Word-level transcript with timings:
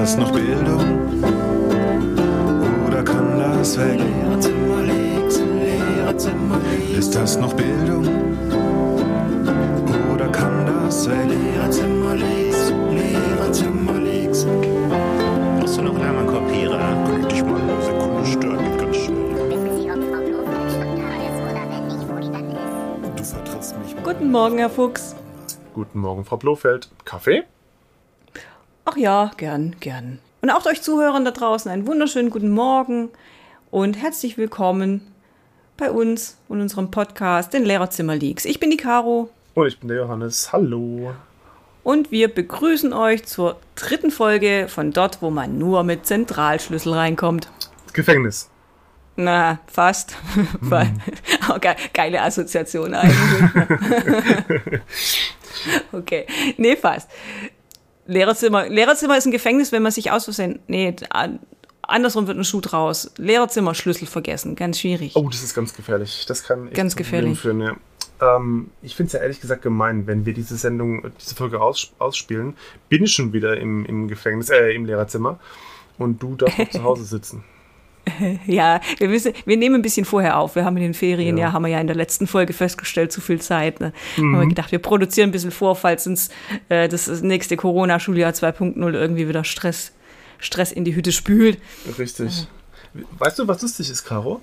das 0.00 0.16
noch 0.16 0.32
Bildung? 0.32 0.98
Oder 2.86 3.02
kann 3.02 3.38
das 3.38 3.78
weg? 3.78 4.00
Ist 6.98 7.14
das 7.14 7.36
noch 7.38 7.52
Bildung? 7.52 8.08
Oder 10.14 10.28
kann 10.28 10.64
das 10.64 11.06
weg? 11.06 11.28
Brauchst 15.58 15.76
du 15.76 15.82
noch 15.82 15.94
anderen 16.00 16.26
Kopierer? 16.26 16.80
Ich 17.20 17.26
dich 17.26 17.44
mal 17.44 17.60
eine 17.60 17.82
Sekunde 17.82 18.26
stören? 18.26 18.78
Ganz 18.78 18.96
schnell. 18.96 19.50
Wissen 19.50 19.82
Sie, 19.82 19.90
ob 19.90 20.02
Frau 20.02 20.22
Blofeld 20.24 20.70
schon 20.72 20.96
da 20.96 21.10
ist 21.28 21.38
oder 21.44 21.64
wenn 21.68 21.84
nicht, 21.88 22.08
wo 22.08 22.14
die 22.18 22.32
dann 22.32 22.50
ist? 23.18 23.18
Du 23.18 23.24
vertrittst 23.36 23.78
mich. 23.78 24.02
Guten 24.02 24.30
Morgen, 24.30 24.56
Herr 24.56 24.70
Fuchs. 24.70 25.14
Guten 25.74 26.00
Morgen, 26.00 26.24
Frau 26.24 26.38
Blofeld. 26.38 26.88
Kaffee? 27.04 27.44
Ja, 29.00 29.30
gern, 29.38 29.76
gern. 29.80 30.18
Und 30.42 30.50
auch 30.50 30.66
euch 30.66 30.82
Zuhörern 30.82 31.24
da 31.24 31.30
draußen 31.30 31.70
einen 31.70 31.86
wunderschönen 31.86 32.28
guten 32.28 32.50
Morgen 32.50 33.08
und 33.70 33.94
herzlich 33.94 34.36
willkommen 34.36 35.00
bei 35.78 35.90
uns 35.90 36.36
und 36.48 36.60
unserem 36.60 36.90
Podcast, 36.90 37.54
den 37.54 37.64
Lehrerzimmer 37.64 38.14
Leaks. 38.14 38.44
Ich 38.44 38.60
bin 38.60 38.70
die 38.70 38.76
Caro 38.76 39.30
Und 39.54 39.66
ich 39.68 39.80
bin 39.80 39.88
der 39.88 39.96
Johannes. 39.96 40.52
Hallo. 40.52 41.14
und 41.82 42.10
wir 42.10 42.28
begrüßen 42.28 42.92
euch 42.92 43.24
zur 43.24 43.58
dritten 43.74 44.10
Folge 44.10 44.66
von 44.68 44.92
dort, 44.92 45.22
wo 45.22 45.30
man 45.30 45.56
nur 45.56 45.82
mit 45.82 46.04
Zentralschlüssel 46.04 46.92
reinkommt. 46.92 47.48
Gefängnis. 47.94 48.50
Na, 49.16 49.60
fast. 49.66 50.18
Ge 51.62 51.74
geile 51.94 52.20
Assoziation 52.20 52.92
eigentlich. 52.92 54.80
okay, 55.92 56.26
nee, 56.58 56.76
fast. 56.76 57.08
Lehrerzimmer. 58.10 58.68
Lehrerzimmer 58.68 59.16
ist 59.16 59.26
ein 59.26 59.30
Gefängnis, 59.32 59.72
wenn 59.72 59.82
man 59.82 59.92
sich 59.92 60.10
aus 60.10 60.24
Versehen. 60.24 60.58
Nee, 60.66 60.94
an- 61.10 61.38
andersrum 61.82 62.26
wird 62.26 62.36
ein 62.38 62.44
Schuh 62.44 62.60
draus. 62.60 63.10
Lehrerzimmer, 63.16 63.74
Schlüssel 63.74 64.06
vergessen. 64.06 64.56
Ganz 64.56 64.80
schwierig. 64.80 65.12
Oh, 65.14 65.28
das 65.28 65.42
ist 65.42 65.54
ganz 65.54 65.74
gefährlich. 65.74 66.24
Das 66.28 66.42
kann 66.42 66.66
echt 66.66 66.76
Ganz 66.76 66.96
gefährlich. 66.96 67.38
Führen, 67.38 67.60
ja. 67.60 67.76
ähm, 68.36 68.70
ich 68.82 68.96
finde 68.96 69.08
es 69.08 69.12
ja 69.14 69.20
ehrlich 69.20 69.40
gesagt 69.40 69.62
gemein, 69.62 70.06
wenn 70.06 70.26
wir 70.26 70.34
diese 70.34 70.56
Sendung, 70.56 71.10
diese 71.20 71.34
Folge 71.34 71.60
aus, 71.60 71.92
ausspielen, 71.98 72.56
bin 72.88 73.04
ich 73.04 73.12
schon 73.12 73.32
wieder 73.32 73.56
im, 73.56 73.84
im 73.86 74.08
Gefängnis, 74.08 74.50
äh, 74.50 74.70
im 74.74 74.84
Lehrerzimmer 74.86 75.38
und 75.98 76.22
du 76.22 76.34
darfst 76.36 76.72
zu 76.72 76.82
Hause 76.82 77.04
sitzen. 77.04 77.44
Ja, 78.46 78.80
wir 78.98 79.10
wissen, 79.10 79.32
wir 79.44 79.56
nehmen 79.56 79.76
ein 79.76 79.82
bisschen 79.82 80.04
vorher 80.04 80.38
auf. 80.38 80.54
Wir 80.56 80.64
haben 80.64 80.76
in 80.76 80.82
den 80.82 80.94
Ferien, 80.94 81.36
ja, 81.36 81.46
Ja. 81.46 81.52
haben 81.52 81.62
wir 81.62 81.70
ja 81.70 81.80
in 81.80 81.86
der 81.86 81.96
letzten 81.96 82.26
Folge 82.26 82.52
festgestellt, 82.52 83.12
zu 83.12 83.20
viel 83.20 83.40
Zeit. 83.40 83.80
Ne? 83.80 83.92
Haben 84.16 84.40
wir 84.40 84.46
gedacht, 84.46 84.72
wir 84.72 84.78
produzieren 84.78 85.28
ein 85.30 85.32
bisschen 85.32 85.50
vor, 85.50 85.76
falls 85.76 86.06
uns 86.06 86.30
äh, 86.68 86.88
das 86.88 87.08
nächste 87.22 87.56
Corona-Schuljahr 87.56 88.32
2.0 88.32 88.92
irgendwie 88.94 89.28
wieder 89.28 89.44
Stress, 89.44 89.92
Stress 90.38 90.72
in 90.72 90.84
die 90.84 90.94
Hütte 90.94 91.12
spült. 91.12 91.58
Richtig. 91.98 92.46
Weißt 93.18 93.38
du, 93.38 93.46
was 93.46 93.62
lustig 93.62 93.88
ist, 93.90 94.04
Caro? 94.04 94.40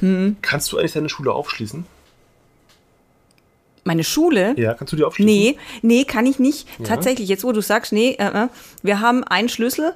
Hm? 0.00 0.36
Kannst 0.42 0.72
du 0.72 0.78
eigentlich 0.78 0.92
deine 0.92 1.08
Schule 1.08 1.32
aufschließen? 1.32 1.84
Meine 3.84 4.04
Schule? 4.04 4.54
Ja, 4.58 4.74
kannst 4.74 4.92
du 4.92 4.96
die 4.96 5.02
aufschließen? 5.04 5.32
Nee, 5.34 5.58
nee, 5.82 6.04
kann 6.04 6.24
ich 6.24 6.38
nicht. 6.38 6.68
Ja? 6.78 6.84
Tatsächlich, 6.86 7.28
jetzt 7.28 7.42
wo 7.44 7.50
du 7.52 7.60
sagst, 7.60 7.92
nee, 7.92 8.12
äh, 8.18 8.44
äh, 8.44 8.48
wir 8.82 9.00
haben 9.00 9.24
einen 9.24 9.48
Schlüssel. 9.48 9.94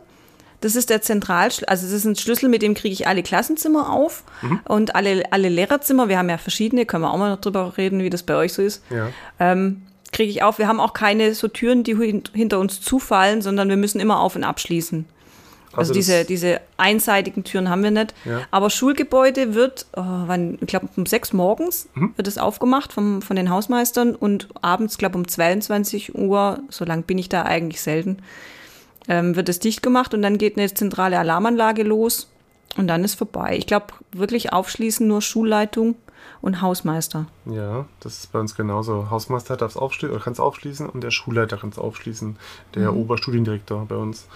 Das 0.60 0.74
ist 0.76 0.88
der 0.90 1.02
Zentralschlüssel, 1.02 1.68
also 1.68 1.84
das 1.86 1.92
ist 1.92 2.04
ein 2.04 2.16
Schlüssel, 2.16 2.48
mit 2.48 2.62
dem 2.62 2.74
kriege 2.74 2.92
ich 2.92 3.06
alle 3.06 3.22
Klassenzimmer 3.22 3.92
auf 3.92 4.24
Mhm. 4.42 4.60
und 4.64 4.94
alle, 4.94 5.24
alle 5.30 5.48
Lehrerzimmer. 5.48 6.08
Wir 6.08 6.18
haben 6.18 6.30
ja 6.30 6.38
verschiedene, 6.38 6.86
können 6.86 7.02
wir 7.04 7.12
auch 7.12 7.18
mal 7.18 7.30
noch 7.30 7.40
drüber 7.40 7.74
reden, 7.76 8.00
wie 8.02 8.10
das 8.10 8.22
bei 8.22 8.34
euch 8.36 8.52
so 8.54 8.62
ist. 8.62 8.82
Ja. 8.90 9.08
Ähm, 9.38 9.82
kriege 10.12 10.30
ich 10.30 10.42
auf. 10.42 10.58
Wir 10.58 10.66
haben 10.68 10.80
auch 10.80 10.92
keine 10.94 11.34
so 11.34 11.48
Türen, 11.48 11.84
die 11.84 11.94
hin- 11.96 12.22
hinter 12.32 12.58
uns 12.58 12.80
zufallen, 12.80 13.42
sondern 13.42 13.68
wir 13.68 13.76
müssen 13.76 14.00
immer 14.00 14.20
auf 14.20 14.34
und 14.36 14.44
abschließen. 14.44 15.04
Also, 15.72 15.90
Also 15.90 15.92
diese, 15.92 16.24
diese 16.24 16.60
einseitigen 16.78 17.44
Türen 17.44 17.68
haben 17.68 17.82
wir 17.82 17.90
nicht. 17.90 18.14
Ja. 18.24 18.40
Aber 18.50 18.70
Schulgebäude 18.70 19.54
wird, 19.54 19.84
oh, 19.94 20.00
wann, 20.26 20.56
ich 20.62 20.68
glaube 20.68 20.88
um 20.96 21.04
sechs 21.04 21.34
morgens 21.34 21.88
Mhm. 21.94 22.14
wird 22.16 22.28
es 22.28 22.38
aufgemacht 22.38 22.94
vom, 22.94 23.20
von 23.20 23.36
den 23.36 23.50
Hausmeistern 23.50 24.14
und 24.14 24.48
abends, 24.62 24.96
glaube 24.96 25.18
um 25.18 25.28
22 25.28 26.14
Uhr, 26.14 26.60
so 26.70 26.86
lang 26.86 27.02
bin 27.02 27.18
ich 27.18 27.28
da 27.28 27.42
eigentlich 27.42 27.82
selten, 27.82 28.20
ähm, 29.08 29.36
wird 29.36 29.48
es 29.48 29.58
dicht 29.58 29.82
gemacht 29.82 30.14
und 30.14 30.22
dann 30.22 30.38
geht 30.38 30.56
eine 30.58 30.72
zentrale 30.72 31.18
Alarmanlage 31.18 31.82
los 31.82 32.28
und 32.76 32.86
dann 32.88 33.04
ist 33.04 33.14
vorbei. 33.14 33.56
Ich 33.56 33.66
glaube 33.66 33.86
wirklich 34.12 34.52
aufschließen 34.52 35.06
nur 35.06 35.22
Schulleitung 35.22 35.94
und 36.42 36.60
Hausmeister. 36.60 37.26
Ja, 37.46 37.86
das 38.00 38.18
ist 38.18 38.32
bei 38.32 38.40
uns 38.40 38.54
genauso. 38.54 39.10
Hausmeister 39.10 39.56
darf 39.56 39.72
es 39.72 39.76
aufschließen 39.76 40.14
oder 40.14 40.22
kann 40.24 40.32
es 40.32 40.40
aufschließen 40.40 40.88
und 40.88 41.02
der 41.02 41.10
Schulleiter 41.10 41.56
kann 41.56 41.70
es 41.70 41.78
aufschließen, 41.78 42.36
der 42.74 42.92
Mhm. 42.92 42.98
Oberstudiendirektor 42.98 43.86
bei 43.86 43.96
uns. 43.96 44.26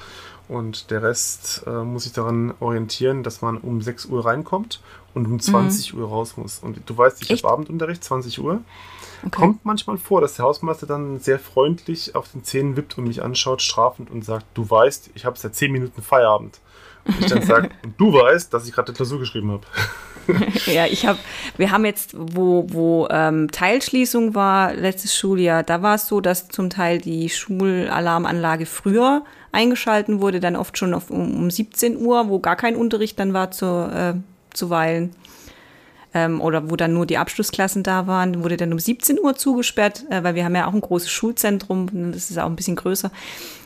Und 0.48 0.90
der 0.90 1.02
Rest 1.02 1.62
äh, 1.66 1.70
muss 1.84 2.04
sich 2.04 2.12
daran 2.12 2.52
orientieren, 2.58 3.22
dass 3.22 3.40
man 3.40 3.56
um 3.58 3.82
6 3.82 4.06
Uhr 4.06 4.24
reinkommt 4.24 4.80
und 5.14 5.26
um 5.26 5.38
20 5.38 5.94
Uhr 5.94 6.08
raus 6.08 6.36
muss. 6.36 6.58
Und 6.58 6.80
du 6.86 6.96
weißt, 6.98 7.22
ich 7.22 7.30
Mhm. 7.30 7.46
Habe 7.46 7.52
Abendunterricht, 7.52 8.02
20 8.02 8.40
Uhr. 8.40 8.60
Okay. 9.26 9.30
Kommt 9.30 9.64
manchmal 9.64 9.98
vor, 9.98 10.20
dass 10.20 10.34
der 10.34 10.44
Hausmeister 10.44 10.86
dann 10.86 11.18
sehr 11.18 11.38
freundlich 11.38 12.14
auf 12.14 12.32
den 12.32 12.44
Zähnen 12.44 12.76
wippt 12.76 12.96
und 12.98 13.04
mich 13.04 13.22
anschaut, 13.22 13.62
strafend 13.62 14.10
und 14.10 14.24
sagt, 14.24 14.46
du 14.54 14.68
weißt, 14.68 15.10
ich 15.14 15.24
habe 15.24 15.38
seit 15.38 15.54
10 15.54 15.72
Minuten 15.72 16.02
Feierabend. 16.02 16.58
Und 17.04 17.20
ich 17.20 17.26
dann 17.26 17.42
sage, 17.42 17.70
und 17.84 17.98
du 17.98 18.12
weißt, 18.12 18.52
dass 18.52 18.66
ich 18.66 18.72
gerade 18.72 18.88
eine 18.88 18.96
Klausur 18.96 19.18
geschrieben 19.18 19.52
habe. 19.52 19.62
Ja, 20.66 20.86
ich 20.86 21.06
habe, 21.06 21.18
wir 21.56 21.72
haben 21.72 21.84
jetzt, 21.84 22.14
wo, 22.16 22.64
wo 22.68 23.08
ähm, 23.10 23.50
Teilschließung 23.50 24.36
war, 24.36 24.74
letztes 24.74 25.16
Schuljahr, 25.16 25.64
da 25.64 25.82
war 25.82 25.96
es 25.96 26.06
so, 26.06 26.20
dass 26.20 26.46
zum 26.46 26.70
Teil 26.70 26.98
die 26.98 27.28
Schulalarmanlage 27.28 28.66
früher 28.66 29.24
eingeschalten 29.50 30.20
wurde, 30.20 30.38
dann 30.38 30.54
oft 30.54 30.78
schon 30.78 30.94
auf, 30.94 31.10
um, 31.10 31.34
um 31.34 31.50
17 31.50 31.96
Uhr, 31.96 32.28
wo 32.28 32.38
gar 32.38 32.54
kein 32.54 32.76
Unterricht 32.76 33.18
dann 33.18 33.32
war 33.32 33.50
zu, 33.50 33.66
äh, 33.66 34.14
zuweilen. 34.54 35.16
Ähm, 36.12 36.40
oder 36.40 36.70
wo 36.70 36.76
dann 36.76 36.92
nur 36.92 37.06
die 37.06 37.18
Abschlussklassen 37.18 37.84
da 37.84 38.06
waren, 38.06 38.42
wurde 38.42 38.56
dann 38.56 38.72
um 38.72 38.78
17 38.78 39.20
Uhr 39.20 39.36
zugesperrt, 39.36 40.04
äh, 40.10 40.24
weil 40.24 40.34
wir 40.34 40.44
haben 40.44 40.56
ja 40.56 40.66
auch 40.66 40.74
ein 40.74 40.80
großes 40.80 41.10
Schulzentrum, 41.10 42.12
das 42.12 42.30
ist 42.30 42.38
auch 42.38 42.46
ein 42.46 42.56
bisschen 42.56 42.76
größer. 42.76 43.12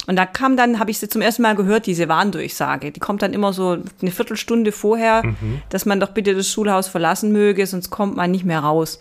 Und 0.07 0.17
da 0.17 0.27
kam 0.27 0.57
dann, 0.57 0.79
habe 0.79 0.91
ich 0.91 0.99
sie 0.99 1.09
zum 1.09 1.23
ersten 1.23 1.41
Mal 1.41 1.57
gehört, 1.57 1.87
diese 1.87 2.09
Warndurchsage. 2.09 2.93
Die 2.93 3.01
kommt 3.01 3.23
dann 3.23 3.33
immer 3.33 3.55
so 3.55 3.79
eine 4.03 4.11
Viertelstunde 4.11 4.71
vorher, 4.73 5.23
dass 5.71 5.87
man 5.87 5.99
doch 5.99 6.11
bitte 6.11 6.35
das 6.35 6.51
Schulhaus 6.51 6.89
verlassen 6.89 7.33
möge, 7.33 7.67
sonst 7.67 7.89
kommt 7.89 8.15
man 8.15 8.31
nicht 8.31 8.45
mehr 8.45 8.61
raus. 8.61 8.99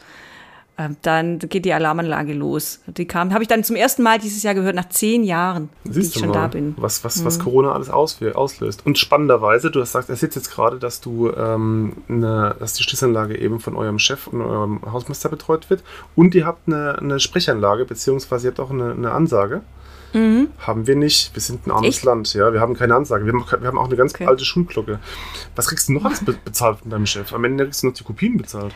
Ähm, 0.84 0.98
dann 1.02 1.40
geht 1.40 1.66
die 1.66 1.74
Alarmanlage 1.74 2.34
los. 2.34 2.80
Die 2.88 3.06
kam, 3.06 3.34
habe 3.34 3.44
ich 3.44 3.48
dann 3.48 3.64
zum 3.64 3.76
ersten 3.76 4.04
Mal 4.04 4.20
dieses 4.20 4.44
Jahr 4.44 4.54
gehört, 4.54 4.76
nach 4.76 4.90
zehn 4.90 5.24
Jahren, 5.24 5.70
die 5.84 6.00
ich 6.00 6.14
schon 6.14 6.32
da 6.32 6.48
bin. 6.48 6.68
Mhm. 6.70 6.76
was, 6.78 7.04
was, 7.04 7.24
was 7.24 7.40
Corona 7.40 7.72
alles 7.74 7.90
auslöst. 7.90 8.86
Und 8.86 8.98
spannenderweise, 8.98 9.72
du 9.72 9.82
hast 9.82 9.90
gesagt, 9.94 10.10
er 10.10 10.16
sitzt 10.16 10.36
jetzt 10.36 10.52
gerade, 10.52 10.78
dass 10.80 11.02
du 11.02 11.32
ähm, 11.32 11.94
eine, 12.10 12.56
dass 12.60 12.74
die 12.74 12.84
Schließanlage 12.84 13.38
eben 13.38 13.60
von 13.60 13.76
eurem 13.76 14.00
Chef 14.00 14.28
und 14.28 14.42
eurem 14.42 14.82
Hausmeister 14.92 15.30
betreut 15.30 15.70
wird. 15.70 15.84
Und 16.16 16.36
ihr 16.36 16.46
habt 16.46 16.68
eine, 16.68 16.98
eine 17.00 17.20
Sprechanlage, 17.20 17.86
beziehungsweise 17.86 18.48
ihr 18.48 18.52
habt 18.52 18.60
auch 18.60 18.72
eine, 18.72 18.92
eine 18.92 19.12
Ansage. 19.12 19.62
Haben 20.60 20.86
wir 20.86 20.96
nicht. 20.96 21.34
Wir 21.34 21.42
sind 21.42 21.66
ein 21.66 21.72
armes 21.72 21.82
Mhm. 21.82 21.88
Echt? 21.90 22.04
Land, 22.04 22.34
ja. 22.36 22.54
Wir 22.54 22.62
haben 22.62 22.76
keine 22.76 22.94
Ansage. 22.94 23.26
Wir 23.26 23.34
haben, 23.34 23.46
wir 23.62 23.68
haben 23.68 23.80
auch 23.80 23.88
eine 23.88 23.96
ganz 23.96 24.14
Okay. 24.14 24.28
alte 24.28 24.46
Schulglocke. 24.46 25.00
Was 25.56 25.66
kriegst 25.68 25.90
du 25.90 25.94
noch 25.94 26.06
alles 26.06 26.24
be 26.24 26.36
bezahlt 26.46 26.80
von 26.82 26.92
deinem 26.92 27.08
Chef? 27.08 27.34
Am 27.34 27.44
Ende 27.44 27.64
kriegst 27.64 27.82
du 27.82 27.88
noch 27.88 27.96
die 27.96 28.04
Kopien 28.04 28.38
bezahlt. 28.38 28.76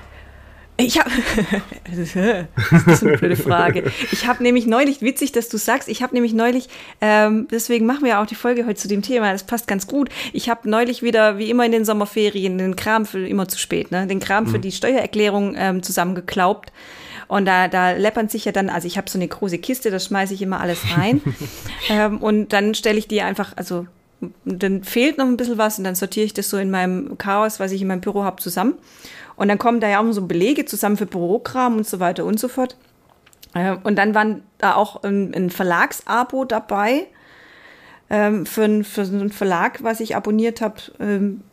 Ich 0.79 0.99
habe, 0.99 1.09
das 1.89 1.97
ist 1.97 3.03
eine 3.03 3.17
blöde 3.17 3.35
Frage. 3.35 3.91
Ich 4.11 4.27
habe 4.27 4.43
nämlich 4.43 4.67
neulich, 4.67 5.01
witzig, 5.01 5.31
dass 5.31 5.49
du 5.49 5.57
sagst, 5.57 5.89
ich 5.89 6.03
habe 6.03 6.13
nämlich 6.13 6.33
neulich, 6.33 6.69
ähm, 7.01 7.47
deswegen 7.49 7.87
machen 7.87 8.05
wir 8.05 8.19
auch 8.19 8.27
die 8.27 8.35
Folge 8.35 8.67
heute 8.67 8.75
zu 8.75 8.87
dem 8.87 9.01
Thema, 9.01 9.31
das 9.31 9.43
passt 9.43 9.67
ganz 9.67 9.87
gut. 9.87 10.09
Ich 10.33 10.49
habe 10.49 10.69
neulich 10.69 11.01
wieder, 11.01 11.39
wie 11.39 11.49
immer 11.49 11.65
in 11.65 11.71
den 11.71 11.83
Sommerferien, 11.83 12.59
den 12.59 12.75
Kram 12.75 13.07
für, 13.07 13.27
immer 13.27 13.47
zu 13.47 13.57
spät, 13.57 13.89
ne, 13.89 14.05
den 14.05 14.19
Kram 14.19 14.45
für 14.45 14.59
die 14.59 14.71
Steuererklärung 14.71 15.55
ähm, 15.57 15.81
zusammengeklaubt. 15.81 16.71
Und 17.27 17.45
da, 17.45 17.67
da 17.67 17.91
läppern 17.91 18.29
sich 18.29 18.45
ja 18.45 18.51
dann, 18.51 18.69
also 18.69 18.87
ich 18.87 18.97
habe 18.97 19.09
so 19.09 19.17
eine 19.17 19.27
große 19.27 19.57
Kiste, 19.57 19.89
da 19.89 19.99
schmeiße 19.99 20.33
ich 20.33 20.41
immer 20.41 20.61
alles 20.61 20.79
rein. 20.95 21.21
ähm, 21.89 22.19
und 22.19 22.53
dann 22.53 22.75
stelle 22.75 22.99
ich 22.99 23.07
die 23.07 23.21
einfach, 23.21 23.53
also 23.57 23.87
dann 24.45 24.83
fehlt 24.83 25.17
noch 25.17 25.25
ein 25.25 25.37
bisschen 25.37 25.57
was 25.57 25.77
und 25.77 25.83
dann 25.83 25.95
sortiere 25.95 26.25
ich 26.25 26.33
das 26.33 26.49
so 26.49 26.57
in 26.57 26.71
meinem 26.71 27.17
Chaos, 27.17 27.59
was 27.59 27.71
ich 27.71 27.81
in 27.81 27.87
meinem 27.87 28.01
Büro 28.01 28.23
habe, 28.23 28.41
zusammen. 28.41 28.75
Und 29.37 29.47
dann 29.47 29.57
kommen 29.57 29.79
da 29.79 29.87
ja 29.87 30.01
auch 30.01 30.11
so 30.11 30.27
Belege 30.27 30.65
zusammen 30.65 30.97
für 30.97 31.05
Bürokram 31.05 31.77
und 31.77 31.87
so 31.87 31.99
weiter 32.01 32.25
und 32.25 32.39
so 32.39 32.47
fort. 32.49 32.75
Äh, 33.53 33.77
Und 33.83 33.95
dann 33.95 34.13
waren 34.13 34.43
da 34.57 34.75
auch 34.75 35.03
ein, 35.03 35.33
ein 35.33 35.49
Verlagsabo 35.49 36.43
dabei 36.43 37.05
ähm, 38.09 38.45
für, 38.45 38.63
ein, 38.63 38.83
für 38.83 39.05
so 39.05 39.15
einen 39.15 39.31
Verlag, 39.31 39.83
was 39.83 39.99
ich 39.99 40.15
abonniert 40.15 40.59
habe. 40.59 40.75
Ähm, 40.99 41.43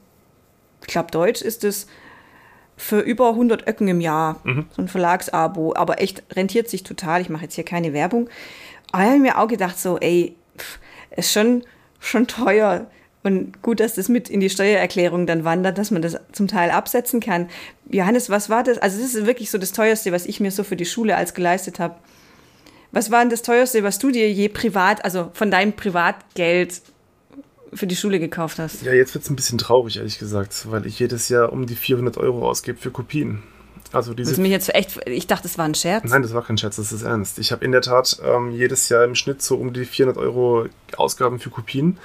ich 0.80 0.88
glaube, 0.88 1.10
Deutsch 1.10 1.42
ist 1.42 1.62
es 1.62 1.86
für 2.76 3.00
über 3.00 3.30
100 3.30 3.68
Öcken 3.68 3.86
im 3.86 4.00
Jahr. 4.00 4.40
So 4.74 4.82
ein 4.82 4.88
Verlagsabo. 4.88 5.74
Aber 5.76 6.00
echt 6.00 6.24
rentiert 6.34 6.68
sich 6.68 6.82
total. 6.82 7.20
Ich 7.20 7.28
mache 7.28 7.44
jetzt 7.44 7.54
hier 7.54 7.64
keine 7.64 7.92
Werbung. 7.92 8.28
Aber 8.92 9.02
ich 9.02 9.08
habe 9.10 9.18
mir 9.20 9.38
auch 9.38 9.48
gedacht, 9.48 9.78
so, 9.78 9.98
ey, 9.98 10.36
pff, 10.58 10.78
ist 11.16 11.32
schon, 11.32 11.64
schon 12.00 12.26
teuer. 12.26 12.86
Und 13.24 13.62
gut, 13.62 13.80
dass 13.80 13.94
das 13.94 14.08
mit 14.08 14.28
in 14.28 14.40
die 14.40 14.50
Steuererklärung 14.50 15.26
dann 15.26 15.44
wandert, 15.44 15.78
dass 15.78 15.90
man 15.90 16.02
das 16.02 16.16
zum 16.32 16.46
Teil 16.46 16.70
absetzen 16.70 17.20
kann. 17.20 17.48
Johannes, 17.90 18.30
was 18.30 18.50
war 18.50 18.62
das? 18.62 18.78
Also, 18.78 19.00
das 19.00 19.14
ist 19.14 19.26
wirklich 19.26 19.50
so 19.50 19.58
das 19.58 19.72
teuerste, 19.72 20.12
was 20.12 20.26
ich 20.26 20.40
mir 20.40 20.50
so 20.50 20.62
für 20.62 20.76
die 20.76 20.84
Schule 20.84 21.16
als 21.16 21.34
geleistet 21.34 21.80
habe. 21.80 21.96
Was 22.92 23.10
war 23.10 23.20
denn 23.20 23.30
das 23.30 23.42
teuerste, 23.42 23.82
was 23.82 23.98
du 23.98 24.10
dir 24.10 24.30
je 24.30 24.48
privat, 24.48 25.04
also 25.04 25.30
von 25.32 25.50
deinem 25.50 25.72
Privatgeld 25.72 26.82
für 27.74 27.86
die 27.86 27.96
Schule 27.96 28.20
gekauft 28.20 28.58
hast. 28.58 28.82
Ja, 28.82 28.92
jetzt 28.92 29.14
wird 29.14 29.24
es 29.24 29.30
ein 29.30 29.36
bisschen 29.36 29.58
traurig, 29.58 29.96
ehrlich 29.96 30.18
gesagt, 30.18 30.70
weil 30.70 30.86
ich 30.86 30.98
jedes 30.98 31.28
Jahr 31.28 31.52
um 31.52 31.66
die 31.66 31.74
400 31.74 32.16
Euro 32.18 32.48
ausgebe 32.48 32.78
für 32.78 32.90
Kopien. 32.90 33.42
Also 33.92 34.12
diese 34.12 34.40
mich 34.40 34.50
jetzt 34.50 34.74
echt, 34.74 35.00
ich 35.06 35.26
dachte, 35.28 35.46
es 35.46 35.56
war 35.56 35.66
ein 35.66 35.74
Scherz. 35.74 36.04
Nein, 36.10 36.22
das 36.22 36.34
war 36.34 36.42
kein 36.42 36.58
Scherz, 36.58 36.76
das 36.76 36.90
ist 36.90 37.02
ernst. 37.02 37.38
Ich 37.38 37.52
habe 37.52 37.64
in 37.64 37.70
der 37.70 37.80
Tat 37.80 38.18
ähm, 38.24 38.50
jedes 38.50 38.88
Jahr 38.88 39.04
im 39.04 39.14
Schnitt 39.14 39.40
so 39.40 39.56
um 39.56 39.72
die 39.72 39.84
400 39.84 40.18
Euro 40.20 40.66
Ausgaben 40.96 41.38
für 41.38 41.50
Kopien. 41.50 41.98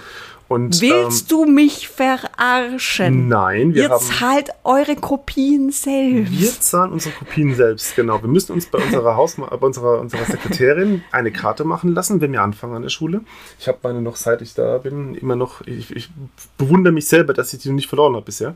Und, 0.49 0.81
Willst 0.81 1.31
du 1.31 1.45
mich 1.45 1.87
verarschen? 1.87 3.05
ähm, 3.05 3.27
Nein, 3.29 3.73
wir 3.75 3.83
Ihr 3.83 3.89
haben. 3.89 4.03
zahlt 4.03 4.49
eure 4.63 4.95
Kopien 4.95 5.71
selbst. 5.71 6.31
Wir 6.39 6.49
zahlen 6.59 6.91
unsere 6.91 7.13
Kopien 7.15 7.53
selbst, 7.55 7.95
genau. 7.95 8.19
Wir 8.21 8.27
müssen 8.29 8.53
uns 8.53 8.65
bei 8.65 8.79
unserer, 8.83 9.15
Hausma 9.15 9.45
bei 9.55 9.65
unserer, 9.65 9.99
unserer 9.99 10.25
Sekretärin 10.25 11.03
eine 11.11 11.31
Karte 11.31 11.63
machen 11.65 11.93
lassen, 11.93 12.19
wenn 12.19 12.31
wir 12.31 12.41
anfangen 12.41 12.73
an 12.75 12.81
der 12.81 12.89
Schule. 12.89 13.21
Ich 13.59 13.67
habe 13.67 13.77
meine 13.83 14.01
noch, 14.01 14.15
seit 14.15 14.41
ich 14.41 14.55
da 14.55 14.79
bin, 14.79 15.13
immer 15.15 15.35
noch, 15.35 15.61
ich, 15.67 15.95
ich 15.95 16.09
bewundere 16.57 16.93
mich 16.93 17.07
selber, 17.07 17.33
dass 17.33 17.53
ich 17.53 17.59
die 17.61 17.69
noch 17.69 17.75
nicht 17.75 17.87
verloren 17.87 18.15
habe 18.15 18.25
bisher. 18.25 18.55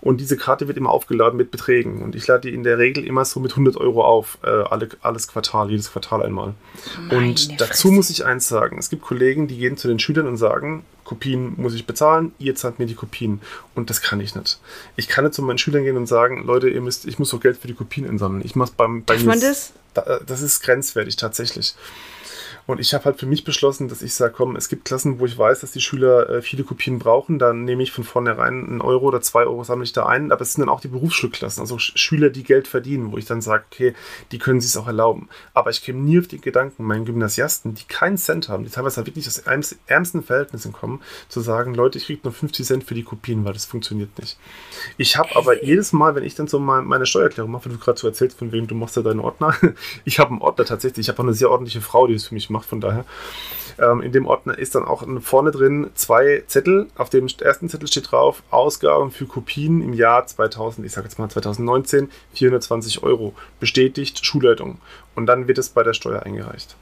Und 0.00 0.20
diese 0.20 0.36
Karte 0.36 0.66
wird 0.66 0.76
immer 0.76 0.90
aufgeladen 0.90 1.36
mit 1.36 1.52
Beträgen. 1.52 2.02
Und 2.02 2.16
ich 2.16 2.26
lade 2.26 2.48
die 2.48 2.54
in 2.54 2.64
der 2.64 2.78
Regel 2.78 3.04
immer 3.06 3.24
so 3.24 3.38
mit 3.38 3.52
100 3.52 3.76
Euro 3.76 4.04
auf, 4.04 4.38
äh, 4.42 4.48
alle, 4.48 4.88
alles 5.02 5.28
Quartal, 5.28 5.70
jedes 5.70 5.92
Quartal 5.92 6.22
einmal. 6.24 6.54
Meine 7.08 7.28
und 7.28 7.60
dazu 7.60 7.88
Fresse. 7.88 7.94
muss 7.94 8.10
ich 8.10 8.24
eins 8.26 8.48
sagen. 8.48 8.76
Es 8.78 8.90
gibt 8.90 9.02
Kollegen, 9.02 9.46
die 9.46 9.56
gehen 9.56 9.76
zu 9.76 9.86
den 9.86 10.00
Schülern 10.00 10.26
und 10.26 10.36
sagen, 10.36 10.84
Kopien 11.06 11.54
muss 11.56 11.74
ich 11.74 11.86
bezahlen, 11.86 12.32
ihr 12.38 12.54
zahlt 12.56 12.78
mir 12.78 12.86
die 12.86 12.94
Kopien. 12.94 13.40
Und 13.74 13.88
das 13.90 14.02
kann 14.02 14.20
ich 14.20 14.34
nicht. 14.34 14.58
Ich 14.96 15.08
kann 15.08 15.24
nicht 15.24 15.34
zu 15.34 15.42
meinen 15.42 15.58
Schülern 15.58 15.84
gehen 15.84 15.96
und 15.96 16.06
sagen, 16.06 16.44
Leute, 16.44 16.68
ihr 16.68 16.80
müsst, 16.80 17.06
ich 17.06 17.18
muss 17.18 17.30
doch 17.30 17.40
Geld 17.40 17.56
für 17.56 17.68
die 17.68 17.74
Kopien 17.74 18.08
einsammeln. 18.08 18.42
Ich 18.44 18.56
mach's 18.56 18.72
beim, 18.72 19.04
bei 19.04 19.14
Darf 19.14 19.24
man 19.24 19.40
das? 19.40 19.72
da, 19.94 20.20
das 20.26 20.42
ist 20.42 20.62
grenzwertig 20.62 21.16
tatsächlich. 21.16 21.74
Und 22.66 22.80
ich 22.80 22.92
habe 22.94 23.04
halt 23.04 23.18
für 23.20 23.26
mich 23.26 23.44
beschlossen, 23.44 23.88
dass 23.88 24.02
ich 24.02 24.14
sage, 24.14 24.34
komm, 24.36 24.56
es 24.56 24.68
gibt 24.68 24.84
Klassen, 24.86 25.20
wo 25.20 25.26
ich 25.26 25.38
weiß, 25.38 25.60
dass 25.60 25.70
die 25.72 25.80
Schüler 25.80 26.28
äh, 26.28 26.42
viele 26.42 26.64
Kopien 26.64 26.98
brauchen. 26.98 27.38
Dann 27.38 27.64
nehme 27.64 27.82
ich 27.82 27.92
von 27.92 28.04
vornherein 28.04 28.66
einen 28.66 28.80
Euro 28.80 29.06
oder 29.06 29.20
zwei 29.20 29.44
Euro 29.44 29.62
sammle 29.62 29.84
ich 29.84 29.92
da 29.92 30.06
ein. 30.06 30.32
Aber 30.32 30.40
es 30.42 30.54
sind 30.54 30.62
dann 30.62 30.68
auch 30.68 30.80
die 30.80 30.88
Berufsschulklassen, 30.88 31.60
also 31.60 31.78
Sch 31.78 31.92
Schüler, 31.96 32.30
die 32.30 32.42
Geld 32.42 32.66
verdienen, 32.68 33.12
wo 33.12 33.18
ich 33.18 33.24
dann 33.24 33.40
sage, 33.40 33.64
okay, 33.70 33.94
die 34.32 34.38
können 34.38 34.60
sich 34.60 34.76
auch 34.76 34.86
erlauben. 34.86 35.28
Aber 35.54 35.70
ich 35.70 35.82
käme 35.82 36.00
nie 36.00 36.18
auf 36.18 36.26
den 36.28 36.40
Gedanken, 36.40 36.84
meinen 36.84 37.04
Gymnasiasten, 37.04 37.74
die 37.74 37.84
keinen 37.84 38.16
Cent 38.16 38.48
haben, 38.48 38.64
die 38.64 38.70
teilweise 38.70 38.96
halt 38.96 39.06
wirklich 39.06 39.26
aus 39.28 39.44
ärmst- 39.46 39.76
ärmsten 39.86 40.22
Verhältnissen 40.22 40.72
kommen, 40.72 41.00
zu 41.28 41.40
sagen, 41.40 41.74
Leute, 41.74 41.98
ich 41.98 42.06
kriege 42.06 42.20
nur 42.24 42.32
50 42.32 42.66
Cent 42.66 42.84
für 42.84 42.94
die 42.94 43.04
Kopien, 43.04 43.44
weil 43.44 43.52
das 43.52 43.64
funktioniert 43.64 44.18
nicht. 44.18 44.38
Ich 44.98 45.16
habe 45.16 45.34
aber 45.36 45.62
jedes 45.64 45.92
Mal, 45.92 46.14
wenn 46.14 46.24
ich 46.24 46.34
dann 46.34 46.48
so 46.48 46.58
mal 46.58 46.82
meine 46.82 47.06
Steuererklärung 47.06 47.50
mache, 47.50 47.66
weil 47.66 47.72
du 47.72 47.78
gerade 47.78 47.98
so 47.98 48.06
erzählst, 48.08 48.38
von 48.38 48.50
wem 48.52 48.66
du 48.66 48.74
machst 48.74 48.96
ja 48.96 49.02
deinen 49.02 49.20
Ordner. 49.20 49.54
Ich 50.04 50.18
habe 50.18 50.30
einen 50.30 50.40
Ordner 50.40 50.64
tatsächlich. 50.64 51.04
Ich 51.06 51.08
habe 51.08 51.18
auch 51.20 51.24
eine 51.24 51.34
sehr 51.34 51.50
ordentliche 51.50 51.80
Frau, 51.80 52.06
die 52.06 52.14
es 52.14 52.26
für 52.26 52.34
mich 52.34 52.48
macht, 52.50 52.55
von 52.64 52.80
daher. 52.80 53.04
Ähm, 53.78 54.00
in 54.00 54.12
dem 54.12 54.26
Ordner 54.26 54.58
ist 54.58 54.74
dann 54.74 54.84
auch 54.84 55.04
vorne 55.20 55.50
drin 55.50 55.90
zwei 55.94 56.44
Zettel. 56.46 56.88
Auf 56.96 57.10
dem 57.10 57.26
ersten 57.40 57.68
Zettel 57.68 57.88
steht 57.88 58.10
drauf, 58.10 58.42
Ausgaben 58.50 59.10
für 59.10 59.26
Kopien 59.26 59.82
im 59.82 59.92
Jahr 59.92 60.26
2000, 60.26 60.86
ich 60.86 60.92
sage 60.92 61.06
jetzt 61.06 61.18
mal 61.18 61.28
2019, 61.28 62.10
420 62.34 63.02
Euro. 63.02 63.34
Bestätigt 63.60 64.24
Schulleitung. 64.24 64.78
Und 65.14 65.26
dann 65.26 65.46
wird 65.48 65.58
es 65.58 65.68
bei 65.68 65.82
der 65.82 65.92
Steuer 65.92 66.22
eingereicht. 66.22 66.76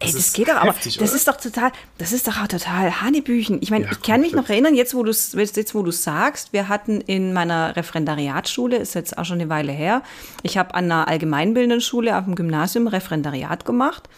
Ey, 0.00 0.12
Das 0.12 0.32
geht 0.32 0.48
doch, 0.48 0.56
aber 0.56 0.70
heftig, 0.72 0.98
das 0.98 1.10
oder? 1.10 1.16
ist 1.16 1.28
doch 1.28 1.36
total, 1.36 1.70
das 1.98 2.12
ist 2.12 2.26
doch 2.26 2.42
auch 2.42 2.48
total 2.48 3.00
Hanebüchen. 3.00 3.58
Ich 3.62 3.70
meine, 3.70 3.84
Ja, 3.84 3.92
ich 3.92 4.02
kann 4.02 4.20
mich 4.20 4.32
noch 4.32 4.48
erinnern, 4.48 4.74
jetzt 4.74 4.94
wo 4.94 5.02
du 5.02 5.12
jetzt, 5.12 5.74
wo 5.74 5.82
du 5.82 5.90
sagst, 5.92 6.52
wir 6.52 6.68
hatten 6.68 7.00
in 7.00 7.32
meiner 7.32 7.76
Referendariatsschule, 7.76 8.76
ist 8.76 8.94
jetzt 8.94 9.16
auch 9.16 9.24
schon 9.24 9.40
eine 9.40 9.48
Weile 9.48 9.72
her, 9.72 10.02
ich 10.42 10.58
habe 10.58 10.74
an 10.74 10.86
einer 10.86 11.08
allgemeinbildenden 11.08 11.80
Schule 11.80 12.18
auf 12.18 12.24
dem 12.24 12.34
Gymnasium 12.34 12.88
Referendariat 12.88 13.64
gemacht, 13.64 14.08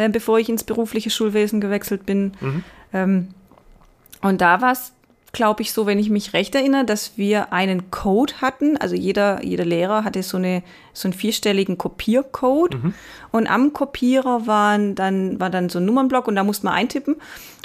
äh, 0.00 0.08
bevor 0.08 0.38
ich 0.38 0.48
ins 0.48 0.64
berufliche 0.64 1.10
Schulwesen 1.10 1.60
gewechselt 1.60 2.06
bin. 2.06 2.32
Mhm. 2.40 2.64
Ähm, 2.94 3.28
und 4.22 4.40
da 4.40 4.62
war 4.62 4.72
es, 4.72 4.94
glaube 5.32 5.62
ich, 5.62 5.72
so, 5.72 5.86
wenn 5.86 5.98
ich 5.98 6.10
mich 6.10 6.32
recht 6.32 6.54
erinnere, 6.54 6.84
dass 6.84 7.12
wir 7.16 7.52
einen 7.52 7.90
Code 7.90 8.34
hatten. 8.40 8.76
Also 8.76 8.94
jeder, 8.94 9.44
jeder 9.44 9.64
Lehrer 9.64 10.04
hatte 10.04 10.22
so, 10.22 10.36
eine, 10.36 10.62
so 10.92 11.06
einen 11.06 11.12
vierstelligen 11.12 11.78
Kopiercode. 11.78 12.76
Und 13.30 13.46
am 13.46 13.72
Kopierer 13.72 14.46
waren 14.46 14.94
dann, 14.94 15.38
war 15.38 15.50
dann 15.50 15.68
so 15.68 15.78
ein 15.78 15.84
Nummernblock 15.84 16.26
und 16.26 16.34
da 16.34 16.44
musste 16.44 16.66
man 16.66 16.74
eintippen. 16.74 17.16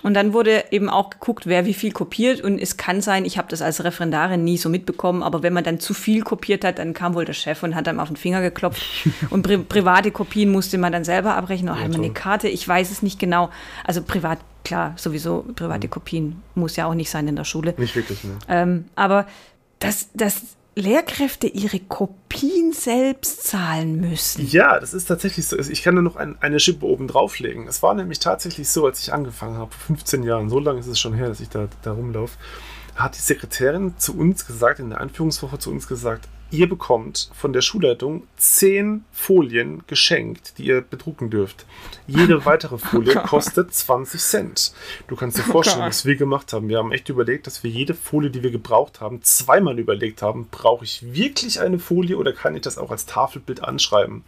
Und 0.03 0.13
dann 0.13 0.33
wurde 0.33 0.65
eben 0.69 0.87
auch 0.87 1.09
geguckt, 1.09 1.47
wer 1.47 1.65
wie 1.65 1.73
viel 1.73 1.91
kopiert. 1.91 2.39
Und 2.41 2.59
es 2.59 2.77
kann 2.77 3.01
sein, 3.01 3.25
ich 3.25 3.39
habe 3.39 3.47
das 3.47 3.63
als 3.63 3.83
Referendarin 3.83 4.43
nie 4.43 4.57
so 4.57 4.69
mitbekommen, 4.69 5.23
aber 5.23 5.41
wenn 5.41 5.53
man 5.53 5.63
dann 5.63 5.79
zu 5.79 5.95
viel 5.95 6.21
kopiert 6.21 6.63
hat, 6.63 6.77
dann 6.77 6.93
kam 6.93 7.15
wohl 7.15 7.25
der 7.25 7.33
Chef 7.33 7.63
und 7.63 7.73
hat 7.73 7.87
einem 7.87 7.99
auf 7.99 8.09
den 8.09 8.17
Finger 8.17 8.41
geklopft. 8.41 8.83
Und 9.31 9.41
pri 9.41 9.57
private 9.57 10.11
Kopien 10.11 10.51
musste 10.51 10.77
man 10.77 10.93
dann 10.93 11.03
selber 11.03 11.35
abrechnen. 11.35 11.73
Oder 11.73 11.81
hat 11.81 11.91
man 11.91 12.01
eine 12.01 12.13
Karte? 12.13 12.47
Ich 12.47 12.67
weiß 12.67 12.91
es 12.91 13.01
nicht 13.01 13.17
genau. 13.17 13.49
Also 13.83 14.03
privat, 14.03 14.37
klar, 14.65 14.93
sowieso 14.97 15.45
private 15.55 15.87
Kopien 15.87 16.41
muss 16.55 16.75
ja 16.75 16.87
auch 16.87 16.93
nicht 16.93 17.09
sein 17.09 17.27
in 17.27 17.37
der 17.37 17.45
Schule. 17.45 17.73
Nicht 17.77 17.95
wirklich, 17.95 18.23
ne? 18.25 18.37
Ähm, 18.49 18.85
aber 18.95 19.25
dass, 19.79 20.09
dass 20.13 20.41
Lehrkräfte 20.75 21.47
ihre 21.47 21.79
Kopien 21.79 22.73
selbst 22.73 23.43
zahlen 23.43 24.01
müssen. 24.01 24.45
Ja, 24.45 24.77
das 24.77 24.93
ist 24.93 25.05
tatsächlich 25.05 25.47
so. 25.47 25.57
Ich 25.57 25.83
kann 25.83 25.95
da 25.95 26.01
noch 26.01 26.17
ein, 26.17 26.35
eine 26.41 26.59
Schippe 26.59 26.85
oben 26.85 27.07
drauflegen. 27.07 27.67
Es 27.67 27.81
war 27.81 27.93
nämlich 27.93 28.19
tatsächlich 28.19 28.67
so, 28.67 28.85
als 28.85 28.99
ich 28.99 29.13
angefangen 29.13 29.57
habe, 29.57 29.71
vor 29.71 29.95
15 29.95 30.23
Jahren, 30.23 30.49
so 30.49 30.59
lange 30.59 30.79
ist 30.79 30.87
es 30.87 30.99
schon 30.99 31.13
her, 31.13 31.29
dass 31.29 31.39
ich 31.39 31.47
da, 31.47 31.69
da 31.81 31.93
rumlaufe, 31.93 32.37
hat 32.95 33.15
die 33.15 33.21
Sekretärin 33.21 33.93
zu 33.97 34.17
uns 34.17 34.45
gesagt, 34.45 34.79
in 34.79 34.89
der 34.89 34.99
Einführungswoche 34.99 35.59
zu 35.59 35.71
uns 35.71 35.87
gesagt, 35.87 36.27
ihr 36.51 36.69
bekommt 36.69 37.29
von 37.33 37.53
der 37.53 37.61
Schulleitung 37.61 38.27
10 38.37 39.03
Folien 39.11 39.83
geschenkt, 39.87 40.57
die 40.57 40.65
ihr 40.65 40.81
bedrucken 40.81 41.29
dürft. 41.29 41.65
Jede 42.07 42.45
weitere 42.45 42.77
Folie 42.77 43.15
kostet 43.15 43.73
20 43.73 44.21
Cent. 44.21 44.73
Du 45.07 45.15
kannst 45.15 45.37
dir 45.37 45.43
vorstellen, 45.43 45.79
Gott. 45.79 45.89
was 45.89 46.05
wir 46.05 46.15
gemacht 46.15 46.53
haben. 46.53 46.69
Wir 46.69 46.77
haben 46.77 46.91
echt 46.91 47.09
überlegt, 47.09 47.47
dass 47.47 47.63
wir 47.63 47.71
jede 47.71 47.93
Folie, 47.93 48.29
die 48.29 48.43
wir 48.43 48.51
gebraucht 48.51 49.01
haben, 49.01 49.21
zweimal 49.23 49.79
überlegt 49.79 50.21
haben, 50.21 50.47
brauche 50.51 50.83
ich 50.83 51.13
wirklich 51.13 51.59
eine 51.59 51.79
Folie 51.79 52.17
oder 52.17 52.33
kann 52.33 52.55
ich 52.55 52.61
das 52.61 52.77
auch 52.77 52.91
als 52.91 53.05
Tafelbild 53.05 53.63
anschreiben? 53.63 54.23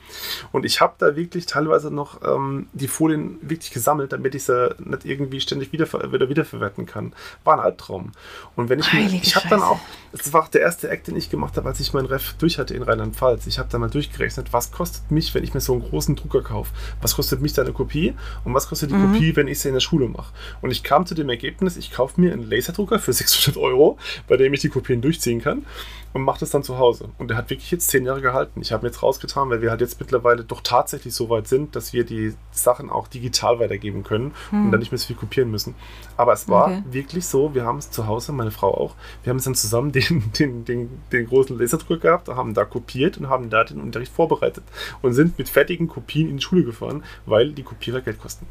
Und 0.52 0.66
ich 0.66 0.81
habe 0.81 0.96
da 0.98 1.16
wirklich 1.16 1.46
teilweise 1.46 1.92
noch 1.92 2.22
ähm, 2.24 2.68
die 2.74 2.88
Folien 2.88 3.38
wirklich 3.42 3.72
gesammelt, 3.72 4.12
damit 4.12 4.36
ich 4.36 4.44
sie 4.44 4.75
nicht 4.80 5.06
irgendwie 5.06 5.40
ständig 5.40 5.72
wieder, 5.72 5.88
wieder 6.12 6.30
wiederverwerten 6.30 6.86
kann. 6.86 7.14
War 7.44 7.56
ein 7.56 7.60
Albtraum. 7.60 8.12
Und 8.56 8.69
wenn 8.69 8.80
ich 8.80 8.92
mir, 8.92 9.04
Heilige 9.04 9.24
ich 9.24 9.36
habe 9.36 9.48
dann 9.50 9.62
auch, 9.62 9.80
das 10.12 10.34
war 10.34 10.44
auch 10.44 10.48
der 10.48 10.62
erste 10.62 10.90
Act, 10.90 11.08
den 11.08 11.16
ich 11.16 11.30
gemacht 11.30 11.58
habe, 11.58 11.68
als 11.69 11.80
ich 11.80 11.94
meinen 11.94 12.06
Ref 12.09 12.33
durch 12.39 12.57
hatte 12.57 12.74
in 12.74 12.81
Rheinland-Pfalz. 12.83 13.48
Ich 13.48 13.59
habe 13.59 13.69
da 13.71 13.77
mal 13.77 13.89
durchgerechnet, 13.89 14.54
was 14.54 14.71
kostet 14.71 15.12
mich, 15.12 15.33
wenn 15.36 15.44
ich 15.44 15.54
mir 15.54 15.59
so 15.62 15.74
einen 15.74 15.81
großen 15.83 16.16
Drucker 16.16 16.42
kaufe? 16.42 16.71
Was 17.02 17.16
kostet 17.16 17.42
mich 17.42 17.54
da 17.54 17.61
eine 17.61 17.73
Kopie? 17.73 18.14
Und 18.44 18.54
was 18.54 18.68
kostet 18.68 18.90
die 18.92 18.95
Mhm. 18.95 19.14
Kopie, 19.14 19.35
wenn 19.35 19.47
ich 19.47 19.59
sie 19.59 19.68
in 19.69 19.73
der 19.73 19.81
Schule 19.81 20.07
mache? 20.07 20.33
Und 20.61 20.71
ich 20.71 20.83
kam 20.83 21.06
zu 21.06 21.16
dem 21.16 21.30
Ergebnis, 21.30 21.78
ich 21.78 21.92
kaufe 21.92 22.19
mir 22.19 22.33
einen 22.33 22.49
Laserdrucker 22.49 22.99
für 22.99 23.14
600 23.14 23.57
Euro, 23.61 23.97
bei 24.28 24.37
dem 24.37 24.54
ich 24.54 24.61
die 24.61 24.69
Kopien 24.69 25.02
durchziehen 25.02 25.42
kann 25.42 25.66
und 26.14 26.21
mache 26.23 26.40
das 26.40 26.49
dann 26.49 26.64
zu 26.64 26.78
Hause. 26.78 27.09
Und 27.18 27.30
der 27.30 27.37
hat 27.37 27.49
wirklich 27.49 27.69
jetzt 27.71 27.90
zehn 27.90 28.06
Jahre 28.06 28.21
gehalten. 28.21 28.61
Ich 28.61 28.71
habe 28.71 28.85
ihn 28.85 28.92
jetzt 28.92 29.04
rausgetan, 29.04 29.49
weil 29.49 29.61
wir 29.61 29.69
halt 29.69 29.81
jetzt 29.81 29.99
mittlerweile 29.99 30.44
doch 30.44 30.61
tatsächlich 30.61 31.14
so 31.14 31.30
weit 31.30 31.47
sind, 31.47 31.76
dass 31.76 31.94
wir 31.94 32.04
die 32.06 32.33
Sachen 32.52 32.90
auch 32.90 33.07
digital 33.07 33.59
weitergeben 33.59 34.04
können 34.04 34.33
und 34.52 34.71
dann 34.71 34.80
nicht 34.80 34.92
mehr 34.92 34.97
so 34.99 35.07
viel 35.07 35.16
kopieren 35.16 35.52
müssen. 35.52 35.76
Aber 36.16 36.33
es 36.33 36.47
war 36.49 36.68
Okay. 36.68 36.83
wirklich 36.92 37.26
so, 37.26 37.54
wir 37.54 37.66
haben 37.66 37.78
es 37.78 37.92
zu 37.92 38.07
Hause, 38.07 38.31
meine 38.31 38.52
Frau 38.52 38.73
auch, 38.73 38.95
wir 39.23 39.30
haben 39.30 39.37
es 39.37 39.44
dann 39.44 39.56
zusammen 39.56 39.92
den, 39.94 40.31
den, 40.40 40.66
den, 40.66 40.90
den 41.11 41.28
großen 41.28 41.57
Laserdrucker 41.57 41.99
gehabt, 42.02 42.28
haben 42.30 42.54
da 42.54 42.66
kopiert 42.66 43.18
und 43.18 43.30
haben 43.30 43.49
da 43.49 43.64
den 43.64 43.80
Unterricht 43.80 44.11
vorbereitet 44.11 44.64
und 45.02 45.14
sind 45.14 45.37
mit 45.37 45.49
fertigen 45.49 45.87
Kopien 45.87 46.30
in 46.30 46.37
die 46.37 46.44
Schule 46.44 46.64
gefahren, 46.64 47.04
weil 47.26 47.52
die 47.52 47.64
Kopierer 47.64 48.02
Geld 48.02 48.19
kosten. 48.21 48.45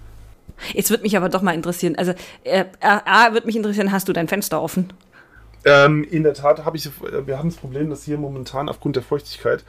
Jetzt 0.73 0.91
wird 0.91 1.03
mich 1.03 1.17
aber 1.17 1.29
doch 1.29 1.43
mal 1.43 1.55
interessieren. 1.55 1.97
Also, 1.97 2.15
äh, 2.45 2.65
A, 2.81 3.35
wird 3.35 3.45
mich 3.45 3.57
interessieren, 3.57 3.93
hast 3.93 4.09
du 4.09 4.13
dein 4.15 4.27
Fenster 4.29 4.63
offen? 4.63 4.91
Ähm, 5.65 6.05
in 6.05 6.23
der 6.23 6.35
Tat 6.35 6.65
habe 6.65 6.77
ich, 6.77 6.89
wir 7.01 7.39
haben 7.39 7.49
das 7.49 7.59
Problem, 7.59 7.91
dass 7.91 8.05
hier 8.05 8.19
momentan 8.19 8.69
aufgrund 8.69 8.97
der 8.97 9.03
Feuchtigkeit 9.03 9.65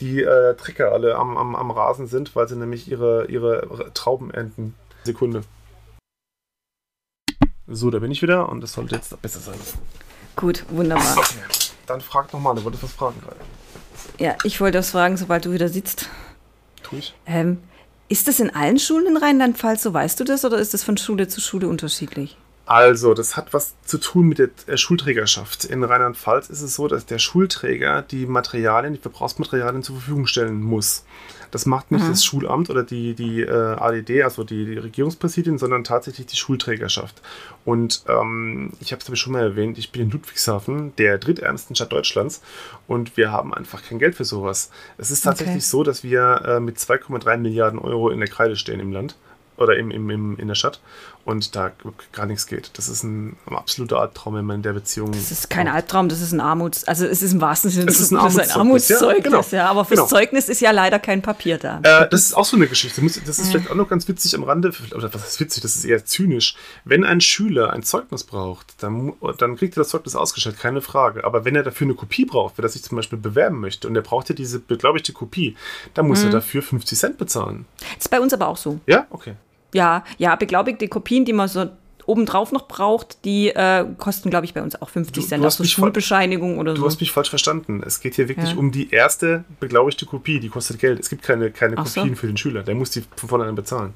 die 0.00 0.22
äh, 0.22 0.54
Trecker 0.54 0.92
alle 0.92 1.16
am, 1.16 1.36
am, 1.36 1.54
am 1.54 1.70
Rasen 1.70 2.06
sind, 2.06 2.36
weil 2.36 2.48
sie 2.48 2.56
nämlich 2.56 2.90
ihre, 2.90 3.26
ihre 3.26 3.92
Trauben 3.94 4.30
ernten. 4.30 4.74
Sekunde. 5.04 5.42
So, 7.66 7.90
da 7.90 7.98
bin 7.98 8.10
ich 8.10 8.22
wieder 8.22 8.48
und 8.48 8.60
das 8.60 8.72
sollte 8.72 8.94
jetzt 8.94 9.20
besser 9.22 9.40
sein. 9.40 9.58
Gut, 10.36 10.64
wunderbar. 10.68 11.16
Okay. 11.16 11.38
Dann 11.86 12.00
frag 12.00 12.32
nochmal, 12.32 12.54
du 12.54 12.64
wolltest 12.64 12.82
was 12.82 12.92
fragen 12.92 13.20
gerade. 13.20 13.40
Ja, 14.18 14.36
ich 14.44 14.60
wollte 14.60 14.78
das 14.78 14.90
fragen, 14.90 15.16
sobald 15.16 15.44
du 15.44 15.52
wieder 15.52 15.68
sitzt. 15.68 16.08
Tu 16.82 16.96
ich. 16.96 17.14
Ähm, 17.26 17.58
ist 18.08 18.28
das 18.28 18.38
in 18.38 18.54
allen 18.54 18.78
Schulen 18.78 19.06
in 19.06 19.16
Rheinland-Pfalz 19.16 19.82
so? 19.82 19.92
Weißt 19.92 20.20
du 20.20 20.24
das 20.24 20.44
oder 20.44 20.58
ist 20.58 20.74
das 20.74 20.84
von 20.84 20.96
Schule 20.96 21.26
zu 21.26 21.40
Schule 21.40 21.68
unterschiedlich? 21.68 22.36
Also, 22.68 23.14
das 23.14 23.36
hat 23.36 23.54
was 23.54 23.74
zu 23.84 23.96
tun 23.98 24.26
mit 24.26 24.38
der 24.40 24.48
äh, 24.66 24.76
Schulträgerschaft. 24.76 25.64
In 25.64 25.84
Rheinland-Pfalz 25.84 26.50
ist 26.50 26.62
es 26.62 26.74
so, 26.74 26.88
dass 26.88 27.06
der 27.06 27.20
Schulträger 27.20 28.02
die 28.02 28.26
Materialien, 28.26 28.92
die 28.92 29.00
Verbrauchsmaterialien 29.00 29.84
zur 29.84 29.96
Verfügung 29.96 30.26
stellen 30.26 30.60
muss. 30.60 31.04
Das 31.52 31.64
macht 31.64 31.92
nicht 31.92 32.06
das 32.08 32.24
Schulamt 32.24 32.68
oder 32.68 32.82
die, 32.82 33.14
die 33.14 33.42
äh, 33.42 33.50
ADD, 33.50 34.24
also 34.24 34.42
die, 34.42 34.64
die 34.64 34.78
Regierungspräsidien, 34.78 35.58
sondern 35.58 35.84
tatsächlich 35.84 36.26
die 36.26 36.36
Schulträgerschaft. 36.36 37.22
Und 37.64 38.02
ähm, 38.08 38.72
ich 38.80 38.90
habe 38.90 39.00
es 39.00 39.06
aber 39.06 39.14
schon 39.16 39.32
mal 39.32 39.42
erwähnt, 39.42 39.78
ich 39.78 39.92
bin 39.92 40.02
in 40.02 40.10
Ludwigshafen, 40.10 40.94
der 40.96 41.18
drittärmsten 41.18 41.76
Stadt 41.76 41.92
Deutschlands, 41.92 42.42
und 42.88 43.16
wir 43.16 43.30
haben 43.30 43.54
einfach 43.54 43.82
kein 43.84 44.00
Geld 44.00 44.16
für 44.16 44.24
sowas. 44.24 44.70
Es 44.98 45.12
ist 45.12 45.22
tatsächlich 45.22 45.56
Okay. 45.56 45.60
so, 45.64 45.84
dass 45.84 46.02
wir 46.02 46.42
äh, 46.44 46.60
mit 46.60 46.78
2,3 46.78 47.36
Milliarden 47.36 47.78
Euro 47.78 48.10
in 48.10 48.18
der 48.18 48.28
Kreide 48.28 48.56
stehen 48.56 48.80
im 48.80 48.90
Land 48.90 49.14
oder 49.56 49.76
im, 49.76 49.92
im, 49.92 50.10
im, 50.10 50.36
in 50.38 50.48
der 50.48 50.56
Stadt. 50.56 50.80
Und 51.26 51.56
da 51.56 51.72
gar 52.12 52.24
nichts 52.26 52.46
geht. 52.46 52.70
Das 52.74 52.88
ist 52.88 53.02
ein 53.02 53.36
absoluter 53.46 54.00
Albtraum, 54.00 54.36
wenn 54.36 54.44
man 54.44 54.56
in 54.56 54.62
der 54.62 54.72
Beziehung. 54.72 55.10
Das 55.10 55.32
ist 55.32 55.50
kein 55.50 55.66
Albtraum, 55.66 56.08
das 56.08 56.20
ist 56.20 56.32
ein 56.32 56.40
Armuts... 56.40 56.84
Also 56.84 57.04
es 57.04 57.20
ist 57.20 57.32
im 57.32 57.40
wahrsten 57.40 57.68
Sinne 57.68 57.90
Es 57.90 57.98
ist 57.98 58.12
ein 58.12 58.16
das 58.16 58.34
ist 58.34 58.40
ein 58.52 58.60
Armutszeugnis, 58.60 58.88
ja, 58.88 58.96
Armutszeugnis, 59.08 59.50
genau. 59.50 59.62
ja. 59.64 59.70
Aber 59.70 59.84
fürs 59.84 59.98
Genau. 60.00 60.08
Zeugnis 60.08 60.48
ist 60.48 60.60
ja 60.60 60.70
leider 60.70 61.00
kein 61.00 61.22
Papier 61.22 61.58
da. 61.58 61.80
Äh, 61.82 62.08
das 62.08 62.22
ist 62.22 62.34
auch 62.34 62.44
so 62.44 62.56
eine 62.56 62.68
Geschichte. 62.68 63.00
Das 63.26 63.38
ist 63.40 63.50
vielleicht 63.50 63.70
auch 63.70 63.74
noch 63.74 63.88
ganz 63.88 64.06
witzig 64.06 64.36
am 64.36 64.44
Rande. 64.44 64.72
Oder 64.94 65.12
was 65.12 65.26
ist 65.26 65.40
witzig? 65.40 65.62
Das 65.62 65.74
ist 65.74 65.84
eher 65.84 66.04
zynisch. 66.04 66.54
Wenn 66.84 67.02
ein 67.02 67.20
Schüler 67.20 67.72
ein 67.72 67.82
Zeugnis 67.82 68.22
braucht, 68.22 68.80
dann, 68.82 69.14
dann 69.38 69.56
kriegt 69.56 69.76
er 69.76 69.80
das 69.80 69.88
Zeugnis 69.88 70.14
ausgestellt, 70.14 70.58
keine 70.60 70.80
Frage. 70.80 71.24
Aber 71.24 71.44
wenn 71.44 71.56
er 71.56 71.64
dafür 71.64 71.86
eine 71.86 71.94
Kopie 71.94 72.24
braucht, 72.24 72.54
für 72.56 72.62
das 72.62 72.74
sich 72.74 72.84
zum 72.84 72.94
Beispiel 72.96 73.18
bewerben 73.18 73.58
möchte 73.60 73.88
und 73.88 73.96
er 73.96 74.02
braucht 74.02 74.28
ja 74.28 74.34
diese 74.36 74.60
beglaubigte 74.60 75.12
Kopie, 75.12 75.56
dann 75.94 76.06
muss 76.06 76.22
er 76.22 76.30
dafür 76.30 76.62
50 76.62 76.96
Cent 76.96 77.18
bezahlen. 77.18 77.66
Das 77.80 78.04
ist 78.06 78.08
bei 78.10 78.20
uns 78.20 78.32
aber 78.32 78.46
auch 78.46 78.56
so. 78.56 78.78
Ja? 78.86 79.06
Okay. 79.10 79.34
Ja, 79.76 80.04
ja, 80.18 80.34
beglaubigte 80.36 80.88
Kopien, 80.88 81.24
die 81.24 81.32
man 81.32 81.48
so 81.48 81.66
obendrauf 82.06 82.52
noch 82.52 82.68
braucht, 82.68 83.24
die 83.24 83.48
äh, 83.48 83.84
kosten, 83.98 84.30
glaube 84.30 84.44
ich, 84.46 84.54
bei 84.54 84.62
uns 84.62 84.80
auch 84.80 84.88
50 84.88 85.12
Du- 85.12 85.28
Cent. 85.28 85.42
du 85.42 85.46
hast 85.46 85.56
so 85.56 85.64
mich 85.64 85.74
voll- 85.74 85.86
Schulbescheinigung 85.86 86.58
oder 86.58 86.74
Du 86.74 86.80
so. 86.82 86.86
hast 86.86 87.00
mich 87.00 87.10
falsch 87.10 87.30
verstanden. 87.30 87.82
Es 87.84 87.98
geht 88.00 88.14
hier 88.14 88.28
wirklich 88.28 88.52
Ja. 88.52 88.56
um 88.56 88.70
die 88.70 88.90
erste 88.90 89.44
beglaubigte 89.58 90.06
Kopie. 90.06 90.38
Die 90.38 90.48
kostet 90.48 90.78
Geld. 90.78 91.00
Es 91.00 91.10
gibt 91.10 91.22
keine, 91.22 91.50
keine 91.50 91.76
Ach 91.78 91.86
so. 91.86 92.00
Kopien 92.00 92.14
für 92.16 92.28
den 92.28 92.36
Schüler. 92.36 92.62
Der 92.62 92.76
muss 92.76 92.90
die 92.90 93.02
von 93.16 93.28
vornherein 93.28 93.56
bezahlen. 93.56 93.92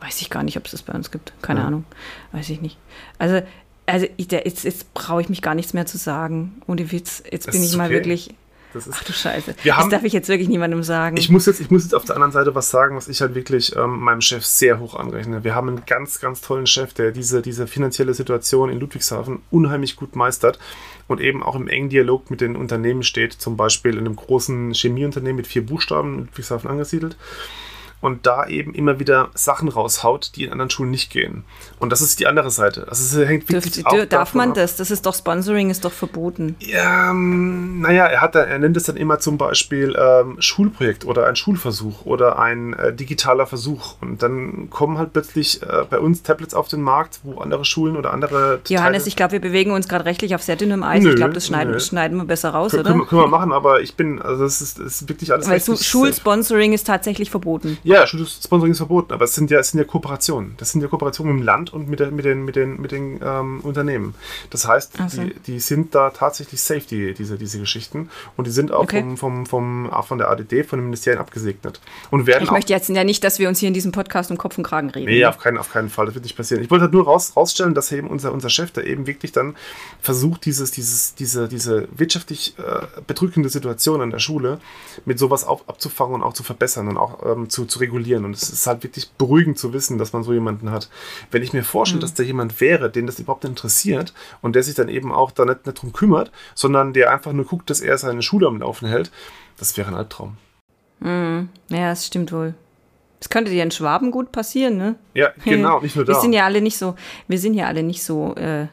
Weiß 0.00 0.20
ich 0.20 0.28
gar 0.28 0.42
nicht, 0.42 0.58
ob 0.58 0.66
es 0.66 0.72
das 0.72 0.82
bei 0.82 0.92
uns 0.92 1.10
gibt. 1.10 1.32
Keine 1.40 1.60
Ja. 1.60 1.66
Ahnung. 1.68 1.84
Weiß 2.32 2.50
ich 2.50 2.60
nicht. 2.60 2.76
Also, 3.18 3.40
also 3.86 4.06
ich, 4.18 4.28
der, 4.28 4.44
jetzt, 4.44 4.64
jetzt 4.64 4.92
brauche 4.92 5.22
ich 5.22 5.30
mich 5.30 5.40
gar 5.40 5.54
nichts 5.54 5.72
mehr 5.72 5.86
zu 5.86 5.96
sagen. 5.96 6.60
Ohne 6.66 6.92
Witz. 6.92 7.22
Jetzt 7.30 7.46
Das 7.48 7.54
bin 7.54 7.64
ich 7.64 7.74
mal 7.74 7.86
okay. 7.86 7.94
wirklich. 7.94 8.34
Das 8.76 8.86
ist 8.86 8.96
Ach 9.00 9.04
du 9.04 9.12
Scheiße. 9.12 9.54
Wir 9.62 9.72
das 9.72 9.80
haben- 9.82 9.90
darf 9.90 10.04
ich 10.04 10.12
jetzt 10.12 10.28
wirklich 10.28 10.48
niemandem 10.48 10.82
sagen. 10.82 11.16
Ich 11.16 11.30
muss, 11.30 11.46
jetzt, 11.46 11.60
ich 11.60 11.70
muss 11.70 11.82
jetzt 11.84 11.94
auf 11.94 12.04
der 12.04 12.14
anderen 12.16 12.32
Seite 12.32 12.54
was 12.54 12.70
sagen, 12.70 12.94
was 12.96 13.08
ich 13.08 13.20
halt 13.20 13.34
wirklich 13.34 13.74
ähm, 13.74 13.98
meinem 14.00 14.20
Chef 14.20 14.44
sehr 14.44 14.78
hoch 14.78 14.94
anrechne. 14.94 15.44
Wir 15.44 15.54
haben 15.54 15.68
einen 15.68 15.82
ganz, 15.86 16.20
ganz 16.20 16.40
tollen 16.42 16.66
Chef, 16.66 16.92
der 16.92 17.10
diese, 17.12 17.40
diese 17.42 17.66
finanzielle 17.66 18.12
Situation 18.14 18.68
in 18.70 18.78
Ludwigshafen 18.78 19.40
unheimlich 19.50 19.96
gut 19.96 20.14
meistert 20.14 20.58
und 21.08 21.20
eben 21.20 21.42
auch 21.42 21.56
im 21.56 21.68
engen 21.68 21.88
Dialog 21.88 22.30
mit 22.30 22.40
den 22.40 22.54
Unternehmen 22.56 23.02
steht, 23.02 23.32
zum 23.32 23.56
Beispiel 23.56 23.92
in 23.94 24.00
einem 24.00 24.16
großen 24.16 24.74
Chemieunternehmen 24.74 25.36
mit 25.36 25.46
vier 25.46 25.64
Buchstaben 25.64 26.14
in 26.14 26.20
Ludwigshafen 26.26 26.68
angesiedelt. 26.68 27.16
Und 28.02 28.26
da 28.26 28.46
eben 28.46 28.74
immer 28.74 29.00
wieder 29.00 29.30
Sachen 29.34 29.68
raushaut, 29.68 30.32
die 30.36 30.44
in 30.44 30.52
anderen 30.52 30.70
Schulen 30.70 30.90
nicht 30.90 31.10
gehen. 31.10 31.44
Und 31.80 31.90
das 31.90 32.02
ist 32.02 32.20
die 32.20 32.26
andere 32.26 32.50
Seite. 32.50 32.86
Also 32.88 33.20
es 33.20 33.28
hängt 33.28 33.48
wirklich 33.48 33.72
Dürft, 33.82 33.86
auch 33.86 34.04
darf 34.04 34.34
man 34.34 34.50
ab. 34.50 34.54
das? 34.56 34.76
Das 34.76 34.90
ist 34.90 35.06
doch 35.06 35.14
Sponsoring, 35.14 35.70
ist 35.70 35.84
doch 35.84 35.92
verboten. 35.92 36.56
Ja, 36.60 37.10
ähm, 37.10 37.80
naja, 37.80 38.04
er, 38.04 38.20
hat 38.20 38.34
er 38.36 38.58
nennt 38.58 38.76
es 38.76 38.84
dann 38.84 38.96
immer 38.96 39.18
zum 39.18 39.38
Beispiel 39.38 39.96
ähm, 39.98 40.36
Schulprojekt 40.40 41.04
oder 41.06 41.26
ein 41.26 41.36
Schulversuch 41.36 42.04
oder 42.04 42.38
ein 42.38 42.74
äh, 42.74 42.92
digitaler 42.92 43.46
Versuch. 43.46 43.96
Und 44.02 44.22
dann 44.22 44.68
kommen 44.70 44.98
halt 44.98 45.12
plötzlich 45.14 45.62
äh, 45.62 45.84
bei 45.88 45.98
uns 45.98 46.22
Tablets 46.22 46.54
auf 46.54 46.68
den 46.68 46.82
Markt, 46.82 47.20
wo 47.22 47.38
andere 47.40 47.64
Schulen 47.64 47.96
oder 47.96 48.12
andere. 48.12 48.60
Johannes, 48.68 49.04
Teile- 49.04 49.08
ich 49.08 49.16
glaube, 49.16 49.32
wir 49.32 49.40
bewegen 49.40 49.70
uns 49.72 49.88
gerade 49.88 50.04
rechtlich 50.04 50.34
auf 50.34 50.42
sehr 50.42 50.56
dünnem 50.56 50.82
Eis. 50.82 51.02
Nö, 51.02 51.10
ich 51.10 51.16
glaube, 51.16 51.32
das 51.32 51.46
schneiden, 51.46 51.72
nö. 51.72 51.80
schneiden 51.80 52.18
wir 52.18 52.24
besser 52.26 52.50
raus, 52.50 52.72
können, 52.72 52.82
oder? 52.86 53.06
können, 53.06 53.22
wir- 53.22 53.26
machen, 53.28 53.52
aber 53.52 53.80
ich 53.80 53.94
bin, 53.94 54.20
also 54.20 54.44
es 54.44 54.60
ist, 54.60 54.78
es 54.78 55.00
ist 55.00 55.08
wirklich 55.08 55.32
alles 55.32 55.48
Weil. 55.48 55.60
Schulsponsoring 55.60 56.72
ist 56.74 56.86
tatsächlich 56.86 57.30
verboten. 57.30 57.78
Ja, 57.82 57.95
Schulsponsoring 58.04 58.72
ist 58.72 58.78
verboten, 58.78 59.12
aber 59.12 59.24
es 59.26 59.34
sind 59.34 59.50
ja, 59.50 59.60
es 59.60 59.70
sind 59.70 59.78
ja 59.78 59.84
Kooperationen. 59.86 60.54
Das 60.56 60.72
sind 60.72 60.80
ja 60.82 60.88
Kooperationen 60.88 61.34
mit 61.36 61.42
dem 61.42 61.46
Land 61.46 61.72
und 61.72 61.88
mit, 61.88 62.00
der, 62.00 62.10
mit 62.10 62.24
den, 62.24 62.44
mit 62.44 62.56
den, 62.56 62.80
mit 62.80 62.90
den 62.90 63.20
ähm, 63.24 63.60
Unternehmen. 63.60 64.14
Das 64.50 64.66
heißt, 64.66 64.94
Ach 64.98 65.08
so. 65.08 65.22
die, 65.22 65.34
die 65.46 65.60
sind 65.60 65.94
da 65.94 66.10
tatsächlich 66.10 66.60
safe, 66.60 66.80
die, 66.90 67.14
diese, 67.14 67.38
diese 67.38 67.58
Geschichten. 67.60 68.10
Und 68.36 68.46
die 68.46 68.50
sind 68.50 68.72
auch 68.72 68.82
Okay. 68.82 69.00
vom, 69.00 69.16
vom, 69.16 69.46
vom, 69.46 69.90
auch 69.90 70.06
von 70.06 70.18
der 70.18 70.28
ADD, 70.30 70.64
von 70.64 70.78
den 70.78 70.84
Ministerien 70.86 71.18
abgesegnet. 71.20 71.80
Und 72.10 72.26
werden 72.26 72.42
Ich 72.42 72.48
auch. 72.48 72.52
möchte 72.54 72.72
jetzt 72.72 72.88
ja 72.88 73.04
nicht, 73.04 73.22
dass 73.24 73.38
wir 73.38 73.48
uns 73.48 73.58
hier 73.60 73.68
in 73.68 73.74
diesem 73.74 73.92
Podcast 73.92 74.30
um 74.30 74.36
Kopf 74.36 74.58
und 74.58 74.64
Kragen 74.64 74.90
reden. 74.90 75.06
Nee, 75.06 75.24
auf 75.24 75.38
keinen, 75.38 75.58
auf 75.58 75.72
keinen 75.72 75.88
Fall, 75.88 76.06
das 76.06 76.14
wird 76.14 76.24
nicht 76.24 76.36
passieren. 76.36 76.62
Ich 76.62 76.70
wollte 76.70 76.82
halt 76.84 76.92
nur 76.92 77.04
raus, 77.04 77.32
rausstellen, 77.36 77.74
dass 77.74 77.92
eben 77.92 78.08
unser, 78.08 78.32
unser 78.32 78.48
Chef, 78.50 78.70
der 78.72 78.86
eben 78.86 79.06
wirklich 79.06 79.32
dann 79.32 79.54
versucht, 80.00 80.44
dieses, 80.44 80.70
dieses, 80.70 81.14
diese, 81.14 81.48
diese 81.48 81.88
wirtschaftlich 81.96 82.54
äh, 82.58 82.86
bedrückende 83.06 83.48
Situation 83.48 84.00
an 84.00 84.10
der 84.10 84.18
Schule 84.18 84.58
mit 85.04 85.18
sowas 85.18 85.44
auf, 85.44 85.68
abzufangen 85.68 86.14
und 86.16 86.22
auch 86.22 86.32
zu 86.32 86.42
verbessern 86.42 86.88
und 86.88 86.96
auch 86.96 87.24
ähm, 87.24 87.48
zu, 87.50 87.64
zu 87.66 87.75
regulieren. 87.80 88.24
Und 88.24 88.34
es 88.34 88.50
ist 88.50 88.66
halt 88.66 88.82
wirklich 88.82 89.10
beruhigend 89.10 89.58
zu 89.58 89.72
wissen, 89.72 89.98
dass 89.98 90.12
man 90.12 90.22
so 90.22 90.32
jemanden 90.32 90.70
hat. 90.70 90.88
Wenn 91.30 91.42
ich 91.42 91.52
mir 91.52 91.64
vorstelle, 91.64 92.00
dass 92.00 92.14
da 92.14 92.22
jemand 92.22 92.60
wäre, 92.60 92.90
den 92.90 93.06
das 93.06 93.18
überhaupt 93.18 93.44
interessiert 93.44 94.12
und 94.42 94.54
der 94.54 94.62
sich 94.62 94.74
dann 94.74 94.88
eben 94.88 95.12
auch 95.12 95.30
da 95.30 95.44
nicht, 95.44 95.66
nicht 95.66 95.82
drum 95.82 95.92
kümmert, 95.92 96.30
sondern 96.54 96.92
der 96.92 97.12
einfach 97.12 97.32
nur 97.32 97.44
guckt, 97.44 97.70
dass 97.70 97.80
er 97.80 97.98
seine 97.98 98.22
Schule 98.22 98.46
am 98.46 98.58
Laufen 98.58 98.88
hält, 98.88 99.10
das 99.58 99.76
wäre 99.76 99.88
ein 99.88 99.94
Albtraum. 99.94 100.36
Ja, 101.02 101.46
das 101.68 102.06
stimmt 102.06 102.32
wohl. 102.32 102.54
Das 103.20 103.28
könnte 103.28 103.50
dir 103.50 103.62
in 103.62 103.70
Schwaben 103.70 104.10
gut 104.10 104.32
passieren, 104.32 104.76
ne? 104.76 104.94
Ja, 105.14 105.30
genau, 105.44 105.80
nicht 105.80 105.96
nur 105.96 106.04
da. 106.04 106.12
Wir 106.12 106.20
sind 106.20 106.32
ja 106.32 106.44
alle 106.44 106.60
nicht 106.60 106.76
so, 106.76 106.94
wir 107.28 107.38
sind 107.38 107.54
ja 107.54 107.66
alle 107.66 107.82
nicht 107.82 108.02
so 108.02 108.34
äh, 108.36 108.66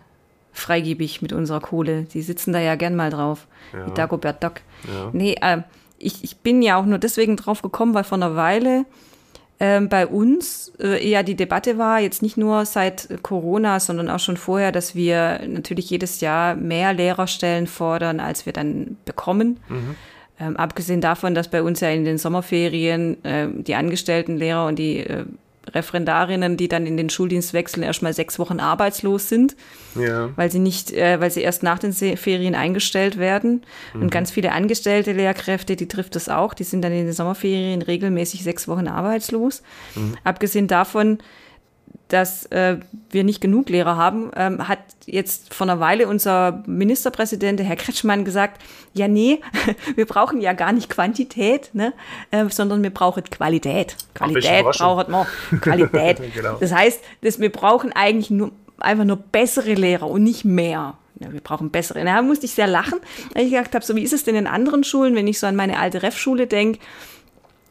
freigebig 0.51 1.21
mit 1.21 1.33
unserer 1.33 1.59
Kohle. 1.59 2.03
Die 2.03 2.21
sitzen 2.21 2.53
da 2.53 2.59
ja 2.59 2.75
gern 2.75 2.95
mal 2.95 3.09
drauf. 3.09 3.47
Ja. 3.73 3.87
Wie 3.87 3.91
Dagobert 3.91 4.43
Duck. 4.43 4.61
Ja. 4.87 5.09
Nee, 5.13 5.35
ähm, 5.41 5.63
ich, 5.97 6.23
ich 6.23 6.37
bin 6.37 6.61
ja 6.61 6.77
auch 6.77 6.85
nur 6.85 6.97
deswegen 6.97 7.37
drauf 7.37 7.61
gekommen, 7.61 7.93
weil 7.93 8.03
vor 8.03 8.17
einer 8.17 8.35
Weile 8.35 8.85
ähm, 9.59 9.87
bei 9.87 10.07
uns 10.07 10.73
äh, 10.79 11.09
eher 11.09 11.23
die 11.23 11.35
Debatte 11.35 11.77
war, 11.77 11.99
jetzt 11.99 12.21
nicht 12.21 12.37
nur 12.37 12.65
seit 12.65 13.09
äh, 13.09 13.17
Corona, 13.21 13.79
sondern 13.79 14.09
auch 14.09 14.19
schon 14.19 14.35
vorher, 14.35 14.71
dass 14.71 14.95
wir 14.95 15.41
natürlich 15.47 15.89
jedes 15.89 16.21
Jahr 16.21 16.55
mehr 16.55 16.93
Lehrerstellen 16.93 17.67
fordern, 17.67 18.19
als 18.19 18.45
wir 18.45 18.53
dann 18.53 18.97
bekommen. 19.05 19.59
Ähm, 20.39 20.57
abgesehen 20.57 20.99
davon, 20.99 21.35
dass 21.35 21.47
bei 21.47 21.61
uns 21.61 21.79
ja 21.79 21.89
in 21.89 22.03
den 22.03 22.17
Sommerferien 22.17 23.17
ähm, 23.23 23.63
die 23.63 23.75
angestellten 23.75 24.35
Lehrer 24.35 24.65
und 24.65 24.79
die 24.79 24.99
äh, 24.99 25.25
Referendarinnen, 25.73 26.57
die 26.57 26.67
dann 26.67 26.85
in 26.85 26.97
den 26.97 27.09
Schuldienst 27.09 27.53
wechseln, 27.53 27.83
erstmal 27.83 28.13
sechs 28.13 28.39
Wochen 28.39 28.59
arbeitslos 28.59 29.29
sind, 29.29 29.55
ja. 29.95 30.29
weil 30.35 30.51
sie 30.51 30.59
nicht, 30.59 30.91
äh, 30.91 31.19
weil 31.19 31.31
sie 31.31 31.41
erst 31.41 31.63
nach 31.63 31.79
den 31.79 31.93
Ferien 31.93 32.55
eingestellt 32.55 33.17
werden. 33.17 33.63
Und 33.93 34.11
ganz 34.11 34.31
viele 34.31 34.51
angestellte 34.51 35.13
Lehrkräfte, 35.13 35.75
die 35.75 35.87
trifft 35.87 36.15
das 36.15 36.29
auch, 36.29 36.53
die 36.53 36.63
sind 36.63 36.81
dann 36.81 36.91
in 36.91 37.05
den 37.05 37.13
Sommerferien 37.13 37.81
regelmäßig 37.81 38.43
sechs 38.43 38.67
Wochen 38.67 38.87
arbeitslos. 38.87 39.63
Abgesehen 40.23 40.67
davon, 40.67 41.19
dass 42.13 42.45
äh, 42.51 42.77
wir 43.09 43.23
nicht 43.23 43.41
genug 43.41 43.69
Lehrer 43.69 43.97
haben, 43.97 44.29
ähm, 44.35 44.67
hat 44.67 44.77
jetzt 45.07 45.51
vor 45.51 45.65
einer 45.65 45.79
Weile 45.79 46.07
unser 46.07 46.63
Ministerpräsident, 46.67 47.59
Herr 47.59 47.75
Kretschmann, 47.75 48.23
gesagt, 48.23 48.61
ja 48.93 49.07
nee, 49.07 49.41
wir 49.95 50.05
brauchen 50.05 50.39
ja 50.39 50.53
gar 50.53 50.73
nicht 50.73 50.89
Quantität, 50.89 51.71
ne, 51.73 51.91
äh, 52.29 52.45
sondern 52.49 52.83
wir 52.83 52.91
brauchen 52.91 53.23
Qualität. 53.23 53.97
Qualität 54.13 54.63
brauchen 54.63 55.11
wir. 55.11 55.59
Qualität. 55.59 56.21
Genau. 56.33 56.57
Das 56.59 56.73
heißt, 56.73 57.01
dass 57.21 57.39
wir 57.39 57.51
brauchen 57.51 57.91
eigentlich 57.93 58.29
nur 58.29 58.51
einfach 58.79 59.05
nur 59.05 59.17
bessere 59.17 59.73
Lehrer 59.73 60.07
und 60.07 60.23
nicht 60.23 60.45
mehr. 60.45 60.95
Ja, 61.19 61.31
wir 61.31 61.41
brauchen 61.41 61.69
bessere. 61.69 62.03
Da 62.03 62.21
musste 62.21 62.45
ich 62.45 62.53
sehr 62.53 62.67
lachen, 62.67 62.99
weil 63.33 63.45
ich 63.45 63.51
gedacht 63.51 63.73
habe, 63.75 63.85
so 63.85 63.95
wie 63.95 64.03
ist 64.03 64.13
es 64.13 64.23
denn 64.23 64.35
in 64.35 64.47
anderen 64.47 64.83
Schulen, 64.83 65.15
wenn 65.15 65.27
ich 65.27 65.39
so 65.39 65.47
an 65.47 65.55
meine 65.55 65.79
alte 65.79 66.03
Ref-Schule 66.03 66.47
denke, 66.47 66.79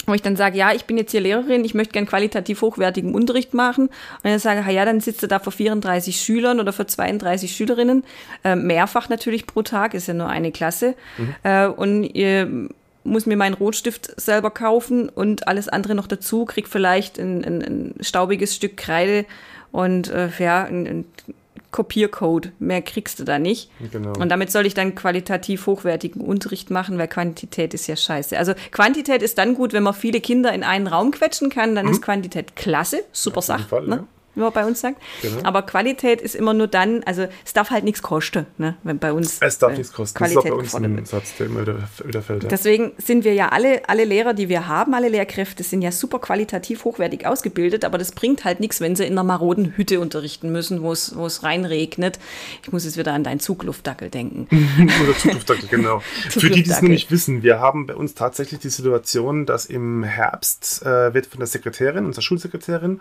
wo 0.06 0.14
ich 0.14 0.22
dann 0.22 0.36
sage, 0.36 0.56
ja, 0.56 0.72
ich 0.72 0.84
bin 0.84 0.96
jetzt 0.96 1.12
hier 1.12 1.20
Lehrerin, 1.20 1.64
ich 1.64 1.74
möchte 1.74 1.92
gern 1.92 2.06
qualitativ 2.06 2.62
hochwertigen 2.62 3.14
Unterricht 3.14 3.54
machen. 3.54 3.86
Und 3.86 4.24
dann 4.24 4.38
sage 4.38 4.70
ja, 4.72 4.84
dann 4.84 5.00
sitzt 5.00 5.22
du 5.22 5.28
da 5.28 5.38
vor 5.38 5.52
34 5.52 6.20
Schülern 6.20 6.60
oder 6.60 6.72
vor 6.72 6.86
32 6.86 7.54
Schülerinnen, 7.54 8.04
äh, 8.44 8.56
mehrfach 8.56 9.08
natürlich 9.08 9.46
pro 9.46 9.62
Tag, 9.62 9.94
ist 9.94 10.08
ja 10.08 10.14
nur 10.14 10.28
eine 10.28 10.52
Klasse. 10.52 10.94
Äh, 11.42 11.66
und 11.66 12.04
ihr 12.04 12.68
muss 13.04 13.26
mir 13.26 13.36
meinen 13.36 13.54
Rotstift 13.54 14.20
selber 14.20 14.50
kaufen 14.50 15.08
und 15.08 15.48
alles 15.48 15.68
andere 15.68 15.94
noch 15.94 16.06
dazu, 16.06 16.44
krieg 16.44 16.68
vielleicht 16.68 17.18
ein, 17.18 17.44
ein, 17.44 17.62
ein 17.62 17.94
staubiges 18.00 18.54
Stück 18.54 18.76
Kreide 18.76 19.24
und 19.72 20.08
äh, 20.10 20.28
ja, 20.38 20.64
ein, 20.64 20.86
ein 20.86 21.04
Kopiercode. 21.72 22.52
Mehr 22.58 22.82
kriegst 22.82 23.18
du 23.18 23.24
da 23.24 23.38
nicht. 23.38 23.70
Genau. 23.90 24.12
Und 24.18 24.28
damit 24.28 24.52
soll 24.52 24.66
ich 24.66 24.74
dann 24.74 24.94
qualitativ 24.94 25.66
hochwertigen 25.66 26.20
Unterricht 26.20 26.70
machen, 26.70 26.98
weil 26.98 27.08
Quantität 27.08 27.74
ist 27.74 27.86
ja 27.88 27.96
scheiße. 27.96 28.38
Also 28.38 28.52
Quantität 28.70 29.22
ist 29.22 29.38
dann 29.38 29.54
gut, 29.54 29.72
wenn 29.72 29.82
man 29.82 29.94
viele 29.94 30.20
Kinder 30.20 30.52
in 30.52 30.62
einen 30.62 30.86
Raum 30.86 31.10
quetschen 31.10 31.50
kann, 31.50 31.74
dann 31.74 31.88
ist 31.88 32.02
Quantität 32.02 32.54
klasse, 32.54 33.02
super 33.12 33.40
Mhm. 33.40 33.44
Sache, 33.44 33.68
Fall, 33.68 33.86
ne? 33.88 33.96
ja. 33.96 34.06
Wie 34.34 34.40
man 34.40 34.52
bei 34.52 34.64
uns 34.64 34.80
sagt. 34.80 35.00
Genau. 35.20 35.40
Aber 35.42 35.62
Qualität 35.62 36.20
ist 36.20 36.34
immer 36.34 36.54
nur 36.54 36.66
dann, 36.66 37.02
also 37.04 37.26
es 37.44 37.52
darf 37.52 37.70
halt 37.70 37.84
nichts 37.84 38.02
kosten, 38.02 38.46
ne? 38.58 38.76
wenn 38.82 38.98
bei 38.98 39.12
uns 39.12 39.38
Es 39.40 39.58
darf 39.58 39.72
äh, 39.72 39.76
nichts 39.76 39.92
kosten. 39.92 40.18
Das 40.18 40.30
ist 40.30 40.36
auch 40.36 40.42
Qualität 40.42 40.58
bei 40.58 40.62
uns 40.62 40.74
ein 40.74 40.96
wird. 40.96 41.06
Satz, 41.06 41.36
der 41.36 41.46
immer 41.46 41.60
wieder, 41.62 41.76
wieder 42.04 42.22
fällt. 42.22 42.44
Ja. 42.44 42.48
Deswegen 42.48 42.92
sind 42.98 43.24
wir 43.24 43.34
ja 43.34 43.48
alle, 43.50 43.88
alle 43.88 44.04
Lehrer, 44.04 44.32
die 44.34 44.48
wir 44.48 44.68
haben, 44.68 44.94
alle 44.94 45.08
Lehrkräfte 45.08 45.62
sind 45.62 45.82
ja 45.82 45.92
super 45.92 46.18
qualitativ 46.18 46.84
hochwertig 46.84 47.26
ausgebildet, 47.26 47.84
aber 47.84 47.98
das 47.98 48.12
bringt 48.12 48.44
halt 48.44 48.60
nichts, 48.60 48.80
wenn 48.80 48.96
sie 48.96 49.04
in 49.04 49.12
einer 49.12 49.24
maroden 49.24 49.76
Hütte 49.76 50.00
unterrichten 50.00 50.50
müssen, 50.50 50.82
wo 50.82 50.92
es, 50.92 51.42
reinregnet. 51.42 52.18
Ich 52.62 52.72
muss 52.72 52.84
jetzt 52.84 52.96
wieder 52.96 53.12
an 53.12 53.24
deinen 53.24 53.40
Zugluftdackel 53.40 54.10
denken. 54.10 54.46
Oder 55.02 55.16
Zugluftdackel, 55.16 55.68
genau. 55.68 55.98
Für 56.28 56.40
die, 56.40 56.62
die 56.62 56.70
es 56.70 56.78
Zugluftdackel. 56.78 56.82
noch 56.82 56.92
nicht 56.92 57.10
wissen, 57.10 57.42
wir 57.42 57.60
haben 57.60 57.86
bei 57.86 57.94
uns 57.94 58.14
tatsächlich 58.14 58.60
die 58.60 58.68
Situation, 58.68 59.46
dass 59.46 59.66
im 59.66 60.04
Herbst 60.04 60.82
äh, 60.82 61.14
wird 61.14 61.26
von 61.26 61.38
der 61.38 61.46
Sekretärin, 61.46 62.04
unserer 62.06 62.22
Schulsekretärin, 62.22 63.00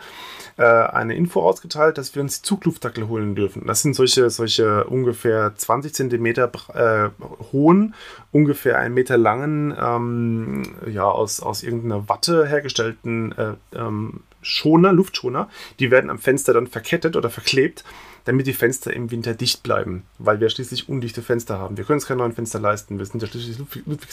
äh, 0.58 0.64
eine 0.64 1.16
Info 1.22 1.42
ausgeteilt, 1.42 1.98
dass 1.98 2.14
wir 2.16 2.22
uns 2.22 2.42
die 2.42 2.48
Zugluftdackel 2.48 3.08
holen 3.08 3.36
dürfen. 3.36 3.66
Das 3.68 3.82
sind 3.82 3.96
solche, 3.96 4.30
solche 4.30 4.86
ungefähr 4.86 5.54
20 5.56 5.94
Zentimeter 5.94 6.48
br- 6.48 6.76
äh, 6.76 7.10
hohen, 7.52 7.94
ungefähr 8.32 8.78
einen 8.80 8.94
Meter 8.94 9.18
langen, 9.18 9.74
ähm, 9.80 10.64
ja, 10.92 11.04
aus, 11.06 11.40
aus 11.40 11.64
irgendeiner 11.64 12.10
Watte 12.10 12.48
hergestellten 12.48 13.32
äh, 13.38 13.54
ähm, 13.76 14.22
Schoner, 14.42 14.92
Luftschoner, 14.92 15.50
die 15.80 15.92
werden 15.92 16.10
am 16.10 16.18
Fenster 16.18 16.54
dann 16.54 16.66
verkettet 16.68 17.16
oder 17.16 17.30
verklebt, 17.30 17.84
damit 18.26 18.48
die 18.48 18.54
Fenster 18.54 18.94
im 18.94 19.10
Winter 19.12 19.34
dicht 19.34 19.64
bleiben, 19.64 20.04
weil 20.20 20.40
wir 20.40 20.50
schließlich 20.50 20.90
undichte 20.90 21.22
Fenster 21.22 21.58
haben. 21.60 21.78
Wir 21.78 21.84
können 21.84 21.98
uns 21.98 22.06
keine 22.08 22.20
neuen 22.20 22.34
Fenster 22.34 22.60
leisten, 22.60 22.98
wir 23.00 23.06
sind 23.06 23.22
ja 23.22 23.28
schließlich 23.28 23.58
Ludwig- 23.60 24.12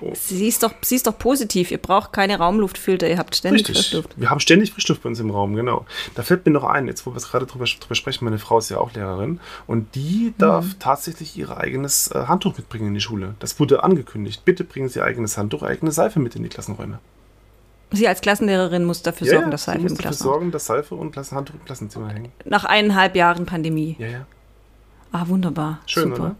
Ludwigshafen. 0.00 0.36
Sie 0.38 0.48
ist 0.48 0.62
doch, 0.62 0.72
sie 0.82 0.96
ist 0.96 1.06
doch 1.06 1.18
positiv. 1.18 1.70
Ihr 1.70 1.78
braucht 1.78 2.12
keine 2.12 2.38
Raumluftfilter, 2.38 3.08
ihr 3.08 3.18
habt 3.18 3.36
ständig 3.36 3.60
Richtig. 3.68 3.76
Frischluft. 3.76 4.10
Wir 4.20 4.30
haben 4.30 4.40
ständig 4.40 4.72
Frischluft 4.72 5.02
bei 5.02 5.08
uns 5.08 5.20
im 5.20 5.30
Raum, 5.30 5.54
genau. 5.54 5.84
Da 6.14 6.22
fällt 6.22 6.46
mir 6.46 6.52
noch 6.52 6.64
ein, 6.64 6.86
jetzt 6.86 7.04
wo 7.06 7.12
wir 7.12 7.16
es 7.16 7.28
gerade 7.30 7.46
drüber, 7.46 7.64
drüber 7.64 7.94
sprechen, 7.94 8.24
meine 8.24 8.38
Frau 8.38 8.58
ist 8.58 8.68
ja 8.70 8.78
auch 8.78 8.92
Lehrerin 8.94 9.40
und 9.66 9.94
die 9.94 10.34
darf 10.38 10.64
Mhm. 10.64 10.78
tatsächlich 10.78 11.36
ihr 11.36 11.56
eigenes 11.56 12.08
äh, 12.12 12.24
Handtuch 12.26 12.56
mitbringen 12.56 12.88
in 12.88 12.94
die 12.94 13.00
Schule. 13.00 13.34
Das 13.40 13.58
wurde 13.60 13.82
angekündigt. 13.84 14.44
Bitte 14.44 14.64
bringen 14.64 14.88
Sie 14.88 14.98
Ihr 15.00 15.04
eigenes 15.04 15.36
Handtuch, 15.38 15.62
eigene 15.62 15.90
Seife 15.92 16.20
mit 16.20 16.36
in 16.36 16.42
die 16.42 16.48
Klassenräume. 16.48 16.98
Sie 17.94 18.08
als 18.08 18.20
Klassenlehrerin 18.22 18.84
muss 18.84 19.02
dafür 19.02 19.26
Ja, 19.26 19.34
sorgen, 19.34 19.50
dass 19.50 19.64
Seife 19.64 19.86
im 19.86 19.98
Klassenraum. 19.98 20.32
sorgen, 20.34 20.50
dass 20.50 20.64
Seife 20.66 20.94
und 20.94 21.10
Klassen 21.12 21.36
Handtuch 21.36 21.54
im 21.56 21.64
Klassenzimmer 21.64 22.08
hängen. 22.08 22.32
Nach 22.44 22.64
eineinhalb 22.64 23.16
Jahren 23.16 23.44
Pandemie. 23.46 23.96
Ja, 23.98 24.06
ja. 24.08 24.26
Ah, 25.12 25.24
wunderbar. 25.28 25.80
Schön, 25.86 26.04
Super. 26.10 26.22
oder? 26.22 26.36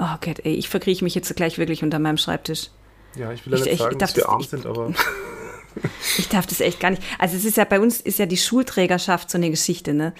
Oh 0.00 0.16
Gott, 0.24 0.40
ey, 0.44 0.54
ich 0.54 0.68
verkrieche 0.68 1.04
mich 1.04 1.14
jetzt 1.14 1.34
gleich 1.36 1.58
wirklich 1.58 1.82
unter 1.82 1.98
meinem 1.98 2.16
Schreibtisch. 2.16 2.70
Ja, 3.16 3.32
ich 3.32 3.44
will 3.44 3.52
ja 3.52 3.58
Ich- 3.58 3.64
nicht 3.64 3.72
ich- 3.74 3.78
sagen, 3.80 3.92
ich 3.92 3.98
dass 3.98 4.14
darf 4.14 4.16
wir 4.16 4.22
das- 4.24 4.32
arm 4.32 4.42
sind, 4.42 4.66
aber 4.66 4.92
Ich 6.18 6.28
darf 6.28 6.46
das 6.46 6.60
echt 6.60 6.80
gar 6.80 6.90
nicht. 6.90 7.02
Also 7.18 7.36
es 7.36 7.44
ist 7.44 7.56
ja 7.56 7.64
bei 7.64 7.78
uns 7.80 8.00
ist 8.00 8.18
ja 8.18 8.26
die 8.26 8.36
Schulträgerschaft 8.36 9.30
so 9.30 9.38
eine 9.38 9.50
Geschichte, 9.50 9.94
ne? 9.94 10.12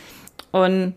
Und 0.52 0.94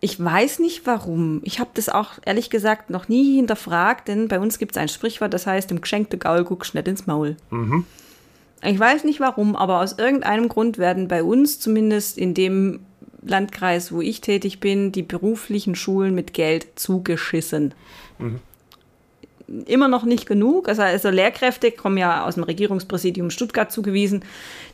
ich 0.00 0.22
weiß 0.22 0.60
nicht 0.60 0.86
warum. 0.86 1.40
Ich 1.42 1.58
habe 1.58 1.70
das 1.74 1.88
auch 1.88 2.12
ehrlich 2.24 2.48
gesagt 2.50 2.90
noch 2.90 3.08
nie 3.08 3.34
hinterfragt, 3.36 4.06
denn 4.06 4.28
bei 4.28 4.38
uns 4.38 4.58
gibt 4.58 4.72
es 4.72 4.78
ein 4.78 4.88
Sprichwort, 4.88 5.34
das 5.34 5.46
heißt, 5.46 5.72
im 5.72 5.80
geschenkte 5.80 6.16
Gaul 6.18 6.44
guckst 6.44 6.74
nicht 6.74 6.86
ins 6.86 7.06
Maul. 7.08 7.36
Ich 8.62 8.78
weiß 8.78 9.02
nicht 9.04 9.18
warum, 9.18 9.56
aber 9.56 9.80
aus 9.80 9.98
irgendeinem 9.98 10.48
Grund 10.48 10.78
werden 10.78 11.08
bei 11.08 11.24
uns, 11.24 11.58
zumindest 11.58 12.16
in 12.18 12.34
dem 12.34 12.80
Landkreis, 13.22 13.90
wo 13.90 14.00
ich 14.00 14.20
tätig 14.20 14.60
bin, 14.60 14.92
die 14.92 15.02
beruflichen 15.02 15.74
Schulen 15.74 16.14
mit 16.14 16.32
Geld 16.32 16.66
zugeschissen. 16.76 17.74
Immer 19.66 19.88
noch 19.88 20.04
nicht 20.04 20.26
genug. 20.26 20.68
Also, 20.68 20.82
also 20.82 21.08
Lehrkräfte 21.08 21.70
kommen 21.72 21.96
ja 21.96 22.26
aus 22.26 22.34
dem 22.34 22.44
Regierungspräsidium 22.44 23.30
Stuttgart 23.30 23.72
zugewiesen. 23.72 24.22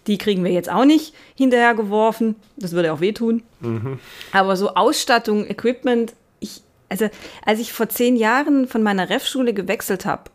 Die 0.06 0.18
kriegen 0.18 0.42
wir 0.42 0.50
jetzt 0.50 0.70
auch 0.70 0.84
nicht 0.84 1.14
hinterhergeworfen. 1.36 2.34
Das 2.56 2.72
würde 2.72 2.92
auch 2.92 3.00
wehtun. 3.00 3.42
Aber 4.32 4.56
so 4.56 4.74
Ausstattung, 4.74 5.46
Equipment, 5.46 6.14
ich, 6.40 6.62
also 6.88 7.08
als 7.46 7.60
ich 7.60 7.72
vor 7.72 7.88
zehn 7.88 8.16
Jahren 8.16 8.66
von 8.66 8.82
meiner 8.82 9.08
Ref-Schule 9.10 9.54
gewechselt 9.54 10.06
habe 10.06 10.30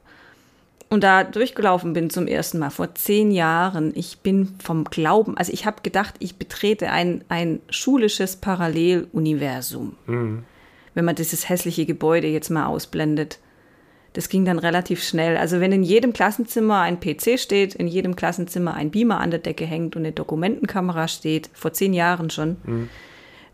und 0.90 1.04
da 1.04 1.24
durchgelaufen 1.24 1.94
bin 1.94 2.10
zum 2.10 2.26
ersten 2.26 2.60
Mal, 2.60 2.72
vor 2.72 2.96
zehn 2.96 3.32
Jahren, 3.32 3.92
ich 3.96 4.20
bin 4.20 4.56
vom 4.64 4.86
Glauben, 4.86 5.38
also 5.38 5.54
ich 5.54 5.66
habe 5.66 5.82
gedacht, 5.84 6.16
ich 6.20 6.38
betrete 6.38 6.90
ein, 6.90 7.24
ein 7.30 7.60
schulisches 7.70 8.38
Paralleluniversum. 8.38 9.96
Wenn 10.94 11.06
man 11.06 11.16
dieses 11.16 11.50
hässliche 11.50 11.86
Gebäude 11.86 12.28
jetzt 12.28 12.50
mal 12.50 12.66
ausblendet. 12.66 13.40
Das 14.14 14.28
ging 14.28 14.44
dann 14.44 14.58
relativ 14.58 15.04
schnell. 15.04 15.38
Also 15.38 15.60
wenn 15.60 15.72
in 15.72 15.84
jedem 15.84 16.14
Klassenzimmer 16.14 16.82
ein 16.82 17.00
PC 17.00 17.40
steht, 17.40 17.76
in 17.76 17.88
jedem 17.88 18.16
Klassenzimmer 18.16 18.74
ein 18.74 18.90
Beamer 18.90 19.20
an 19.20 19.30
der 19.30 19.40
Decke 19.40 19.66
hängt 19.66 19.96
und 19.96 20.02
eine 20.02 20.12
Dokumentenkamera 20.12 21.08
steht, 21.08 21.50
vor 21.54 21.74
zehn 21.74 21.94
Jahren 21.94 22.32
schon, 22.32 22.58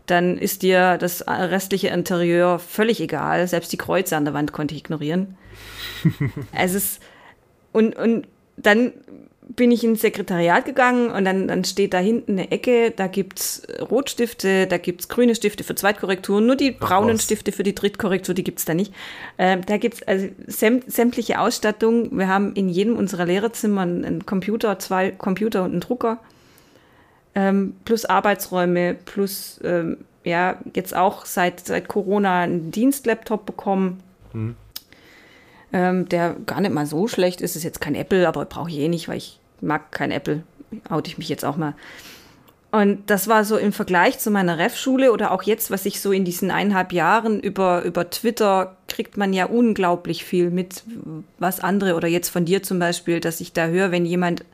dann 0.06 0.38
ist 0.38 0.62
dir 0.62 0.96
das 0.98 1.26
restliche 1.28 1.88
Interieur 1.88 2.58
völlig 2.58 3.00
egal. 3.00 3.46
Selbst 3.46 3.72
die 3.72 3.76
Kreuze 3.76 4.16
an 4.16 4.24
der 4.24 4.34
Wand 4.34 4.52
konnte 4.52 4.74
ich 4.74 4.80
ignorieren. 4.80 5.36
es 6.52 6.74
ist, 6.74 7.02
und, 7.72 7.96
und 7.96 8.26
dann 8.56 8.92
bin 9.48 9.70
ich 9.70 9.84
ins 9.84 10.00
Sekretariat 10.00 10.64
gegangen 10.64 11.10
und 11.10 11.24
dann, 11.24 11.46
dann 11.46 11.64
steht 11.64 11.94
da 11.94 11.98
hinten 11.98 12.32
eine 12.32 12.50
Ecke, 12.50 12.90
da 12.90 13.06
gibt's 13.06 13.62
Rotstifte, 13.80 14.66
da 14.66 14.76
gibt's 14.76 15.08
grüne 15.08 15.34
Stifte 15.36 15.62
für 15.62 15.76
Zweitkorrekturen, 15.76 16.44
nur 16.44 16.56
die 16.56 16.72
braunen. 16.72 17.18
Stifte 17.18 17.52
für 17.52 17.62
die 17.62 17.74
Drittkorrektur, 17.74 18.34
die 18.34 18.42
gibt's 18.42 18.64
da 18.64 18.74
nicht. 18.74 18.92
Ähm, 19.38 19.60
da 19.64 19.76
gibt's 19.76 20.02
also 20.02 20.28
säm 20.46 20.82
sämtliche 20.86 21.40
Ausstattung. 21.40 22.16
Wir 22.18 22.28
haben 22.28 22.54
in 22.54 22.68
jedem 22.68 22.96
unserer 22.96 23.26
Lehrerzimmer 23.26 23.82
einen, 23.82 24.26
Computer, 24.26 24.78
zwei 24.80 25.12
Computer 25.12 25.62
und 25.62 25.72
einen 25.72 25.80
Drucker 25.80 26.18
ähm, 27.36 27.74
plus 27.84 28.04
Arbeitsräume, 28.04 28.94
plus 29.04 29.60
ähm, 29.62 29.98
ja, 30.24 30.58
jetzt 30.74 30.96
auch 30.96 31.24
seit, 31.24 31.66
seit 31.66 31.86
Corona 31.86 32.40
einen 32.40 32.72
Dienstlaptop 32.72 33.46
bekommen, 33.46 34.02
ähm, 35.72 36.08
der 36.08 36.34
gar 36.46 36.60
nicht 36.60 36.74
mal 36.74 36.86
so 36.86 37.06
schlecht 37.06 37.40
ist. 37.40 37.54
Ist 37.54 37.62
jetzt 37.62 37.80
kein 37.80 37.94
Apple, 37.94 38.26
aber 38.26 38.44
brauche 38.46 38.70
ich 38.70 38.78
eh 38.78 38.88
nicht, 38.88 39.08
weil 39.08 39.18
ich 39.18 39.38
mag 39.60 39.92
kein 39.92 40.10
Apple. 40.10 40.42
Oute 40.88 41.10
ich 41.10 41.18
mich 41.18 41.28
jetzt 41.28 41.44
auch 41.44 41.56
mal. 41.56 41.74
Und 42.72 43.08
das 43.08 43.28
war 43.28 43.44
so 43.44 43.56
im 43.56 43.72
Vergleich 43.72 44.18
zu 44.18 44.30
meiner 44.30 44.58
Ref-Schule 44.58 45.12
oder 45.12 45.30
auch 45.30 45.42
jetzt, 45.44 45.70
was 45.70 45.86
ich 45.86 46.00
so 46.00 46.12
in 46.12 46.24
diesen 46.24 46.50
eineinhalb 46.50 46.92
Jahren 46.92 47.40
über, 47.40 47.82
über 47.82 48.10
Twitter 48.10 48.76
kriegt 48.88 49.16
man 49.16 49.32
ja 49.32 49.46
unglaublich 49.46 50.24
viel 50.24 50.50
mit, 50.50 50.82
was 51.38 51.60
andere 51.60 51.94
oder 51.94 52.08
jetzt 52.08 52.28
von 52.28 52.44
dir 52.44 52.62
zum 52.62 52.78
Beispiel, 52.78 53.20
dass 53.20 53.40
ich 53.40 53.52
da 53.52 53.68
höre, 53.68 53.92
wenn 53.92 54.04
jemand 54.04 54.44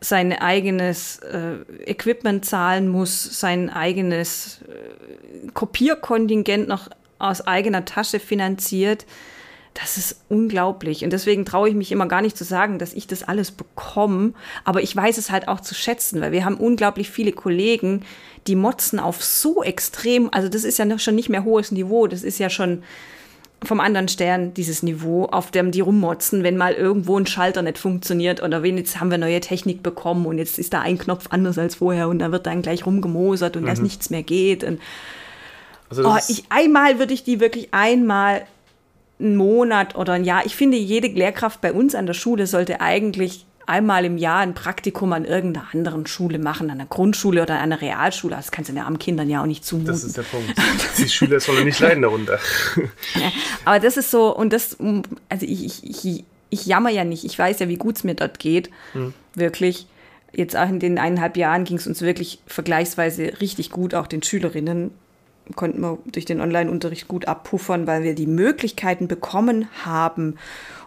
sein 0.00 0.32
eigenes 0.32 1.18
äh, 1.18 1.56
Equipment 1.84 2.44
zahlen 2.44 2.88
muss, 2.88 3.38
sein 3.38 3.68
eigenes 3.68 4.62
äh, 4.62 5.48
Kopierkontingent 5.52 6.68
noch 6.68 6.88
aus 7.18 7.46
eigener 7.46 7.84
Tasche 7.84 8.18
finanziert. 8.18 9.04
Das 9.74 9.96
ist 9.96 10.22
unglaublich. 10.28 11.04
Und 11.04 11.12
deswegen 11.12 11.44
traue 11.44 11.68
ich 11.68 11.74
mich 11.74 11.92
immer 11.92 12.06
gar 12.06 12.22
nicht 12.22 12.36
zu 12.36 12.44
sagen, 12.44 12.78
dass 12.78 12.92
ich 12.92 13.06
das 13.06 13.22
alles 13.22 13.52
bekomme. 13.52 14.32
Aber 14.64 14.82
ich 14.82 14.94
weiß 14.94 15.16
es 15.16 15.30
halt 15.30 15.46
auch 15.48 15.60
zu 15.60 15.74
schätzen, 15.74 16.20
weil 16.20 16.32
wir 16.32 16.44
haben 16.44 16.56
unglaublich 16.56 17.08
viele 17.10 17.32
Kollegen, 17.32 18.02
die 18.46 18.56
motzen 18.56 18.98
auf 18.98 19.22
so 19.22 19.62
extrem, 19.62 20.28
also 20.32 20.48
das 20.48 20.64
ist 20.64 20.78
ja 20.78 20.84
noch 20.84 20.98
schon 20.98 21.14
nicht 21.14 21.28
mehr 21.28 21.44
hohes 21.44 21.70
Niveau, 21.70 22.06
das 22.06 22.22
ist 22.22 22.38
ja 22.38 22.50
schon 22.50 22.82
vom 23.62 23.80
anderen 23.80 24.08
Stern 24.08 24.54
dieses 24.54 24.82
Niveau, 24.82 25.26
auf 25.26 25.50
dem 25.50 25.70
die 25.70 25.80
rummotzen, 25.80 26.42
wenn 26.42 26.56
mal 26.56 26.72
irgendwo 26.72 27.18
ein 27.18 27.26
Schalter 27.26 27.62
nicht 27.62 27.78
funktioniert 27.78 28.42
oder 28.42 28.62
wenn 28.62 28.78
jetzt 28.78 29.00
haben 29.00 29.10
wir 29.10 29.18
neue 29.18 29.40
Technik 29.40 29.82
bekommen 29.82 30.24
und 30.26 30.38
jetzt 30.38 30.58
ist 30.58 30.72
da 30.72 30.80
ein 30.80 30.98
Knopf 30.98 31.26
anders 31.30 31.58
als 31.58 31.74
vorher 31.74 32.08
und 32.08 32.20
da 32.20 32.32
wird 32.32 32.46
dann 32.46 32.62
gleich 32.62 32.86
rumgemosert 32.86 33.56
und 33.56 33.66
dass 33.66 33.80
nichts 33.80 34.08
mehr 34.08 34.22
geht. 34.22 34.64
Und 34.64 34.80
also 35.90 36.08
oh, 36.08 36.16
ich, 36.28 36.44
einmal 36.48 36.98
würde 36.98 37.12
ich 37.12 37.22
die 37.22 37.40
wirklich 37.40 37.68
einmal 37.72 38.46
einen 39.20 39.36
Monat 39.36 39.94
oder 39.96 40.14
ein 40.14 40.24
Jahr. 40.24 40.46
Ich 40.46 40.56
finde, 40.56 40.76
jede 40.76 41.08
Lehrkraft 41.08 41.60
bei 41.60 41.72
uns 41.72 41.94
an 41.94 42.06
der 42.06 42.14
Schule 42.14 42.46
sollte 42.46 42.80
eigentlich 42.80 43.46
einmal 43.66 44.04
im 44.04 44.18
Jahr 44.18 44.40
ein 44.40 44.54
Praktikum 44.54 45.12
an 45.12 45.24
irgendeiner 45.24 45.68
anderen 45.72 46.06
Schule 46.06 46.38
machen, 46.38 46.70
an 46.70 46.80
einer 46.80 46.88
Grundschule 46.88 47.42
oder 47.42 47.54
an 47.54 47.60
einer 47.60 47.80
Realschule. 47.80 48.34
Das 48.34 48.50
kannst 48.50 48.68
du 48.68 48.74
den 48.74 48.82
armen 48.82 48.98
Kindern 48.98 49.30
ja 49.30 49.42
auch 49.42 49.46
nicht 49.46 49.64
zumuten. 49.64 49.92
das 49.92 50.02
ist 50.02 50.16
der 50.16 50.22
Punkt. 50.22 50.52
Die 50.98 51.08
Schüler 51.08 51.38
sollen 51.38 51.64
nicht 51.64 51.78
leiden 51.78 52.02
darunter. 52.02 52.38
Aber 53.64 53.78
das 53.78 53.96
ist 53.96 54.10
so, 54.10 54.34
und 54.34 54.52
das, 54.52 54.76
also 55.28 55.46
ich, 55.46 55.84
ich, 55.84 56.04
ich, 56.04 56.24
ich 56.50 56.66
jammer 56.66 56.90
ja 56.90 57.04
nicht. 57.04 57.24
Ich 57.24 57.38
weiß 57.38 57.60
ja, 57.60 57.68
wie 57.68 57.76
gut 57.76 57.96
es 57.96 58.04
mir 58.04 58.14
dort 58.14 58.40
geht. 58.40 58.70
Wirklich. 59.34 59.86
Jetzt 60.32 60.56
auch 60.56 60.68
in 60.68 60.80
den 60.80 60.98
eineinhalb 60.98 61.36
Jahren 61.36 61.64
ging 61.64 61.76
es 61.76 61.86
uns 61.86 62.02
wirklich 62.02 62.40
vergleichsweise 62.46 63.40
richtig 63.40 63.70
gut, 63.70 63.94
auch 63.94 64.06
den 64.06 64.22
Schülerinnen 64.22 64.92
konnten 65.56 65.80
wir 65.80 65.98
durch 66.06 66.24
den 66.24 66.40
Online-Unterricht 66.40 67.08
gut 67.08 67.28
abpuffern, 67.28 67.86
weil 67.86 68.02
wir 68.02 68.14
die 68.14 68.26
Möglichkeiten 68.26 69.08
bekommen 69.08 69.68
haben. 69.84 70.36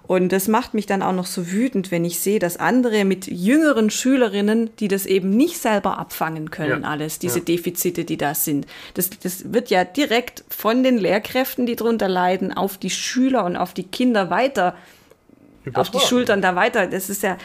Und 0.06 0.34
das 0.34 0.50
macht 0.50 0.74
mich 0.74 0.86
dann 0.86 1.02
auch 1.02 1.14
noch 1.14 1.26
so 1.26 1.50
wütend, 1.50 1.90
wenn 1.90 2.04
ich 2.04 2.20
sehe, 2.20 2.40
dass 2.40 2.58
andere 2.58 3.06
mit 3.06 3.28
jüngeren 3.28 3.90
Schülerinnen, 3.90 4.70
die 4.80 4.90
das 4.90 5.06
eben 5.06 5.30
nicht 5.30 5.58
selber 5.58 5.98
abfangen 5.98 6.52
können, 6.52 6.84
Ja. 6.84 6.90
alles, 6.90 7.20
diese 7.20 7.40
Ja. 7.40 7.46
Defizite, 7.46 8.04
die 8.04 8.18
da 8.18 8.36
sind. 8.36 8.66
Das, 8.96 9.10
das 9.12 9.54
wird 9.54 9.70
ja 9.70 9.86
direkt 9.86 10.44
von 10.50 10.84
den 10.84 10.98
Lehrkräften, 10.98 11.66
die 11.66 11.78
darunter 11.78 12.10
leiden, 12.10 12.52
auf 12.52 12.78
die 12.78 12.90
Schüler 12.90 13.46
und 13.46 13.56
auf 13.56 13.74
die 13.74 13.84
Kinder 13.86 14.30
weiter 14.30 14.76
auf 15.74 15.90
die. 15.92 16.00
Schultern 16.00 16.42
da 16.42 16.56
weiter. 16.56 16.88
Das 16.88 17.10
ist 17.10 17.24
ja. 17.24 17.38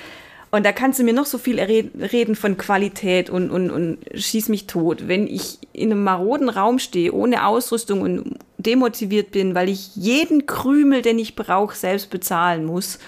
Und 0.50 0.64
da 0.64 0.72
kannst 0.72 0.98
du 0.98 1.04
mir 1.04 1.12
noch 1.12 1.26
so 1.26 1.36
viel 1.36 1.60
reden 1.60 2.34
von 2.34 2.56
Qualität 2.56 3.28
und, 3.28 3.50
und, 3.50 3.70
und 3.70 3.98
schieß 4.14 4.48
mich 4.48 4.66
tot. 4.66 5.06
Wenn 5.06 5.26
ich 5.26 5.58
in 5.72 5.92
einem 5.92 6.02
maroden 6.02 6.48
Raum 6.48 6.78
stehe, 6.78 7.12
ohne 7.12 7.46
Ausrüstung 7.46 8.00
und 8.00 8.38
demotiviert 8.56 9.30
bin, 9.30 9.54
weil 9.54 9.68
ich 9.68 9.94
jeden 9.94 10.46
Krümel, 10.46 11.02
den 11.02 11.18
ich 11.18 11.36
brauche, 11.36 11.76
selbst 11.76 12.08
bezahlen 12.10 12.64
muss. 12.64 12.98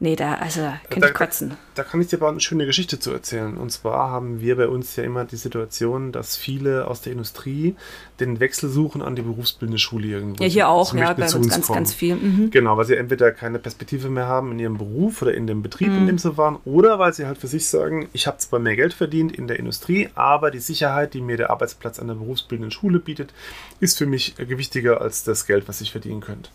Nee, 0.00 0.14
da, 0.14 0.34
also, 0.34 0.60
da 0.60 0.78
könnte 0.90 1.08
ich 1.08 1.14
kotzen. 1.14 1.56
Da 1.74 1.82
kann 1.82 2.00
ich 2.00 2.06
dir 2.06 2.18
aber 2.18 2.28
eine 2.28 2.38
schöne 2.40 2.66
Geschichte 2.66 3.00
zu 3.00 3.10
erzählen. 3.12 3.56
Und 3.56 3.70
zwar 3.72 4.10
haben 4.10 4.40
wir 4.40 4.56
bei 4.56 4.68
uns 4.68 4.94
ja 4.94 5.02
immer 5.02 5.24
die 5.24 5.36
Situation, 5.36 6.12
dass 6.12 6.36
viele 6.36 6.86
aus 6.86 7.00
der 7.00 7.12
Industrie 7.12 7.74
den 8.20 8.38
Wechsel 8.38 8.70
suchen 8.70 9.02
an 9.02 9.16
die 9.16 9.22
berufsbildende 9.22 9.78
Schule 9.80 10.06
irgendwo. 10.06 10.42
Ja, 10.44 10.48
hier 10.48 10.68
auch, 10.68 10.94
ja, 10.94 11.12
bei 11.14 11.24
uns 11.24 11.48
ganz, 11.48 11.66
kommen. 11.66 11.76
ganz 11.78 11.92
viel. 11.94 12.14
Mhm. 12.14 12.50
Genau, 12.52 12.76
weil 12.76 12.84
sie 12.84 12.96
entweder 12.96 13.32
keine 13.32 13.58
Perspektive 13.58 14.08
mehr 14.08 14.26
haben 14.28 14.52
in 14.52 14.60
ihrem 14.60 14.78
Beruf 14.78 15.20
oder 15.22 15.34
in 15.34 15.48
dem 15.48 15.62
Betrieb, 15.62 15.88
Mhm. 15.88 15.98
in 15.98 16.06
dem 16.06 16.18
sie 16.18 16.36
waren, 16.36 16.58
oder 16.64 17.00
weil 17.00 17.12
sie 17.12 17.26
halt 17.26 17.38
für 17.38 17.48
sich 17.48 17.66
sagen, 17.66 18.08
ich 18.12 18.28
habe 18.28 18.38
zwar 18.38 18.60
mehr 18.60 18.76
Geld 18.76 18.92
verdient 18.94 19.32
in 19.36 19.48
der 19.48 19.58
Industrie, 19.58 20.10
aber 20.14 20.52
die 20.52 20.60
Sicherheit, 20.60 21.14
die 21.14 21.20
mir 21.20 21.36
der 21.36 21.50
Arbeitsplatz 21.50 21.98
an 21.98 22.06
der 22.06 22.14
berufsbildenden 22.14 22.70
Schule 22.70 23.00
bietet, 23.00 23.34
ist 23.80 23.98
für 23.98 24.06
mich 24.06 24.36
gewichtiger 24.36 25.00
als 25.00 25.24
das 25.24 25.44
Geld, 25.46 25.66
was 25.66 25.80
ich 25.80 25.90
verdienen 25.90 26.20
könnte. 26.20 26.50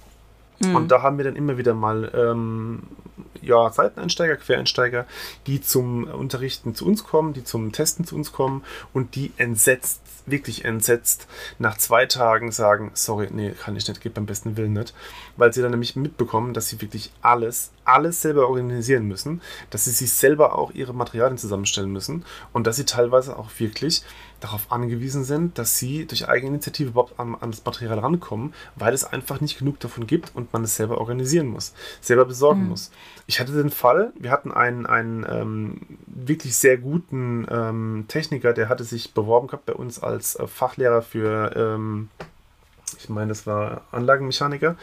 Und 0.61 0.89
da 0.89 1.01
haben 1.01 1.17
wir 1.17 1.25
dann 1.25 1.35
immer 1.35 1.57
wieder 1.57 1.73
mal 1.73 2.11
ähm, 2.15 2.83
ja, 3.41 3.69
Seiteneinsteiger, 3.69 4.37
Quereinsteiger, 4.37 5.05
die 5.47 5.61
zum 5.61 6.05
Unterrichten 6.05 6.75
zu 6.75 6.85
uns 6.85 7.03
kommen, 7.03 7.33
die 7.33 7.43
zum 7.43 7.71
Testen 7.71 8.05
zu 8.05 8.15
uns 8.15 8.31
kommen 8.31 8.63
und 8.93 9.15
die 9.15 9.31
entsetzt, 9.37 10.01
wirklich 10.25 10.63
entsetzt, 10.63 11.27
nach 11.59 11.77
zwei 11.77 12.05
Tagen 12.05 12.51
sagen, 12.51 12.91
sorry, 12.93 13.27
nee, 13.31 13.51
kann 13.51 13.75
ich 13.75 13.87
nicht, 13.87 13.99
geht 13.99 14.13
beim 14.13 14.25
besten 14.25 14.55
Willen 14.55 14.73
nicht. 14.73 14.93
Weil 15.35 15.53
sie 15.53 15.61
dann 15.61 15.71
nämlich 15.71 15.95
mitbekommen, 15.95 16.53
dass 16.53 16.69
sie 16.69 16.81
wirklich 16.81 17.11
alles, 17.21 17.71
alles 17.85 18.21
selber 18.21 18.47
organisieren 18.47 19.07
müssen, 19.07 19.41
dass 19.69 19.85
sie 19.85 19.91
sich 19.91 20.13
selber 20.13 20.57
auch 20.57 20.71
ihre 20.71 20.93
Materialien 20.93 21.37
zusammenstellen 21.37 21.91
müssen 21.91 22.25
und 22.51 22.67
dass 22.67 22.75
sie 22.75 22.85
teilweise 22.85 23.37
auch 23.37 23.49
wirklich 23.57 24.03
darauf 24.43 24.71
angewiesen 24.71 25.23
sind, 25.23 25.57
dass 25.57 25.77
sie 25.77 26.05
durch 26.05 26.27
Eigeninitiative 26.27 26.89
überhaupt 26.89 27.17
an, 27.19 27.35
an 27.39 27.51
das 27.51 27.63
Material 27.63 27.99
rankommen, 27.99 28.53
weil 28.75 28.93
es 28.93 29.05
einfach 29.05 29.39
nicht 29.39 29.57
genug 29.57 29.79
davon 29.79 30.05
gibt 30.05 30.35
und 30.35 30.51
man 30.51 30.63
es 30.65 30.75
selber 30.75 30.97
organisieren 30.97 31.47
muss, 31.47 31.73
selber 32.01 32.25
besorgen 32.25 32.67
muss. 32.67 32.91
Ich 33.25 33.39
hatte 33.39 33.53
den 33.53 33.69
Fall, 33.69 34.11
wir 34.19 34.31
hatten 34.31 34.51
einen, 34.51 34.85
einen 34.85 35.25
ähm, 35.29 35.81
wirklich 36.07 36.55
sehr 36.57 36.77
guten 36.77 37.47
ähm, 37.49 38.05
Techniker, 38.09 38.53
der 38.53 38.67
hatte 38.67 38.83
sich 38.83 39.13
beworben 39.13 39.47
gehabt 39.47 39.65
bei 39.65 39.73
uns 39.73 40.03
als 40.03 40.35
äh, 40.35 40.45
Fachlehrer 40.45 41.01
für 41.01 41.53
ähm, 41.55 42.09
ich 42.97 43.09
meine, 43.09 43.29
das 43.29 43.45
war 43.45 43.81
Anlagenmechaniker. 43.91 44.75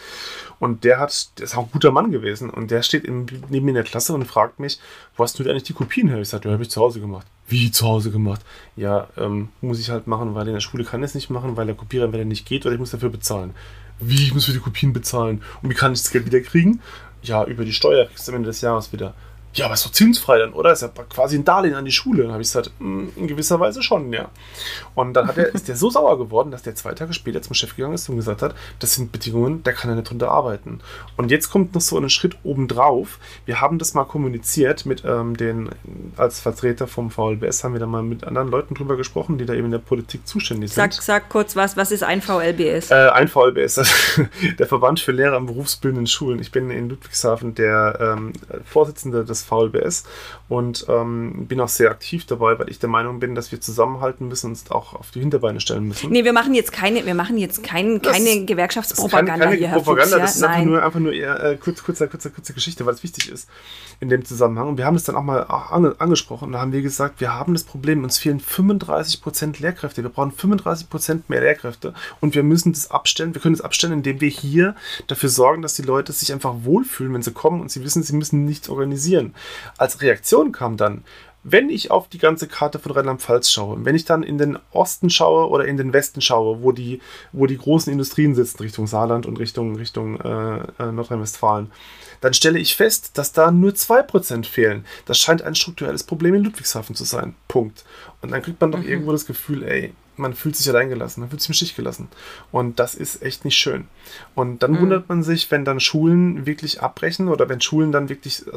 Und 0.58 0.84
der 0.84 0.98
hat, 0.98 1.38
der 1.38 1.44
ist 1.44 1.56
auch 1.56 1.64
ein 1.64 1.70
guter 1.72 1.90
Mann 1.90 2.10
gewesen. 2.10 2.50
Und 2.50 2.70
der 2.70 2.82
steht 2.82 3.04
in, 3.04 3.26
neben 3.48 3.64
mir 3.64 3.70
in 3.70 3.74
der 3.76 3.84
Klasse 3.84 4.12
und 4.12 4.24
fragt 4.24 4.60
mich, 4.60 4.78
wo 5.16 5.24
hast 5.24 5.38
du 5.38 5.42
denn 5.42 5.52
eigentlich 5.52 5.64
die 5.64 5.72
Kopien 5.72 6.08
her? 6.08 6.18
Ich 6.20 6.28
sagte, 6.28 6.48
ja, 6.48 6.52
habe 6.52 6.62
ich 6.62 6.70
zu 6.70 6.80
Hause 6.80 7.00
gemacht. 7.00 7.26
Wie 7.48 7.70
zu 7.70 7.86
Hause 7.86 8.10
gemacht? 8.10 8.42
Ja, 8.76 9.08
ähm, 9.16 9.48
muss 9.60 9.80
ich 9.80 9.90
halt 9.90 10.06
machen, 10.06 10.34
weil 10.34 10.46
in 10.46 10.54
der 10.54 10.60
Schule 10.60 10.84
kann 10.84 11.00
ich 11.02 11.10
es 11.10 11.14
nicht 11.14 11.30
machen, 11.30 11.56
weil 11.56 11.66
der 11.66 11.74
Kopierer, 11.74 12.12
wenn 12.12 12.20
er 12.20 12.26
nicht 12.26 12.46
geht, 12.46 12.64
oder 12.64 12.74
ich 12.74 12.80
muss 12.80 12.90
dafür 12.90 13.10
bezahlen. 13.10 13.54
Wie, 13.98 14.24
ich 14.24 14.34
muss 14.34 14.46
für 14.46 14.52
die 14.52 14.60
Kopien 14.60 14.92
bezahlen? 14.92 15.42
Und 15.62 15.70
wie 15.70 15.74
kann 15.74 15.92
ich 15.92 16.00
das 16.00 16.10
Geld 16.10 16.26
wieder 16.26 16.40
kriegen? 16.40 16.80
Ja, 17.22 17.44
über 17.44 17.64
die 17.64 17.72
Steuer 17.72 18.06
kriegst 18.06 18.26
du 18.26 18.32
am 18.32 18.36
Ende 18.36 18.48
des 18.48 18.60
Jahres 18.60 18.92
wieder. 18.92 19.14
Ja, 19.54 19.64
aber 19.64 19.74
ist 19.74 19.84
doch 19.84 19.90
zinsfrei 19.90 20.38
dann, 20.38 20.52
oder? 20.52 20.72
Ist 20.72 20.82
ja 20.82 20.88
quasi 20.88 21.36
ein 21.36 21.44
Darlehen 21.44 21.74
an 21.74 21.84
die 21.84 21.90
Schule. 21.90 22.22
Dann 22.22 22.32
habe 22.32 22.42
ich 22.42 22.48
gesagt, 22.48 22.70
"Mm, 22.78 23.08
in 23.16 23.26
gewisser 23.26 23.58
Weise 23.58 23.82
schon, 23.82 24.12
ja. 24.12 24.28
Und 24.94 25.14
dann 25.14 25.26
hat 25.26 25.38
er, 25.38 25.52
ist 25.52 25.66
der 25.66 25.74
so 25.76 25.90
sauer 25.90 26.18
geworden, 26.18 26.50
dass 26.52 26.62
der 26.62 26.76
zwei 26.76 26.92
Tage 26.92 27.12
später 27.12 27.42
zum 27.42 27.54
Chef 27.54 27.74
gegangen 27.74 27.94
ist 27.94 28.08
und 28.08 28.16
gesagt 28.16 28.42
hat, 28.42 28.54
das 28.78 28.94
sind 28.94 29.10
Bedingungen, 29.10 29.62
da 29.64 29.72
kann 29.72 29.90
er 29.90 29.96
nicht 29.96 30.08
drunter 30.08 30.30
arbeiten. 30.30 30.80
Und 31.16 31.30
jetzt 31.32 31.50
kommt 31.50 31.74
noch 31.74 31.80
so 31.80 31.98
ein 31.98 32.08
Schritt 32.10 32.36
obendrauf. 32.44 33.18
Wir 33.44 33.60
haben 33.60 33.78
das 33.78 33.94
mal 33.94 34.04
kommuniziert 34.04 34.86
mit 34.86 35.02
ähm, 35.04 35.36
den, 35.36 35.70
als 36.16 36.40
Vertreter 36.40 36.86
vom 36.86 37.10
VLBS, 37.10 37.64
haben 37.64 37.72
wir 37.72 37.80
da 37.80 37.86
mal 37.86 38.02
mit 38.04 38.24
anderen 38.24 38.48
Leuten 38.50 38.74
drüber 38.74 38.96
gesprochen, 38.96 39.36
die 39.38 39.46
da 39.46 39.54
eben 39.54 39.66
in 39.66 39.72
der 39.72 39.78
Politik 39.78 40.26
zuständig 40.28 40.72
Sag, 40.72 40.92
sind. 40.92 41.02
sag 41.02 41.28
kurz 41.28 41.56
was, 41.56 41.76
was 41.76 41.90
ist 41.90 42.04
ein 42.04 42.22
VLBS? 42.22 42.90
Äh, 42.92 43.08
ein 43.10 43.26
VLBS, 43.26 43.78
also 43.78 43.92
der 44.58 44.66
Verband 44.66 45.00
für 45.00 45.12
Lehrer 45.12 45.36
an 45.36 45.46
berufsbildenden 45.46 46.06
Schulen. 46.06 46.38
Ich 46.40 46.52
bin 46.52 46.70
in 46.70 46.88
Ludwigshafen 46.88 47.54
der 47.56 47.98
ähm, 48.00 48.32
Vorsitzende 48.64 49.24
des 49.24 49.39
VLBS 49.42 50.04
und 50.48 50.86
ähm, 50.88 51.46
bin 51.46 51.60
auch 51.60 51.68
sehr 51.68 51.90
aktiv 51.90 52.26
dabei, 52.26 52.58
weil 52.58 52.68
ich 52.68 52.78
der 52.78 52.88
Meinung 52.88 53.20
bin, 53.20 53.34
dass 53.34 53.52
wir 53.52 53.60
zusammenhalten 53.60 54.28
müssen 54.28 54.46
und 54.46 54.50
uns 54.50 54.70
auch 54.70 54.94
auf 54.94 55.10
die 55.10 55.20
Hinterbeine 55.20 55.60
stellen 55.60 55.88
müssen. 55.88 56.10
Nee, 56.10 56.24
wir 56.24 56.32
machen 56.32 56.54
jetzt 56.54 56.72
keine, 56.72 57.06
wir 57.06 57.14
machen 57.14 57.38
jetzt 57.38 57.62
kein, 57.62 58.02
keine 58.02 58.44
Gewerkschaftspropaganda 58.44 59.32
keine, 59.32 59.44
keine 59.44 59.56
hier, 59.56 59.68
Propaganda, 59.68 60.16
Fuchs, 60.16 60.22
das 60.22 60.34
ist 60.36 60.42
ja? 60.42 60.48
einfach 60.48 60.64
nur, 60.64 60.82
einfach 60.82 61.00
nur 61.00 61.12
eher 61.12 61.42
äh, 61.42 61.56
kurz, 61.56 61.82
kurzer, 61.82 62.08
kurzer, 62.08 62.30
kurze 62.30 62.52
Geschichte, 62.52 62.84
weil 62.86 62.94
es 62.94 63.02
wichtig 63.02 63.30
ist 63.30 63.48
in 64.00 64.08
dem 64.08 64.24
Zusammenhang. 64.24 64.68
Und 64.68 64.78
wir 64.78 64.86
haben 64.86 64.96
es 64.96 65.04
dann 65.04 65.16
auch 65.16 65.22
mal 65.22 65.42
ange, 65.42 65.94
angesprochen 65.98 66.46
und 66.46 66.52
da 66.52 66.60
haben 66.60 66.72
wir 66.72 66.82
gesagt, 66.82 67.20
wir 67.20 67.34
haben 67.34 67.52
das 67.52 67.64
Problem, 67.64 68.02
uns 68.02 68.18
fehlen 68.18 68.40
35% 68.40 69.60
Lehrkräfte. 69.60 70.02
Wir 70.02 70.10
brauchen 70.10 70.32
35% 70.32 71.22
mehr 71.28 71.40
Lehrkräfte 71.40 71.94
und 72.20 72.34
wir 72.34 72.42
müssen 72.42 72.72
das 72.72 72.90
abstellen. 72.90 73.34
Wir 73.34 73.40
können 73.40 73.54
das 73.54 73.64
abstellen, 73.64 73.92
indem 73.92 74.20
wir 74.20 74.28
hier 74.28 74.74
dafür 75.06 75.28
sorgen, 75.28 75.62
dass 75.62 75.74
die 75.74 75.82
Leute 75.82 76.12
sich 76.12 76.32
einfach 76.32 76.54
wohlfühlen, 76.62 77.14
wenn 77.14 77.22
sie 77.22 77.32
kommen 77.32 77.60
und 77.60 77.70
sie 77.70 77.84
wissen, 77.84 78.02
sie 78.02 78.16
müssen 78.16 78.44
nichts 78.44 78.68
organisieren. 78.68 79.29
Als 79.78 80.00
Reaktion 80.02 80.52
kam 80.52 80.76
dann, 80.76 81.04
wenn 81.42 81.70
ich 81.70 81.90
auf 81.90 82.08
die 82.08 82.18
ganze 82.18 82.48
Karte 82.48 82.78
von 82.78 82.92
Rheinland-Pfalz 82.92 83.50
schaue, 83.50 83.82
wenn 83.84 83.96
ich 83.96 84.04
dann 84.04 84.22
in 84.22 84.36
den 84.36 84.58
Osten 84.72 85.08
schaue 85.08 85.48
oder 85.48 85.64
in 85.64 85.78
den 85.78 85.92
Westen 85.92 86.20
schaue, 86.20 86.62
wo 86.62 86.72
die, 86.72 87.00
wo 87.32 87.46
die 87.46 87.56
großen 87.56 87.90
Industrien 87.90 88.34
sitzen, 88.34 88.62
Richtung 88.62 88.86
Saarland 88.86 89.24
und 89.24 89.38
Richtung, 89.38 89.76
Richtung 89.76 90.20
äh, 90.20 90.58
äh, 90.78 90.92
Nordrhein-Westfalen, 90.92 91.70
dann 92.20 92.34
stelle 92.34 92.58
ich 92.58 92.76
fest, 92.76 93.12
dass 93.14 93.32
da 93.32 93.50
nur 93.50 93.70
2% 93.70 94.44
fehlen. 94.44 94.84
Das 95.06 95.18
scheint 95.18 95.40
ein 95.40 95.54
strukturelles 95.54 96.04
Problem 96.04 96.34
in 96.34 96.44
Ludwigshafen 96.44 96.94
zu 96.94 97.04
sein. 97.04 97.34
Punkt. 97.48 97.84
Und 98.20 98.32
dann 98.32 98.42
kriegt 98.42 98.60
man 98.60 98.72
doch 98.72 98.82
irgendwo 98.82 99.12
das 99.12 99.24
Gefühl, 99.24 99.62
ey, 99.62 99.94
man 100.20 100.34
fühlt 100.34 100.54
sich 100.56 100.68
alleingelassen, 100.68 101.20
man 101.22 101.30
fühlt 101.30 101.40
sich 101.40 101.50
im 101.50 101.54
Stich 101.54 101.74
gelassen. 101.76 102.08
Und 102.52 102.78
das 102.78 102.94
ist 102.94 103.22
echt 103.22 103.44
nicht 103.44 103.56
schön. 103.56 103.88
Und 104.34 104.62
dann 104.62 104.78
wundert 104.80 105.08
man 105.08 105.22
sich, 105.22 105.50
wenn 105.50 105.64
dann 105.64 105.80
Schulen 105.80 106.46
wirklich 106.46 106.82
abbrechen 106.82 107.28
oder 107.28 107.48
wenn 107.48 107.60
Schulen 107.60 107.92
dann 107.92 108.08
wirklich 108.08 108.46
äh, 108.46 108.50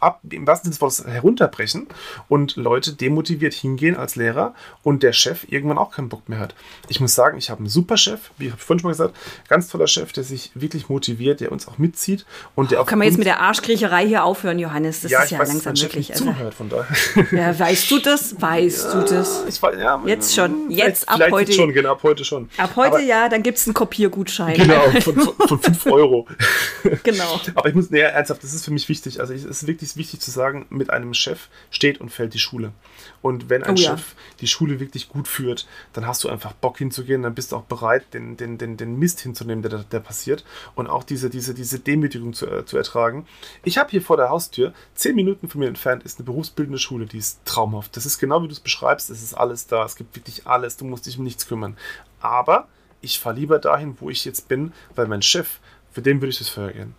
ab, 0.00 0.20
im 0.30 0.46
wahrsten 0.46 0.66
Sinne 0.66 0.74
des 0.74 0.80
Wortes 0.80 1.04
herunterbrechen 1.06 1.86
und 2.28 2.56
Leute 2.56 2.92
demotiviert 2.94 3.54
hingehen 3.54 3.96
als 3.96 4.16
Lehrer 4.16 4.54
und 4.82 5.02
der 5.02 5.12
Chef 5.12 5.44
irgendwann 5.48 5.78
auch 5.78 5.90
keinen 5.92 6.08
Bock 6.08 6.28
mehr 6.28 6.38
hat. 6.38 6.54
Ich 6.88 7.00
muss 7.00 7.14
sagen, 7.14 7.38
ich 7.38 7.50
habe 7.50 7.60
einen 7.60 7.68
super 7.68 7.96
Chef, 7.96 8.30
wie 8.38 8.48
ich 8.48 8.54
vorhin 8.54 8.80
schon 8.80 8.88
mal 8.88 8.92
gesagt, 8.92 9.16
ganz 9.48 9.68
toller 9.68 9.86
Chef, 9.86 10.12
der 10.12 10.24
sich 10.24 10.50
wirklich 10.54 10.88
motiviert, 10.88 11.40
der 11.40 11.52
uns 11.52 11.68
auch 11.68 11.78
mitzieht 11.78 12.24
und 12.54 12.70
der 12.70 12.80
auch 12.80 12.86
Kann 12.86 12.98
man 12.98 13.08
jetzt 13.08 13.18
mit 13.18 13.26
der 13.26 13.40
Arschkriecherei 13.40 14.06
hier 14.06 14.24
aufhören, 14.24 14.58
Johannes? 14.58 15.00
Das 15.02 15.10
ja, 15.10 15.22
ist 15.22 15.30
ja 15.30 15.38
weiß, 15.38 15.48
langsam 15.48 15.70
mein 15.70 15.76
Chef 15.76 15.88
wirklich. 15.94 16.08
nicht 16.10 16.20
Also, 16.20 16.32
zuhört, 16.32 16.54
von 16.54 16.68
daher. 16.68 16.86
ja, 17.32 17.58
weißt 17.58 17.90
du 17.90 17.98
das? 17.98 18.40
Weißt 18.40 18.94
du 18.94 19.00
das? 19.02 19.44
Ich 19.48 19.60
ja, 19.60 20.00
Jetzt 20.06 20.34
schon. 20.34 20.66
vielleicht- 20.68 21.01
Jetzt 21.02 21.08
ab 21.08 21.16
vielleicht 21.16 21.32
heute. 21.32 21.52
schon, 21.52 21.72
genau, 21.72 21.92
ab 21.92 22.02
heute 22.02 22.24
schon. 22.24 22.48
Ab 22.56 22.76
heute 22.76 22.88
Aber, 22.88 23.00
ja, 23.00 23.28
dann 23.28 23.42
gibt 23.42 23.58
es 23.58 23.66
einen 23.66 23.74
Kopiergutschein. 23.74 24.56
Genau, 24.56 24.80
von, 25.00 25.14
von, 25.14 25.48
von 25.48 25.58
5 25.58 25.86
Euro. 25.86 26.28
genau. 27.02 27.40
Aber 27.54 27.68
ich 27.68 27.74
muss, 27.74 27.90
nee, 27.90 28.00
ernsthaft, 28.00 28.42
das 28.42 28.54
ist 28.54 28.64
für 28.64 28.70
mich 28.70 28.88
wichtig. 28.88 29.20
Also 29.20 29.32
es 29.34 29.44
ist 29.44 29.66
wirklich 29.66 29.96
wichtig 29.96 30.20
zu 30.20 30.30
sagen, 30.30 30.66
mit 30.70 30.90
einem 30.90 31.14
Chef 31.14 31.48
steht 31.70 32.00
und 32.00 32.10
fällt 32.10 32.34
die 32.34 32.38
Schule. 32.38 32.72
Und 33.20 33.50
wenn 33.50 33.62
ein 33.62 33.72
Oh 33.72 33.80
ja. 33.80 33.90
Chef 33.90 34.14
die 34.40 34.46
Schule 34.46 34.80
wirklich 34.80 35.08
gut 35.08 35.28
führt, 35.28 35.66
dann 35.92 36.06
hast 36.06 36.24
du 36.24 36.28
einfach 36.28 36.52
Bock 36.52 36.78
hinzugehen, 36.78 37.22
dann 37.22 37.34
bist 37.34 37.52
du 37.52 37.56
auch 37.56 37.62
bereit, 37.62 38.02
den, 38.14 38.36
den, 38.36 38.58
den, 38.58 38.76
den 38.76 38.98
Mist 38.98 39.20
hinzunehmen, 39.20 39.62
der, 39.62 39.84
der 39.84 40.00
passiert 40.00 40.44
und 40.74 40.88
auch 40.88 41.04
diese, 41.04 41.30
diese, 41.30 41.54
diese 41.54 41.78
Demütigung 41.78 42.32
zu, 42.32 42.46
äh, 42.46 42.64
zu 42.64 42.76
ertragen. 42.76 43.26
Ich 43.64 43.78
habe 43.78 43.90
hier 43.90 44.02
vor 44.02 44.16
der 44.16 44.30
Haustür, 44.30 44.72
zehn 44.94 45.14
Minuten 45.14 45.48
von 45.48 45.60
mir 45.60 45.68
entfernt, 45.68 46.02
ist 46.02 46.18
eine 46.18 46.26
berufsbildende 46.26 46.78
Schule, 46.78 47.06
die 47.06 47.18
ist 47.18 47.40
traumhaft. 47.44 47.96
Das 47.96 48.06
ist 48.06 48.18
genau 48.18 48.42
wie 48.42 48.48
du 48.48 48.52
es 48.52 48.60
beschreibst, 48.60 49.10
es 49.10 49.22
ist 49.22 49.34
alles 49.34 49.66
da, 49.66 49.84
es 49.84 49.96
gibt 49.96 50.16
wirklich 50.16 50.46
alles, 50.46 50.76
du 50.76 50.84
musst 50.92 51.06
dich 51.06 51.18
um 51.18 51.24
nichts 51.24 51.48
kümmern. 51.48 51.76
Aber 52.20 52.68
ich 53.00 53.18
fahre 53.18 53.34
lieber 53.34 53.58
dahin, 53.58 53.96
wo 53.98 54.10
ich 54.10 54.24
jetzt 54.24 54.46
bin, 54.46 54.72
weil 54.94 55.08
mein 55.08 55.22
Chef, 55.22 55.58
für 55.90 56.02
den 56.02 56.20
würde 56.20 56.28
ich 56.30 56.38
das 56.38 56.48
Feuer 56.48 56.70
gehen. 56.70 56.94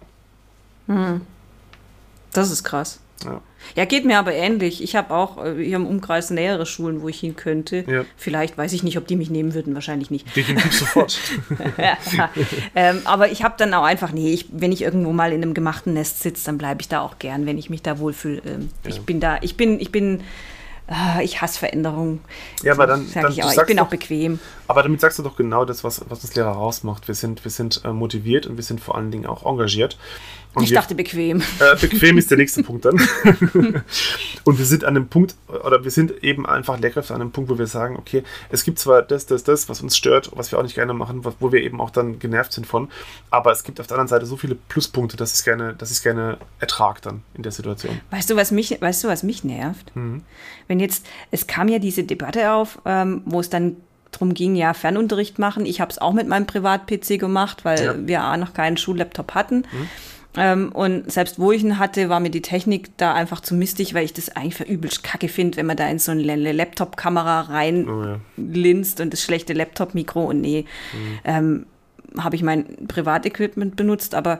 Das 2.33 2.51
ist 2.51 2.63
krass. 2.63 2.99
Ja. 3.23 3.41
Ja, 3.75 3.85
geht 3.85 4.03
mir 4.03 4.19
aber 4.19 4.33
ähnlich. 4.33 4.83
Ich 4.83 4.97
habe 4.97 5.13
auch 5.13 5.43
äh, 5.43 5.63
hier 5.63 5.77
im 5.77 5.85
Umkreis 5.85 6.29
nähere 6.29 6.65
Schulen, 6.65 7.01
wo 7.01 7.07
ich 7.07 7.19
hin 7.21 7.37
könnte. 7.37 7.85
Ja. 7.87 8.03
Vielleicht 8.17 8.57
weiß 8.57 8.73
ich 8.73 8.83
nicht, 8.83 8.97
ob 8.97 9.07
die 9.07 9.15
mich 9.15 9.29
nehmen 9.29 9.53
würden, 9.53 9.73
wahrscheinlich 9.75 10.11
nicht. 10.11 10.35
Definitiv 10.35 10.77
sofort. 10.77 11.17
ähm, 12.75 13.01
aber 13.05 13.31
ich 13.31 13.43
habe 13.43 13.55
dann 13.57 13.73
auch 13.73 13.85
einfach, 13.85 14.11
nee, 14.11 14.33
ich, 14.33 14.47
wenn 14.51 14.73
ich 14.73 14.81
irgendwo 14.81 15.13
mal 15.13 15.31
in 15.31 15.41
einem 15.41 15.53
gemachten 15.53 15.93
Nest 15.93 16.21
sitze, 16.21 16.45
dann 16.47 16.57
bleibe 16.57 16.81
ich 16.81 16.89
da 16.89 16.99
auch 16.99 17.19
gern, 17.19 17.45
wenn 17.45 17.57
ich 17.57 17.69
mich 17.69 17.81
da 17.81 17.99
wohlfühle. 17.99 18.41
Ähm, 18.45 18.69
Ich 18.85 19.01
bin 19.01 19.21
da, 19.21 19.37
ich 19.41 19.55
bin, 19.55 19.79
ich 19.79 19.91
bin, 19.91 20.21
ich 21.23 21.41
hasse 21.41 21.59
Veränderungen. 21.59 22.21
Ja, 22.61 22.73
aber 22.73 22.87
dann, 22.87 23.07
Sag 23.07 23.23
dann 23.23 23.31
ich 23.31 23.43
auch. 23.43 23.51
Ich 23.51 23.65
bin 23.65 23.77
doch, 23.77 23.85
auch 23.85 23.89
bequem. 23.89 24.39
aber 24.67 24.83
damit 24.83 24.99
sagst 25.01 25.19
du 25.19 25.23
doch 25.23 25.35
genau 25.35 25.65
das, 25.65 25.83
was, 25.83 26.01
was 26.09 26.23
uns 26.23 26.35
Lehrer 26.35 26.51
rausmacht. 26.51 27.07
Wir 27.07 27.15
sind, 27.15 27.43
wir 27.43 27.51
sind 27.51 27.81
äh, 27.85 27.93
motiviert 27.93 28.47
und 28.47 28.57
wir 28.57 28.63
sind 28.63 28.81
vor 28.81 28.95
allen 28.95 29.11
Dingen 29.11 29.25
auch 29.25 29.45
engagiert. 29.45 29.97
Und 30.55 30.63
Ich 30.63 30.71
dachte 30.73 30.93
bequem. 30.93 31.41
äh, 31.59 31.75
bequem 31.81 32.17
ist 32.17 32.29
der 32.29 32.37
nächste 32.37 32.61
Punkt 32.63 32.85
dann. 32.85 32.95
und 34.43 34.57
wir 34.59 34.65
sind 34.65 34.83
an 34.83 34.95
einem 34.95 35.07
Punkt, 35.07 35.35
oder 35.47 35.83
wir 35.83 35.89
sind 35.91 36.23
eben 36.23 36.45
einfach 36.45 36.79
Lehrkräfte 36.79 37.13
an 37.15 37.21
einem 37.21 37.31
Punkt, 37.31 37.49
wo 37.49 37.57
wir 37.57 37.65
sagen, 37.67 37.95
okay, 37.97 38.23
es 38.49 38.63
gibt 38.63 38.77
zwar 38.79 39.01
das, 39.01 39.25
das, 39.25 39.43
das, 39.43 39.67
was 39.69 39.81
uns 39.81 39.97
stört, 39.97 40.31
was 40.35 40.51
wir 40.51 40.59
auch 40.59 40.63
nicht 40.63 40.75
gerne 40.75 40.93
machen, 40.93 41.23
wo 41.39 41.51
wir 41.51 41.61
eben 41.63 41.81
auch 41.81 41.89
dann 41.89 42.19
genervt 42.19 42.53
sind 42.53 42.67
von, 42.67 42.89
aber 43.31 43.51
es 43.51 43.63
gibt 43.63 43.79
auf 43.79 43.87
der 43.87 43.95
anderen 43.95 44.07
Seite 44.09 44.25
so 44.25 44.37
viele 44.37 44.55
Pluspunkte, 44.55 45.17
dass 45.17 45.31
ich 45.31 45.39
es 45.39 45.43
gerne, 45.43 45.73
dass 45.73 45.89
ich 45.91 45.97
es 45.97 46.03
gerne 46.03 46.37
ertrag 46.59 47.01
dann 47.01 47.23
in 47.33 47.41
der 47.43 47.51
Situation. 47.51 47.99
Weißt 48.11 48.29
du, 48.29 48.35
was 48.35 48.51
mich, 48.51 48.79
weißt 48.79 49.03
du, 49.03 49.07
was 49.07 49.23
mich 49.23 49.43
nervt? 49.43 49.91
Wenn 50.67 50.79
jetzt, 50.79 51.05
es 51.31 51.47
kam 51.47 51.67
ja 51.67 51.79
diese 51.79 52.03
Debatte 52.03 52.51
auf, 52.51 52.79
ähm, 52.85 53.21
wo 53.25 53.39
es 53.39 53.49
dann 53.49 53.77
drum 54.11 54.35
ging, 54.35 54.55
ja, 54.55 54.75
Fernunterricht 54.75 55.39
machen. 55.39 55.65
Ich 55.65 55.81
habe 55.81 55.89
es 55.89 55.97
auch 55.97 56.13
mit 56.13 56.27
meinem 56.27 56.45
Privat-PC 56.45 57.17
gemacht, 57.19 57.65
weil 57.65 57.83
Ja. 57.83 57.95
wir 57.97 58.21
A, 58.21 58.37
noch 58.37 58.53
keinen 58.53 58.77
Schullaptop 58.77 59.33
hatten. 59.33 59.63
Ähm, 60.35 60.71
und 60.71 61.11
selbst 61.11 61.39
wo 61.39 61.51
ich 61.51 61.63
ihn 61.63 61.77
hatte, 61.77 62.09
war 62.09 62.19
mir 62.19 62.31
die 62.31 62.41
Technik 62.41 62.97
da 62.97 63.13
einfach 63.13 63.39
zu 63.41 63.53
mistig, 63.53 63.93
weil 63.93 64.05
ich 64.05 64.13
das 64.13 64.29
eigentlich 64.35 64.55
für 64.55 64.63
übelst 64.63 65.03
kacke 65.03 65.27
finde, 65.27 65.57
wenn 65.57 65.67
man 65.67 65.77
da 65.77 65.87
in 65.87 65.99
so 65.99 66.11
eine 66.11 66.51
Laptop-Kamera 66.51 67.41
rein 67.41 67.87
Oh 67.87 68.03
ja. 68.03 68.19
und 68.37 69.13
das 69.13 69.21
schlechte 69.21 69.53
Laptop-Mikro 69.53 70.25
und 70.25 70.41
nee, 70.41 70.65
ähm, 71.23 71.67
habe 72.17 72.35
ich 72.35 72.43
mein 72.43 72.87
Privatequipment 72.87 73.75
benutzt, 73.75 74.15
aber 74.15 74.39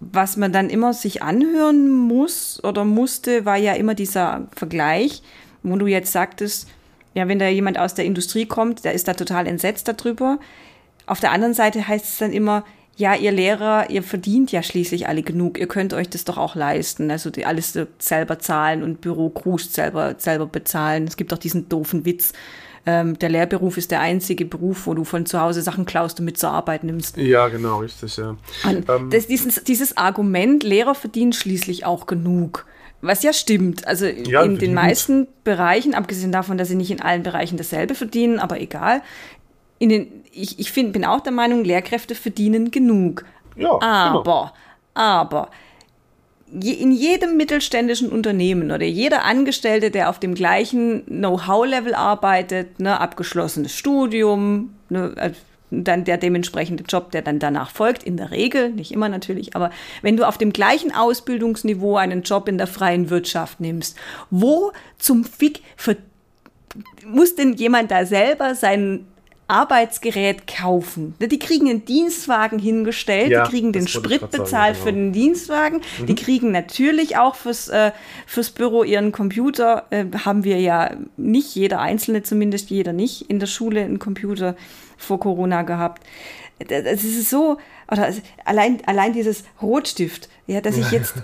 was 0.00 0.38
man 0.38 0.52
dann 0.52 0.70
immer 0.70 0.94
sich 0.94 1.22
anhören 1.22 1.90
muss 1.90 2.62
oder 2.64 2.84
musste, 2.84 3.44
war 3.44 3.58
ja 3.58 3.74
immer 3.74 3.94
dieser 3.94 4.48
Vergleich, 4.56 5.22
wo 5.62 5.76
du 5.76 5.86
jetzt 5.86 6.12
sagtest, 6.12 6.68
ja, 7.12 7.28
wenn 7.28 7.38
da 7.38 7.48
jemand 7.48 7.78
aus 7.78 7.94
der 7.94 8.06
Industrie 8.06 8.46
kommt, 8.46 8.84
der 8.84 8.92
ist 8.92 9.08
da 9.08 9.14
total 9.14 9.46
entsetzt 9.46 9.88
darüber. 9.88 10.38
Auf 11.06 11.20
der 11.20 11.32
anderen 11.32 11.54
Seite 11.54 11.86
heißt 11.86 12.04
es 12.04 12.18
dann 12.18 12.32
immer, 12.32 12.64
ja, 12.96 13.14
ihr 13.14 13.32
Lehrer, 13.32 13.88
ihr 13.88 14.02
verdient 14.02 14.52
ja 14.52 14.62
schließlich 14.62 15.08
alle 15.08 15.22
genug, 15.22 15.58
ihr 15.58 15.68
könnt 15.68 15.94
euch 15.94 16.10
das 16.10 16.24
doch 16.24 16.36
auch 16.36 16.54
leisten, 16.54 17.10
also 17.10 17.30
die 17.30 17.46
alles 17.46 17.78
selber 17.98 18.38
zahlen 18.38 18.82
und 18.82 19.00
Bürocrews 19.00 19.72
selber, 19.72 20.16
selber 20.18 20.46
bezahlen. 20.46 21.06
Es 21.06 21.16
gibt 21.16 21.32
auch 21.32 21.38
diesen 21.38 21.68
doofen 21.68 22.04
Witz, 22.04 22.32
ähm, 22.86 23.18
der 23.18 23.28
Lehrberuf 23.28 23.76
ist 23.76 23.90
der 23.90 24.00
einzige 24.00 24.44
Beruf, 24.44 24.86
wo 24.86 24.94
du 24.94 25.04
von 25.04 25.26
zu 25.26 25.40
Hause 25.40 25.62
Sachen 25.62 25.84
klaust 25.84 26.18
und 26.18 26.24
mit 26.24 26.38
zur 26.38 26.50
Arbeit 26.50 26.82
nimmst. 26.84 27.16
Ja, 27.18 27.48
genau, 27.48 27.78
richtig, 27.80 28.16
ja. 28.16 28.36
Ähm, 28.66 29.10
das, 29.10 29.26
dieses, 29.26 29.62
dieses 29.64 29.96
Argument, 29.96 30.62
Lehrer 30.62 30.94
verdienen 30.94 31.32
schließlich 31.32 31.84
auch 31.84 32.06
genug. 32.06 32.66
Was 33.02 33.22
ja 33.22 33.32
stimmt. 33.32 33.86
Also 33.86 34.06
Ja, 34.06 34.42
in 34.42 34.58
den 34.58 34.74
meisten 34.74 35.26
Bereichen, 35.42 35.94
abgesehen 35.94 36.32
davon, 36.32 36.58
dass 36.58 36.68
sie 36.68 36.74
nicht 36.74 36.90
in 36.90 37.00
allen 37.00 37.22
Bereichen 37.22 37.56
dasselbe 37.56 37.94
verdienen, 37.94 38.38
aber 38.38 38.60
egal. 38.60 39.02
In 39.80 39.88
den, 39.88 40.24
ich 40.32 40.60
ich 40.60 40.70
find, 40.70 40.92
bin 40.92 41.04
auch 41.04 41.20
der 41.20 41.32
Meinung, 41.32 41.64
Lehrkräfte 41.64 42.14
verdienen 42.14 42.70
genug. 42.70 43.24
ja, 43.56 43.78
genau. 43.78 43.80
Aber, 44.20 44.52
aber, 44.94 45.50
je, 46.52 46.72
in 46.72 46.92
jedem 46.92 47.36
mittelständischen 47.36 48.10
Unternehmen 48.10 48.70
oder 48.70 48.84
jeder 48.84 49.24
Angestellte, 49.24 49.90
der 49.90 50.10
auf 50.10 50.18
dem 50.18 50.34
gleichen 50.34 51.04
Know-how-Level 51.06 51.94
arbeitet, 51.94 52.78
ne, 52.80 53.00
abgeschlossenes 53.00 53.74
Studium, 53.74 54.74
ne, 54.88 55.12
äh, 55.16 55.32
dann 55.70 56.04
der 56.04 56.18
dementsprechende 56.18 56.84
Job, 56.84 57.12
der 57.12 57.22
dann 57.22 57.38
danach 57.38 57.70
folgt, 57.70 58.02
in 58.02 58.16
der 58.16 58.30
Regel, 58.32 58.70
nicht 58.70 58.92
immer 58.92 59.08
natürlich, 59.08 59.54
aber 59.54 59.70
wenn 60.02 60.16
du 60.16 60.26
auf 60.26 60.36
dem 60.36 60.52
gleichen 60.52 60.92
Ausbildungsniveau 60.92 61.96
einen 61.96 62.22
Job 62.22 62.48
in 62.48 62.58
der 62.58 62.66
freien 62.66 63.08
Wirtschaft 63.08 63.60
nimmst, 63.60 63.96
wo 64.30 64.72
zum 64.98 65.24
Fick 65.24 65.62
muss 67.04 67.34
denn 67.34 67.54
jemand 67.54 67.90
da 67.90 68.04
selber 68.04 68.54
sein 68.54 69.06
Arbeitsgerät 69.50 70.46
kaufen? 70.46 71.14
Die 71.20 71.38
kriegen 71.38 71.68
einen 71.68 71.84
Dienstwagen 71.84 72.58
hingestellt, 72.58 73.30
Ja, 73.30 73.44
die 73.44 73.50
kriegen 73.50 73.72
den 73.72 73.86
Sprit 73.88 74.20
sagen, 74.20 74.30
bezahlt 74.32 74.74
genau. 74.74 74.84
für 74.86 74.92
den 74.92 75.12
Dienstwagen, 75.12 75.80
die 76.06 76.14
kriegen 76.14 76.50
natürlich 76.52 77.16
auch 77.16 77.34
fürs, 77.34 77.68
äh, 77.68 77.92
fürs 78.26 78.50
Büro 78.50 78.84
ihren 78.84 79.12
Computer. 79.12 79.86
Äh, 79.90 80.06
haben 80.24 80.44
wir 80.44 80.60
ja 80.60 80.90
nicht, 81.16 81.54
jeder 81.54 81.80
Einzelne 81.80 82.22
zumindest, 82.22 82.70
jeder 82.70 82.92
nicht 82.92 83.22
in 83.30 83.38
der 83.40 83.46
Schule 83.46 83.82
einen 83.82 83.98
Computer 83.98 84.56
vor 84.96 85.18
Corona 85.20 85.62
gehabt. 85.62 86.02
Es 86.68 87.04
ist 87.04 87.30
so, 87.30 87.56
oder 87.90 88.08
es- 88.08 88.22
allein, 88.44 88.82
allein 88.86 89.12
dieses 89.12 89.44
Rotstift, 89.62 90.28
ja, 90.46 90.60
dass 90.60 90.76
ich 90.76 90.90
jetzt 90.90 91.14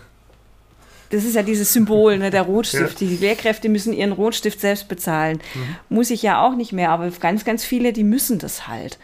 das 1.11 1.25
ist 1.25 1.35
ja 1.35 1.43
dieses 1.43 1.73
Symbol, 1.73 2.19
ne, 2.19 2.31
der 2.31 2.43
Rotstift. 2.43 3.01
Die 3.01 3.17
Lehrkräfte 3.17 3.69
müssen 3.69 3.93
ihren 3.93 4.13
Rotstift 4.13 4.61
selbst 4.61 4.89
bezahlen. 4.89 5.41
Muss 5.89 6.11
ich 6.11 6.23
ja 6.23 6.45
auch 6.45 6.57
nicht 6.57 6.73
mehr, 6.73 6.91
aber 6.91 7.11
ganz, 7.21 7.45
ganz 7.45 7.65
viele, 7.65 7.93
die 7.93 8.05
müssen 8.05 8.39
das 8.39 8.69
halt. 8.69 8.99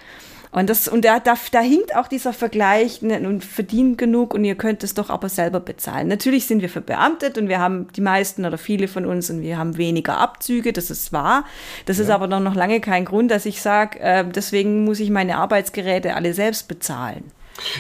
Und, 0.55 0.69
das, 0.69 0.87
und 0.87 1.07
da, 1.07 1.19
da, 1.19 1.35
da 1.51 1.61
hinkt 1.61 1.97
auch 1.97 2.09
dieser 2.09 2.35
Vergleich 2.35 3.01
ne, 3.01 3.27
und 3.27 3.43
verdient 3.43 3.97
genug 3.97 4.35
und 4.35 4.45
ihr 4.45 4.55
könnt 4.55 4.85
es 4.85 4.93
doch 4.93 5.09
aber 5.09 5.31
selber 5.31 5.61
bezahlen. 5.61 6.09
Natürlich 6.09 6.47
sind 6.47 6.61
wir 6.61 6.69
verbeamtet 6.69 7.39
und 7.39 7.49
wir 7.49 7.59
haben 7.59 7.89
die 7.97 8.03
meisten 8.03 8.45
oder 8.45 8.59
viele 8.59 8.87
von 8.87 9.07
uns 9.07 9.31
und 9.31 9.41
wir 9.41 9.57
haben 9.57 9.79
weniger 9.79 10.19
Abzüge, 10.19 10.75
das 10.75 10.91
ist 10.91 11.11
wahr. 11.11 11.47
Das 11.87 11.99
ist 11.99 12.11
aber 12.11 12.29
doch 12.29 12.41
noch 12.41 12.55
lange 12.55 12.81
kein 12.81 13.07
Grund, 13.07 13.31
dass 13.31 13.47
ich 13.47 13.63
sage, 13.63 13.99
äh, 14.01 14.27
deswegen 14.29 14.85
muss 14.85 15.01
ich 15.01 15.09
meine 15.09 15.39
Arbeitsgeräte 15.39 16.15
alle 16.15 16.35
selbst 16.35 16.69
bezahlen. 16.69 17.25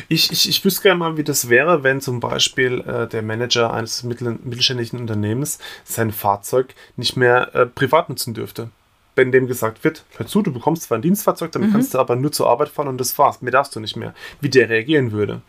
Ich, 0.09 0.31
ich, 0.31 0.49
ich 0.49 0.65
wüsste 0.65 0.83
gerne 0.83 0.99
mal, 0.99 1.17
wie 1.17 1.25
das 1.25 1.49
wäre, 1.49 1.83
wenn 1.83 2.01
zum 2.01 2.21
Beispiel 2.21 2.81
äh, 2.81 3.09
der 3.09 3.23
Manager 3.23 3.73
eines 3.73 4.03
mittel, 4.03 4.39
mittelständischen 4.43 5.01
Unternehmens 5.01 5.59
sein 5.85 6.13
Fahrzeug 6.13 6.75
nicht 6.97 7.17
mehr 7.17 7.55
äh, 7.55 7.67
privat 7.67 8.09
nutzen 8.09 8.35
dürfte. 8.35 8.71
Wenn 9.15 9.31
dem 9.31 9.47
gesagt 9.47 9.85
wird, 9.85 10.05
hör 10.17 10.27
zu, 10.27 10.41
du 10.41 10.53
bekommst 10.53 10.85
zwar 10.85 10.99
ein 10.99 11.03
Dienstfahrzeug, 11.03 11.53
damit 11.53 11.71
kannst 11.73 11.93
du 11.93 11.99
aber 11.99 12.17
nur 12.17 12.33
zur 12.33 12.49
Arbeit 12.49 12.71
fahren 12.71 12.89
und 12.89 12.99
das 12.99 13.19
war's, 13.19 13.43
mehr 13.43 13.53
darfst 13.53 13.77
du 13.77 13.81
nicht 13.81 13.95
mehr. 13.95 14.15
Wie 14.41 14.49
der 14.49 14.71
reagieren 14.71 15.13
würde. 15.13 15.43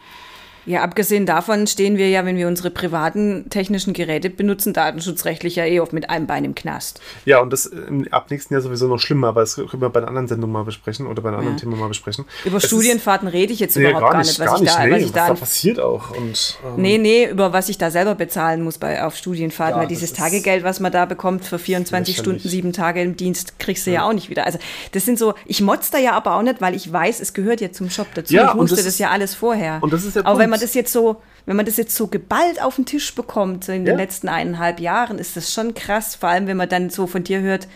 Ja, 0.65 0.81
abgesehen 0.81 1.25
davon 1.25 1.67
stehen 1.67 1.97
wir 1.97 2.09
ja, 2.09 2.23
wenn 2.25 2.37
wir 2.37 2.47
unsere 2.47 2.69
privaten 2.69 3.49
technischen 3.49 3.93
Geräte 3.93 4.29
benutzen, 4.29 4.73
datenschutzrechtlich 4.73 5.55
ja 5.55 5.65
eh 5.65 5.79
oft 5.79 5.93
mit 5.93 6.09
einem 6.09 6.27
Bein 6.27 6.45
im 6.45 6.55
Knast. 6.55 7.01
Ja, 7.25 7.39
und 7.41 7.51
das 7.51 7.65
äh, 7.65 8.09
ab 8.11 8.31
nächsten 8.31 8.53
Jahr 8.53 8.61
sowieso 8.61 8.87
noch 8.87 8.99
schlimmer, 8.99 9.27
aber 9.29 9.41
das 9.41 9.55
können 9.55 9.81
wir 9.81 9.89
bei 9.89 9.99
einer 9.99 10.07
anderen 10.07 10.27
Sendung 10.27 10.51
mal 10.51 10.63
besprechen 10.63 11.07
oder 11.07 11.21
bei 11.21 11.29
einem 11.29 11.39
anderen 11.39 11.57
Ja. 11.57 11.61
Thema 11.63 11.75
mal 11.75 11.87
besprechen. 11.89 12.25
Über 12.45 12.57
Es 12.57 12.63
ist- 12.63 12.69
Studienfahrten 12.69 13.27
rede 13.27 13.51
ich 13.53 13.59
jetzt 13.59 13.75
Nee, 13.75 13.89
überhaupt 13.89 14.11
gar 14.11 14.17
nicht, 14.19 14.39
was 14.39 14.45
gar 14.45 14.55
ich 14.55 14.61
nicht, 14.61 14.73
da, 14.75 14.85
nee, 14.85 14.91
was 14.91 15.01
ich 15.01 15.11
da, 15.11 15.27
da 15.27 15.33
passiert 15.33 15.79
auch. 15.79 16.11
Und, 16.15 16.57
ähm, 16.65 16.73
nee, 16.81 16.97
nee, 16.97 17.25
über 17.29 17.51
was 17.53 17.69
ich 17.69 17.77
da 17.77 17.91
selber 17.91 18.15
bezahlen 18.15 18.61
muss 18.63 18.77
bei, 18.77 19.03
auf 19.03 19.15
Studienfahrten, 19.15 19.75
Ja, 19.75 19.81
weil 19.81 19.87
dieses 19.87 20.03
ist 20.11 20.17
Tagegeld, 20.17 20.63
was 20.63 20.79
man 20.79 20.91
da 20.91 21.05
bekommt 21.05 21.45
für 21.45 21.59
24 21.59 22.15
lächerlich. 22.17 22.39
Stunden, 22.39 22.49
sieben 22.49 22.73
Tage 22.73 23.01
im 23.01 23.17
Dienst, 23.17 23.59
kriegst 23.59 23.85
du 23.87 23.91
ja. 23.91 24.07
auch 24.07 24.13
nicht 24.13 24.29
wieder. 24.29 24.45
Also 24.45 24.59
das 24.93 25.05
sind 25.05 25.19
so, 25.19 25.33
ich 25.45 25.61
motz 25.61 25.91
da 25.91 25.97
ja 25.97 26.11
aber 26.13 26.35
auch 26.35 26.41
nicht, 26.41 26.61
weil 26.61 26.75
ich 26.75 26.91
weiß, 26.91 27.19
es 27.19 27.33
gehört 27.33 27.61
ja 27.61 27.71
zum 27.71 27.87
Job 27.89 28.07
dazu. 28.15 28.33
Ja, 28.33 28.45
ich 28.49 28.53
und 28.53 28.59
wusste 28.61 28.75
das 28.77 28.85
das, 28.85 28.93
ist- 28.95 28.99
ja 28.99 29.09
alles 29.09 29.35
vorher. 29.35 29.79
und 29.81 29.91
das 29.91 30.05
ist 30.05 30.13
Punkt. 30.13 30.27
Man 30.53 30.61
das 30.61 30.73
jetzt 30.73 30.91
so, 30.93 31.21
wenn 31.45 31.55
man 31.55 31.65
das 31.65 31.77
jetzt 31.77 31.95
so 31.95 32.07
geballt 32.07 32.61
auf 32.61 32.75
den 32.75 32.85
Tisch 32.85 33.13
bekommt, 33.15 33.63
so 33.65 33.71
in 33.71 33.85
Ja. 33.85 33.93
den 33.93 33.97
letzten 33.97 34.29
eineinhalb 34.29 34.79
Jahren, 34.79 35.17
ist 35.19 35.35
das 35.35 35.53
schon 35.53 35.73
krass, 35.73 36.15
vor 36.15 36.29
allem 36.29 36.47
wenn 36.47 36.57
man 36.57 36.69
dann 36.69 36.89
so 36.89 37.07
von 37.07 37.23
dir 37.23 37.41
hört, 37.41 37.67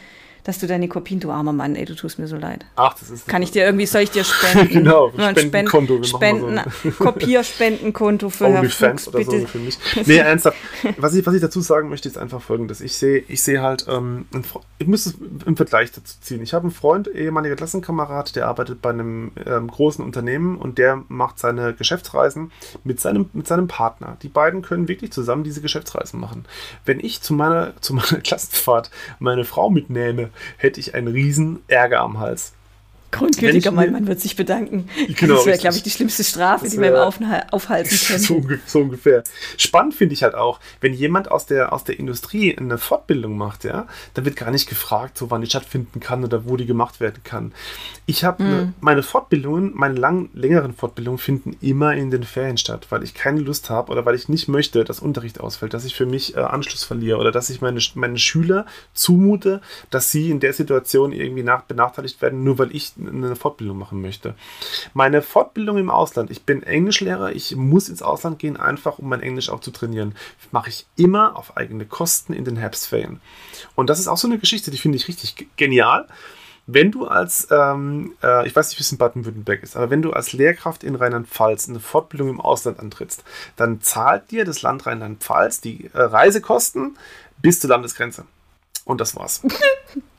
dass 0.47 0.59
du 0.59 0.65
deine 0.65 0.87
Kopien, 0.87 1.19
du 1.19 1.29
armer 1.29 1.51
Mann, 1.51 1.75
ey, 1.75 1.83
du 1.83 1.93
tust 1.93 2.19
mir 2.19 2.27
so 2.27 2.37
leid. 2.37 2.65
Ach, 2.77 2.93
das 2.97 3.09
ist. 3.09 3.27
Kann 3.27 3.41
ich 3.41 3.51
dir 3.51 3.65
irgendwie, 3.65 3.85
soll 3.85 4.03
ich 4.03 4.11
dir 4.11 4.23
spenden? 4.23 4.69
Genau, 4.69 5.11
Spendenkonto, 5.11 6.01
Spenden, 6.03 6.55
mal 6.55 6.65
Kopierspendenkonto 6.97 8.29
für 8.29 8.47
Herr 8.47 8.63
Fuchs, 8.63 9.09
oder 9.09 9.23
so 9.25 9.31
bitte. 9.31 9.47
für 9.47 9.57
mich. 9.59 9.77
Nee, 10.05 10.17
ernsthaft. 10.17 10.57
Was 10.97 11.13
ich, 11.15 11.25
was 11.25 11.33
ich 11.33 11.41
dazu 11.41 11.59
sagen 11.59 11.89
möchte, 11.89 12.07
ist 12.07 12.17
einfach 12.17 12.41
folgendes. 12.41 12.79
Ich 12.79 12.93
sehe 12.95 13.25
ich 13.27 13.43
sehe 13.43 13.61
halt, 13.61 13.87
ähm, 13.89 14.25
ich 14.77 14.87
muss 14.87 15.05
es 15.05 15.15
im 15.45 15.57
Vergleich 15.57 15.91
dazu 15.91 16.15
ziehen. 16.21 16.41
Ich 16.41 16.53
habe 16.53 16.63
einen 16.63 16.71
Freund, 16.71 17.09
ehemaliger 17.09 17.57
Klassenkamerad, 17.57 18.37
der 18.37 18.47
arbeitet 18.47 18.81
bei 18.81 18.91
einem 18.91 19.33
ähm, 19.45 19.67
großen 19.67 20.03
Unternehmen 20.03 20.57
und 20.57 20.77
der 20.77 21.03
macht 21.09 21.39
seine 21.39 21.73
Geschäftsreisen 21.73 22.53
mit 22.85 23.01
seinem, 23.01 23.29
mit 23.33 23.47
seinem 23.47 23.67
Partner. 23.67 24.15
Die 24.21 24.29
beiden 24.29 24.61
können 24.61 24.87
wirklich 24.87 25.11
zusammen 25.11 25.43
diese 25.43 25.59
Geschäftsreisen 25.59 26.21
machen. 26.21 26.45
Wenn 26.85 27.01
ich 27.01 27.21
zu 27.21 27.33
meiner, 27.33 27.73
zu 27.81 27.93
meiner 27.93 28.21
Klassenfahrt 28.23 28.91
meine 29.19 29.43
Frau 29.43 29.69
mitnehme, 29.69 30.29
hätte 30.57 30.79
ich 30.79 30.95
einen 30.95 31.07
riesen 31.07 31.63
Ärger 31.67 32.01
am 32.01 32.19
Hals. 32.19 32.53
Grundgültiger 33.11 33.71
Mann, 33.71 33.91
man 33.93 34.05
wird 34.07 34.19
sich 34.19 34.35
bedanken. 34.35 34.89
Genau, 35.17 35.35
das 35.35 35.45
wäre, 35.45 35.57
glaube 35.57 35.77
ich, 35.77 35.83
die 35.83 35.89
schlimmste 35.89 36.23
Strafe, 36.23 36.67
die 36.69 36.75
man 36.77 36.89
ihm 36.89 36.93
wär- 36.93 37.07
aufha- 37.07 37.49
aufhalten 37.51 37.89
so, 37.95 38.13
könnte. 38.13 38.33
unge- 38.55 38.59
so 38.65 38.79
ungefähr. 38.79 39.23
Spannend 39.57 39.93
finde 39.95 40.13
ich 40.13 40.23
halt 40.23 40.35
auch, 40.35 40.59
wenn 40.81 40.93
jemand 40.93 41.31
aus 41.31 41.45
der, 41.45 41.71
aus 41.73 41.83
der 41.85 41.99
Industrie 41.99 42.57
eine 42.57 42.77
Fortbildung 42.77 43.37
macht, 43.37 43.63
ja, 43.63 43.87
dann 44.13 44.25
wird 44.25 44.35
gar 44.35 44.51
nicht 44.51 44.67
gefragt, 44.67 45.17
so 45.17 45.31
wann 45.31 45.41
die 45.41 45.47
stattfinden 45.47 45.99
kann 45.99 46.23
oder 46.25 46.45
wo 46.47 46.57
die 46.57 46.65
gemacht 46.65 46.99
werden 46.99 47.21
kann. 47.23 47.53
Ich 48.05 48.23
habe 48.23 48.43
ne, 48.43 48.73
meine 48.81 49.03
Fortbildungen, 49.03 49.71
meine 49.73 49.95
lang, 49.95 50.29
längeren 50.33 50.73
Fortbildungen 50.73 51.17
finden 51.17 51.55
immer 51.61 51.93
in 51.95 52.11
den 52.11 52.23
Ferien 52.23 52.57
statt, 52.57 52.87
weil 52.89 53.03
ich 53.03 53.13
keine 53.13 53.39
Lust 53.39 53.69
habe 53.69 53.91
oder 53.91 54.05
weil 54.05 54.15
ich 54.15 54.27
nicht 54.29 54.47
möchte, 54.47 54.83
dass 54.83 54.99
Unterricht 54.99 55.39
ausfällt, 55.39 55.73
dass 55.73 55.85
ich 55.85 55.95
für 55.95 56.05
mich 56.05 56.35
äh, 56.35 56.39
Anschluss 56.41 56.83
verliere 56.83 57.17
oder 57.19 57.31
dass 57.31 57.49
ich 57.49 57.61
meine, 57.61 57.79
meine 57.95 58.17
Schüler 58.19 58.65
zumute, 58.93 59.61
dass 59.89 60.11
sie 60.11 60.29
in 60.29 60.39
der 60.39 60.53
Situation 60.53 61.11
irgendwie 61.11 61.43
nach, 61.43 61.63
benachteiligt 61.63 62.21
werden, 62.21 62.43
nur 62.43 62.57
weil 62.57 62.75
ich 62.75 62.93
eine 62.99 63.35
Fortbildung 63.35 63.77
machen 63.77 64.01
möchte. 64.01 64.35
Meine 64.93 65.21
Fortbildung 65.21 65.77
im 65.77 65.89
Ausland, 65.89 66.31
ich 66.31 66.43
bin 66.43 66.63
Englischlehrer, 66.63 67.31
ich 67.31 67.55
muss 67.55 67.89
ins 67.89 68.01
Ausland 68.01 68.39
gehen, 68.39 68.57
einfach 68.57 68.99
um 68.99 69.09
mein 69.09 69.21
Englisch 69.21 69.49
auch 69.49 69.59
zu 69.59 69.71
trainieren, 69.71 70.15
mache 70.51 70.69
ich 70.69 70.85
immer 70.95 71.35
auf 71.35 71.57
eigene 71.57 71.85
Kosten 71.85 72.33
in 72.33 72.45
den 72.45 72.57
Herbstferien. 72.57 73.19
Und 73.75 73.89
das 73.89 73.99
ist 73.99 74.07
auch 74.07 74.17
so 74.17 74.27
eine 74.27 74.39
Geschichte, 74.39 74.71
die 74.71 74.77
finde 74.77 74.97
ich 74.97 75.07
richtig 75.07 75.35
ge- 75.35 75.47
genial. 75.55 76.07
Wenn 76.69 76.91
du 76.91 77.07
als, 77.07 77.47
ähm, 77.49 78.15
äh, 78.21 78.45
ich 78.45 78.53
weiß 78.53 78.67
nicht, 78.67 78.77
wie 78.77 78.83
es 78.83 78.91
in 78.91 78.97
Baden-Württemberg 78.97 79.63
ist, 79.63 79.77
aber 79.77 79.89
wenn 79.89 80.01
du 80.01 80.11
als 80.11 80.33
Lehrkraft 80.33 80.83
in 80.83 80.95
Rheinland-Pfalz 80.95 81.69
eine 81.69 81.79
Fortbildung 81.79 82.27
im 82.27 82.41
Ausland 82.41 82.79
antrittst, 82.79 83.23
dann 83.55 83.79
zahlt 83.79 84.31
dir 84.31 84.43
das 84.43 84.63
Land 84.63 84.85
Rheinland-Pfalz 84.85 85.61
die 85.61 85.89
äh, 85.93 86.01
Reisekosten 86.01 86.97
bis 87.41 87.61
zur 87.61 87.69
Landesgrenze. 87.69 88.25
Und 88.87 88.99
das 89.01 89.15
war's. 89.15 89.41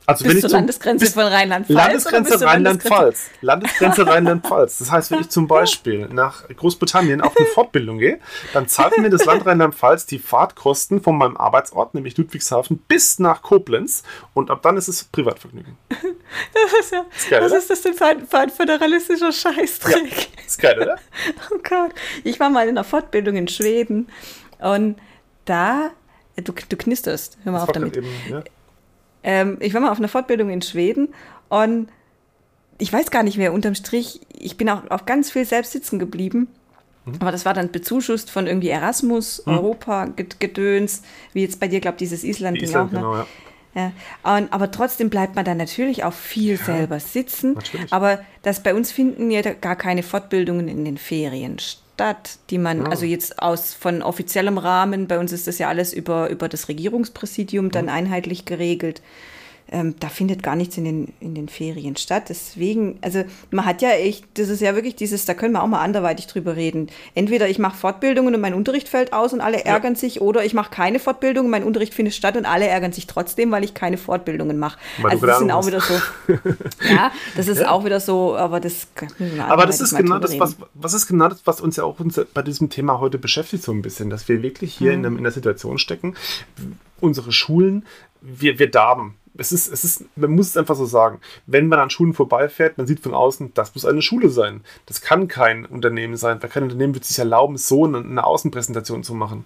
Also 0.05 0.23
Bis 0.25 0.41
zur 0.41 0.49
zum- 0.49 0.57
Landesgrenze 0.57 1.05
bis- 1.05 1.13
von 1.13 1.21
Rheinland-Pfalz. 1.25 1.77
Landesgrenze 1.77 2.41
Rheinland-Pfalz. 2.43 3.29
Landesgrenze 3.41 4.07
Rheinland-Pfalz. 4.07 4.79
Das 4.79 4.89
heißt, 4.89 5.11
wenn 5.11 5.19
ich 5.19 5.29
zum 5.29 5.47
Beispiel 5.47 6.07
nach 6.11 6.47
Großbritannien 6.47 7.21
auf 7.21 7.37
eine 7.37 7.45
Fortbildung 7.53 7.99
gehe, 7.99 8.19
dann 8.53 8.67
zahlt 8.67 8.97
mir 8.97 9.11
das 9.11 9.25
Land 9.25 9.45
Rheinland-Pfalz 9.45 10.07
die 10.07 10.17
Fahrtkosten 10.17 11.03
von 11.03 11.15
meinem 11.15 11.37
Arbeitsort, 11.37 11.93
nämlich 11.93 12.17
Ludwigshafen, 12.17 12.79
bis 12.87 13.19
nach 13.19 13.43
Koblenz 13.43 14.01
und 14.33 14.49
ab 14.49 14.63
dann 14.63 14.77
ist 14.77 14.87
es 14.87 15.03
Privatvergnügen. 15.03 15.77
Das 15.89 16.73
ist 16.79 16.91
ja, 16.91 17.05
geil, 17.29 17.41
was 17.43 17.51
oder? 17.51 17.59
ist 17.59 17.69
das 17.69 17.81
denn 17.83 17.93
für 17.93 18.05
ein, 18.07 18.25
für 18.25 18.39
ein 18.39 18.49
föderalistischer 18.49 19.31
Scheißdreck? 19.31 20.29
Ist 20.43 20.59
geil, 20.59 20.81
oder? 20.81 20.95
Oh 21.53 21.59
Gott. 21.61 21.91
Ich 22.23 22.39
war 22.39 22.49
mal 22.49 22.63
in 22.63 22.69
einer 22.69 22.83
Fortbildung 22.83 23.35
in 23.35 23.47
Schweden 23.47 24.07
und 24.57 24.95
da, 25.45 25.91
du, 26.35 26.51
du 26.51 26.77
knisterst, 26.77 27.37
hör 27.43 27.51
mal 27.51 27.59
Das 27.59 27.67
auf 27.69 27.73
damit. 27.73 27.95
eben, 27.95 28.07
ja. 28.27 28.41
Ähm, 29.23 29.57
ich 29.59 29.73
war 29.73 29.81
mal 29.81 29.91
auf 29.91 29.99
einer 29.99 30.07
Fortbildung 30.07 30.49
in 30.49 30.61
Schweden 30.61 31.09
und 31.49 31.89
ich 32.77 32.91
weiß 32.93 33.11
gar 33.11 33.23
nicht 33.23 33.37
mehr, 33.37 33.51
unterm 33.53 33.75
Strich, 33.75 34.21
ich 34.37 34.55
bin 34.55 34.69
auch 34.69 34.89
auf 34.89 35.05
ganz 35.05 35.31
viel 35.31 35.45
selbst 35.45 35.73
sitzen 35.73 35.99
geblieben. 35.99 36.47
Mhm. 37.05 37.15
Aber 37.19 37.31
das 37.31 37.45
war 37.45 37.53
dann 37.53 37.71
bezuschusst 37.71 38.31
von 38.31 38.47
irgendwie 38.47 38.69
Erasmus, 38.69 39.43
Europa, 39.45 40.05
Ged- 40.15 40.39
Gedöns, 40.39 41.01
wie 41.33 41.41
jetzt 41.41 41.59
bei 41.59 41.67
dir, 41.67 41.81
glaube 41.81 41.95
ich, 41.95 41.99
dieses 41.99 42.23
Island-Ding 42.23 42.69
Island, 42.69 42.89
auch. 42.89 42.93
Ne? 42.93 42.99
genau, 42.99 43.15
ja. 43.15 43.27
Ja, 43.75 43.91
und, 44.23 44.51
aber 44.51 44.71
trotzdem 44.71 45.11
bleibt 45.11 45.35
man 45.35 45.45
dann 45.45 45.57
natürlich 45.57 46.03
auch 46.03 46.13
viel 46.13 46.57
selber 46.57 46.99
sitzen. 46.99 47.53
natürlich. 47.53 47.93
Aber 47.93 48.19
das 48.41 48.63
bei 48.63 48.73
uns 48.73 48.91
finden 48.91 49.29
ja 49.29 49.41
gar 49.41 49.75
keine 49.75 50.01
Fortbildungen 50.01 50.67
in 50.67 50.85
den 50.85 50.97
Ferien 50.97 51.59
statt, 51.59 51.83
die 52.49 52.57
man, 52.57 52.85
Ah. 52.85 52.89
also 52.89 53.05
jetzt 53.05 53.41
aus 53.41 53.73
von 53.73 54.01
offiziellem 54.01 54.57
Rahmen, 54.57 55.07
bei 55.07 55.19
uns 55.19 55.31
ist 55.31 55.47
das 55.47 55.57
ja 55.59 55.67
alles 55.67 55.93
über, 55.93 56.29
über 56.29 56.47
das 56.49 56.67
Regierungspräsidium 56.69 57.71
dann 57.71 57.85
Mhm. 57.85 57.91
einheitlich 57.91 58.45
geregelt. 58.45 59.01
Ähm, 59.71 59.95
da 59.99 60.09
findet 60.09 60.41
gar 60.41 60.55
nichts 60.55 60.77
in 60.77 60.85
den, 60.85 61.13
in 61.19 61.35
den 61.35 61.47
Ferien 61.47 61.95
statt. 61.95 62.29
Deswegen, 62.29 62.97
also 63.01 63.23
man 63.51 63.65
hat 63.65 63.81
ja 63.81 63.91
echt, 63.91 64.25
das 64.33 64.49
ist 64.49 64.61
ja 64.61 64.73
wirklich 64.75 64.95
dieses, 64.95 65.25
da 65.25 65.33
können 65.33 65.53
wir 65.53 65.61
auch 65.61 65.67
mal 65.67 65.81
anderweitig 65.81 66.27
drüber 66.27 66.55
reden. 66.55 66.87
Entweder 67.13 67.47
ich 67.49 67.59
mache 67.59 67.77
Fortbildungen 67.77 68.33
und 68.33 68.41
mein 68.41 68.53
Unterricht 68.53 68.89
fällt 68.89 69.13
aus 69.13 69.31
und 69.33 69.41
alle 69.41 69.65
ärgern 69.65 69.95
sich, 69.95 70.21
oder 70.21 70.43
ich 70.43 70.53
mache 70.53 70.71
keine 70.71 70.99
Fortbildung, 70.99 71.45
und 71.45 71.51
mein 71.51 71.63
Unterricht 71.63 71.93
findet 71.93 72.15
statt 72.15 72.35
und 72.35 72.45
alle 72.45 72.67
ärgern 72.67 72.93
sich 72.93 73.05
trotzdem, 73.05 73.51
weil 73.51 73.63
ich 73.63 73.73
keine 73.73 73.97
Fortbildungen 73.97 74.57
mache. 74.57 74.79
Also 75.03 75.25
das 75.25 75.39
sind 75.39 75.51
auch 75.51 75.67
wieder 75.67 75.81
so. 75.81 75.93
ja, 76.89 77.11
das 77.35 77.47
ist 77.47 77.65
auch 77.65 77.85
wieder 77.85 77.99
so, 77.99 78.35
aber 78.35 78.59
das 78.59 78.87
Aber 79.39 79.65
das 79.65 79.81
ist 79.81 79.95
genau 79.95 80.19
das, 80.19 80.39
was, 80.39 80.55
was 80.73 80.93
ist 80.93 81.07
genau 81.07 81.27
das, 81.27 81.41
was 81.45 81.61
uns 81.61 81.75
ja 81.75 81.83
auch 81.83 81.99
uns 81.99 82.19
bei 82.33 82.41
diesem 82.41 82.69
Thema 82.69 82.99
heute 82.99 83.17
beschäftigt, 83.17 83.63
so 83.63 83.71
ein 83.71 83.81
bisschen, 83.81 84.09
dass 84.09 84.27
wir 84.27 84.41
wirklich 84.41 84.73
hier 84.73 84.93
in, 84.93 85.05
einem, 85.05 85.17
in 85.17 85.23
der 85.23 85.31
Situation 85.31 85.77
stecken, 85.77 86.15
unsere 86.99 87.31
Schulen, 87.31 87.85
wir, 88.21 88.59
wir 88.59 88.69
darben. 88.69 89.15
Es 89.39 89.51
ist, 89.51 89.71
es 89.71 89.83
ist, 89.83 90.05
man 90.15 90.31
muss 90.31 90.49
es 90.49 90.57
einfach 90.57 90.75
so 90.75 90.85
sagen. 90.85 91.19
Wenn 91.47 91.67
man 91.67 91.79
an 91.79 91.89
Schulen 91.89 92.13
vorbeifährt, 92.13 92.77
man 92.77 92.87
sieht 92.87 92.99
von 92.99 93.13
außen, 93.13 93.53
das 93.53 93.73
muss 93.73 93.85
eine 93.85 94.01
Schule 94.01 94.29
sein. 94.29 94.61
Das 94.85 95.01
kann 95.01 95.27
kein 95.27 95.65
Unternehmen 95.65 96.17
sein, 96.17 96.41
weil 96.41 96.49
kein 96.49 96.63
Unternehmen 96.63 96.93
wird 96.93 97.05
sich 97.05 97.19
erlauben, 97.19 97.57
so 97.57 97.85
eine, 97.85 97.99
eine 97.99 98.23
Außenpräsentation 98.23 99.03
zu 99.03 99.13
machen. 99.13 99.45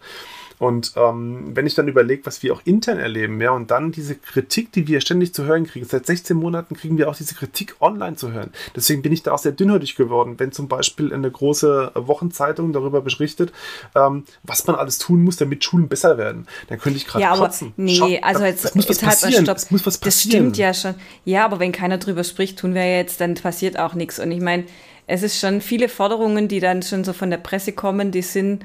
Und 0.64 0.94
ähm, 0.96 1.52
wenn 1.56 1.68
ich 1.68 1.76
dann 1.76 1.90
überlege, 1.90 2.26
was 2.26 2.42
wir 2.42 2.54
auch 2.54 2.62
intern 2.64 2.98
erleben, 2.98 3.42
ja, 3.42 3.52
und 3.52 3.70
dann 3.70 3.92
diese 3.92 4.16
Kritik, 4.16 4.72
die 4.72 4.88
wir 4.88 5.02
ständig 5.02 5.34
zu 5.34 5.44
hören 5.44 5.66
kriegen, 5.68 5.86
seit 5.86 6.06
16 6.06 6.38
Monaten 6.38 6.78
kriegen 6.78 6.98
wir 6.98 7.10
auch 7.10 7.16
diese 7.18 7.36
Kritik 7.36 7.76
online 7.82 8.16
zu 8.16 8.32
hören. 8.32 8.50
Deswegen 8.74 9.02
bin 9.02 9.12
ich 9.12 9.24
da 9.24 9.34
auch 9.34 9.40
sehr 9.40 9.52
dünnhäutig 9.52 9.96
geworden, 9.98 10.36
wenn 10.38 10.54
zum 10.54 10.70
Beispiel 10.70 11.14
eine 11.14 11.30
große 11.30 11.92
Wochenzeitung 11.96 12.72
darüber 12.72 13.02
berichtet, 13.02 13.52
ähm, 13.94 14.24
was 14.44 14.66
man 14.66 14.78
alles 14.78 15.00
tun 15.00 15.22
muss, 15.26 15.36
damit 15.36 15.66
Schulen 15.66 15.90
besser 15.90 16.18
werden. 16.18 16.48
Dann 16.70 16.80
könnte 16.80 16.96
ich 16.96 17.08
gerade 17.08 17.24
Ja, 17.24 17.32
aber 17.34 17.48
kotzen. 17.48 17.74
nee, 17.76 17.96
Schau, 17.96 18.08
also 18.22 18.46
jetzt, 18.46 18.64
das 18.64 18.74
muss 18.74 18.88
was 18.88 18.96
jetzt 19.02 19.06
halt 19.06 19.22
mal 19.22 19.28
passieren. 19.28 19.56
Es 19.58 19.70
muss 19.70 19.86
was 19.86 20.00
Das 20.00 20.16
passieren. 20.16 20.32
stimmt 20.40 20.58
ja 20.58 20.74
schon. 20.74 20.96
Ja, 21.26 21.44
aber 21.44 21.60
wenn 21.60 21.74
keiner 21.74 21.98
drüber 21.98 22.24
spricht, 22.24 22.58
tun 22.60 22.74
wir 22.74 22.86
ja 22.86 22.98
jetzt, 23.00 23.20
dann 23.20 23.34
passiert 23.34 23.78
auch 23.78 23.96
nichts. 23.96 24.18
Und 24.18 24.32
ich 24.32 24.40
meine, 24.40 24.64
es 25.08 25.24
ist 25.24 25.40
schon 25.42 25.60
viele 25.60 25.90
Forderungen, 25.90 26.48
die 26.48 26.62
dann 26.62 26.82
schon 26.84 27.04
so 27.04 27.12
von 27.12 27.30
der 27.30 27.38
Presse 27.38 27.74
kommen, 27.74 28.12
die 28.12 28.22
sind 28.22 28.64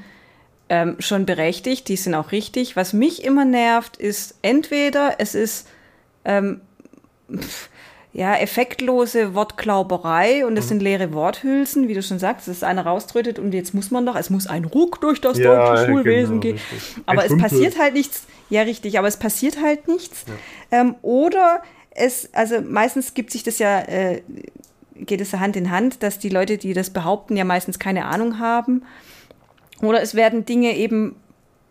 ähm, 0.69 0.95
schon 0.99 1.25
berechtigt, 1.25 1.87
die 1.87 1.95
sind 1.95 2.13
auch 2.15 2.31
richtig. 2.31 2.75
Was 2.75 2.93
mich 2.93 3.23
immer 3.23 3.45
nervt, 3.45 3.97
ist 3.97 4.35
entweder 4.41 5.15
es 5.19 5.35
ist 5.35 5.67
ähm, 6.25 6.61
pf, 7.35 7.69
ja, 8.13 8.35
effektlose 8.35 9.35
Wortklauberei 9.35 10.45
und 10.45 10.57
es 10.57 10.65
Mhm. 10.65 10.69
sind 10.69 10.81
leere 10.81 11.13
Worthülsen, 11.13 11.87
wie 11.87 11.93
du 11.93 12.01
schon 12.01 12.17
sagst, 12.19 12.47
dass 12.47 12.63
einer 12.63 12.83
rauströtet 12.85 13.37
und 13.39 13.53
jetzt 13.53 13.73
muss 13.73 13.91
man 13.91 14.05
doch, 14.05 14.15
es 14.15 14.29
muss 14.31 14.47
ein 14.47 14.65
Ruck 14.65 14.99
durch 15.01 15.21
das 15.21 15.37
Ja, 15.37 15.55
deutsche 15.55 15.85
genau, 15.85 15.97
Schulwesen 15.97 16.39
gehen. 16.39 16.55
richtig. 16.57 16.95
Aber 17.05 17.21
Ein 17.21 17.31
es 17.31 17.37
passiert 17.37 17.77
halt 17.79 17.93
nichts. 17.93 18.23
Ja, 18.49 18.63
richtig, 18.63 18.97
aber 18.97 19.07
es 19.07 19.17
passiert 19.17 19.61
halt 19.61 19.87
nichts. 19.87 20.25
Ähm, 20.71 20.95
oder 21.03 21.61
es, 21.91 22.29
also 22.33 22.61
meistens 22.61 23.13
gibt 23.13 23.31
sich 23.31 23.43
das 23.43 23.59
ja, 23.59 23.79
äh, 23.81 24.21
geht 24.95 25.21
es 25.21 25.31
ja 25.31 25.39
Hand 25.39 25.55
in 25.55 25.69
Hand, 25.71 26.01
dass 26.03 26.17
die 26.19 26.29
Leute, 26.29 26.57
die 26.57 26.73
das 26.73 26.89
behaupten, 26.89 27.37
ja 27.37 27.43
meistens 27.45 27.77
keine 27.79 28.05
Ahnung 28.05 28.39
haben. 28.39 28.83
Oder 29.81 30.01
es 30.01 30.15
werden 30.15 30.45
Dinge 30.45 30.75
eben 30.75 31.15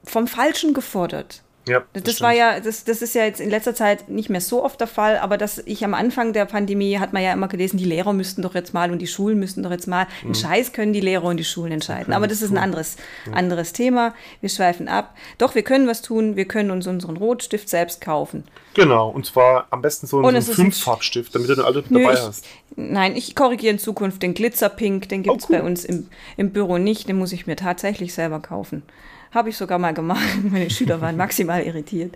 vom 0.05 0.27
Falschen 0.27 0.75
gefordert. 0.75 1.43
Ja, 1.69 1.83
Das, 1.93 2.03
stimmt. 2.03 2.21
war 2.23 2.33
ja, 2.33 2.59
das, 2.61 2.85
das 2.85 3.03
ist 3.03 3.15
ja 3.15 3.25
jetzt 3.25 3.41
in 3.41 3.51
letzter 3.51 3.75
Zeit 3.75 4.09
nicht 4.09 4.31
mehr 4.31 4.41
so 4.41 4.65
oft 4.65 4.81
der 4.81 4.87
Fall, 4.89 5.19
aber 5.19 5.37
dass 5.39 5.59
ich 5.67 5.85
am 5.85 5.95
Anfang 5.95 6.33
der 6.33 6.45
Pandemie 6.47 6.99
hat 6.99 7.13
man 7.13 7.23
ja 7.23 7.33
immer 7.33 7.49
gelesen, 7.49 7.77
die 7.77 7.85
Lehrer 7.85 8.13
müssten 8.13 8.43
doch 8.43 8.55
jetzt 8.55 8.75
mal 8.75 8.91
und 8.91 8.99
die 9.01 9.07
Schulen 9.07 9.39
müssten 9.39 9.63
doch 9.63 9.71
jetzt 9.71 9.87
mal. 9.87 10.05
Mhm. 10.23 10.27
Einen 10.29 10.35
Scheiß 10.35 10.73
können 10.73 10.93
die 10.93 11.01
Lehrer 11.01 11.25
und 11.25 11.37
die 11.37 11.45
Schulen 11.45 11.73
entscheiden. 11.73 12.13
Aber 12.15 12.27
das 12.27 12.43
ist 12.43 12.51
ein 12.51 12.59
anderes, 12.59 12.97
anderes 13.33 13.73
Thema. 13.73 14.15
Wir 14.41 14.49
schweifen 14.49 14.89
ab. 14.89 15.15
Doch, 15.39 15.55
wir 15.55 15.63
können 15.63 15.87
was 15.87 16.03
tun. 16.03 16.37
Wir 16.37 16.47
können 16.47 16.71
uns 16.71 16.87
unseren 16.87 17.17
Rotstift 17.17 17.69
selbst 17.69 18.01
kaufen. 18.01 18.45
Genau, 18.75 19.09
und 19.09 19.27
zwar 19.27 19.67
am 19.71 19.83
besten 19.83 20.07
so, 20.07 20.21
so 20.23 20.27
einen 20.29 20.37
ein- 20.37 20.43
Fünffarbstift, 20.43 21.35
damit 21.35 21.49
du 21.49 21.55
dann 21.57 21.65
alle 21.65 21.83
dabei 21.83 22.13
ich, 22.13 22.21
hast. 22.21 22.45
Nein, 22.77 23.17
ich 23.17 23.35
korrigiere 23.35 23.73
in 23.73 23.79
Zukunft 23.81 24.23
den 24.23 24.35
Glitzerpink, 24.35 25.09
den 25.09 25.25
gibt 25.25 25.37
es 25.37 25.45
Oh, 25.45 25.49
cool. 25.51 25.59
bei 25.59 25.65
uns 25.65 25.85
im, 25.85 26.07
im 26.37 26.53
Büro 26.53 26.79
nicht, 26.79 27.09
den 27.09 27.17
muss 27.17 27.33
ich 27.33 27.47
mir 27.49 27.57
tatsächlich 27.57 28.15
selber 28.15 28.39
kaufen. 28.39 28.85
Habe 29.31 29.51
ich 29.51 29.57
sogar 29.57 29.79
mal 29.79 29.95
gemacht. 29.95 30.23
Meine 30.43 30.71
Schüler 30.71 31.01
waren 31.01 31.17
maximal 31.19 31.63
irritiert. 31.63 32.15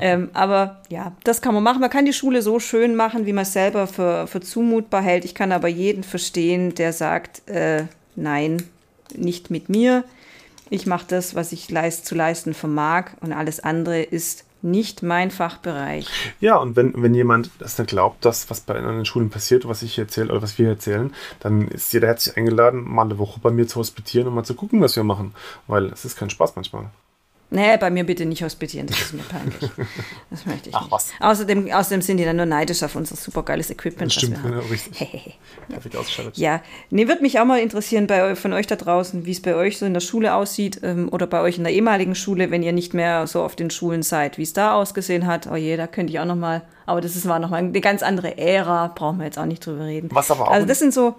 ähm, 0.00 0.30
aber 0.34 0.82
ja, 0.88 1.12
das 1.24 1.40
kann 1.40 1.54
man 1.54 1.62
machen. 1.62 1.80
Man 1.80 1.90
kann 1.90 2.04
die 2.04 2.12
Schule 2.12 2.42
so 2.42 2.58
schön 2.60 2.96
machen, 2.96 3.26
wie 3.26 3.32
man 3.32 3.42
es 3.42 3.52
selber 3.52 3.86
für, 3.86 4.26
für 4.26 4.40
zumutbar 4.40 5.02
hält. 5.02 5.24
Ich 5.24 5.34
kann 5.34 5.52
aber 5.52 5.68
jeden 5.68 6.02
verstehen, 6.02 6.74
der 6.74 6.92
sagt, 6.92 7.48
äh, 7.48 7.84
nein, 8.16 8.62
nicht 9.14 9.50
mit 9.50 9.68
mir. 9.68 10.04
Ich 10.70 10.86
mache 10.86 11.06
das, 11.08 11.34
was 11.34 11.52
ich 11.52 11.70
leist, 11.70 12.06
zu 12.06 12.14
leisten 12.14 12.54
vermag 12.54 13.12
und 13.20 13.32
alles 13.32 13.60
andere 13.60 14.02
ist 14.02 14.44
nicht 14.64 15.02
mein 15.02 15.30
Fachbereich. 15.30 16.08
Ja, 16.40 16.56
und 16.56 16.74
wenn, 16.74 16.94
wenn 16.96 17.14
jemand 17.14 17.50
das 17.58 17.76
dann 17.76 17.86
glaubt, 17.86 18.24
dass 18.24 18.50
was 18.50 18.60
bei 18.60 18.74
an 18.74 18.96
den 18.96 19.04
Schulen 19.04 19.30
passiert, 19.30 19.68
was 19.68 19.82
ich 19.82 19.98
erzähle 19.98 20.32
oder 20.32 20.42
was 20.42 20.58
wir 20.58 20.68
erzählen, 20.68 21.12
dann 21.40 21.68
ist 21.68 21.92
jeder 21.92 22.08
herzlich 22.08 22.36
eingeladen, 22.36 22.82
mal 22.82 23.02
eine 23.02 23.18
Woche 23.18 23.40
bei 23.40 23.50
mir 23.50 23.66
zu 23.66 23.76
hospitieren 23.76 24.28
und 24.28 24.34
mal 24.34 24.44
zu 24.44 24.54
gucken, 24.54 24.80
was 24.80 24.96
wir 24.96 25.04
machen. 25.04 25.34
Weil 25.66 25.86
es 25.86 26.04
ist 26.04 26.16
kein 26.16 26.30
Spaß 26.30 26.56
manchmal. 26.56 26.90
Nee, 27.54 27.76
bei 27.76 27.88
mir 27.90 28.04
bitte 28.04 28.26
nicht 28.26 28.42
hospitieren, 28.42 28.86
das 28.88 29.00
ist 29.00 29.12
mir 29.14 29.22
peinlich. 29.22 29.70
Das 30.30 30.44
möchte 30.46 30.68
ich 30.70 30.74
Ach, 30.74 30.82
nicht. 30.82 30.90
was. 30.92 31.10
Außerdem, 31.20 31.70
außerdem 31.70 32.02
sind 32.02 32.16
die 32.16 32.24
dann 32.24 32.36
nur 32.36 32.46
neidisch 32.46 32.82
auf 32.82 32.96
unser 32.96 33.14
supergeiles 33.16 33.70
Equipment. 33.70 34.10
Das 34.10 34.14
stimmt, 34.22 34.36
was 34.38 34.44
wir 34.44 34.50
ja, 34.50 34.56
haben. 34.56 34.68
richtig. 34.70 35.38
Perfekt 35.68 35.96
ausgestattet. 35.96 36.36
Ja, 36.36 36.60
nee, 36.90 37.06
würde 37.06 37.22
mich 37.22 37.38
auch 37.38 37.44
mal 37.44 37.60
interessieren 37.60 38.06
bei, 38.06 38.34
von 38.34 38.52
euch 38.52 38.66
da 38.66 38.76
draußen, 38.76 39.24
wie 39.24 39.30
es 39.30 39.40
bei 39.40 39.54
euch 39.54 39.78
so 39.78 39.86
in 39.86 39.94
der 39.94 40.00
Schule 40.00 40.34
aussieht 40.34 40.80
ähm, 40.82 41.08
oder 41.12 41.26
bei 41.26 41.40
euch 41.40 41.56
in 41.58 41.64
der 41.64 41.72
ehemaligen 41.72 42.14
Schule, 42.14 42.50
wenn 42.50 42.62
ihr 42.62 42.72
nicht 42.72 42.92
mehr 42.94 43.26
so 43.26 43.42
auf 43.42 43.54
den 43.56 43.70
Schulen 43.70 44.02
seid, 44.02 44.36
wie 44.38 44.42
es 44.42 44.52
da 44.52 44.74
ausgesehen 44.74 45.26
hat. 45.26 45.46
Oh 45.50 45.56
je, 45.56 45.76
da 45.76 45.86
könnte 45.86 46.12
ich 46.12 46.18
auch 46.20 46.24
noch 46.24 46.34
mal, 46.36 46.62
aber 46.86 47.00
das 47.00 47.14
ist, 47.16 47.26
war 47.28 47.38
noch 47.38 47.50
mal 47.50 47.58
eine 47.58 47.80
ganz 47.80 48.02
andere 48.02 48.36
Ära, 48.36 48.88
brauchen 48.88 49.18
wir 49.18 49.26
jetzt 49.26 49.38
auch 49.38 49.46
nicht 49.46 49.64
drüber 49.64 49.84
reden. 49.84 50.08
Was 50.12 50.30
aber 50.30 50.48
auch- 50.48 50.52
Also 50.52 50.66
das 50.66 50.78
sind 50.80 50.92
so, 50.92 51.14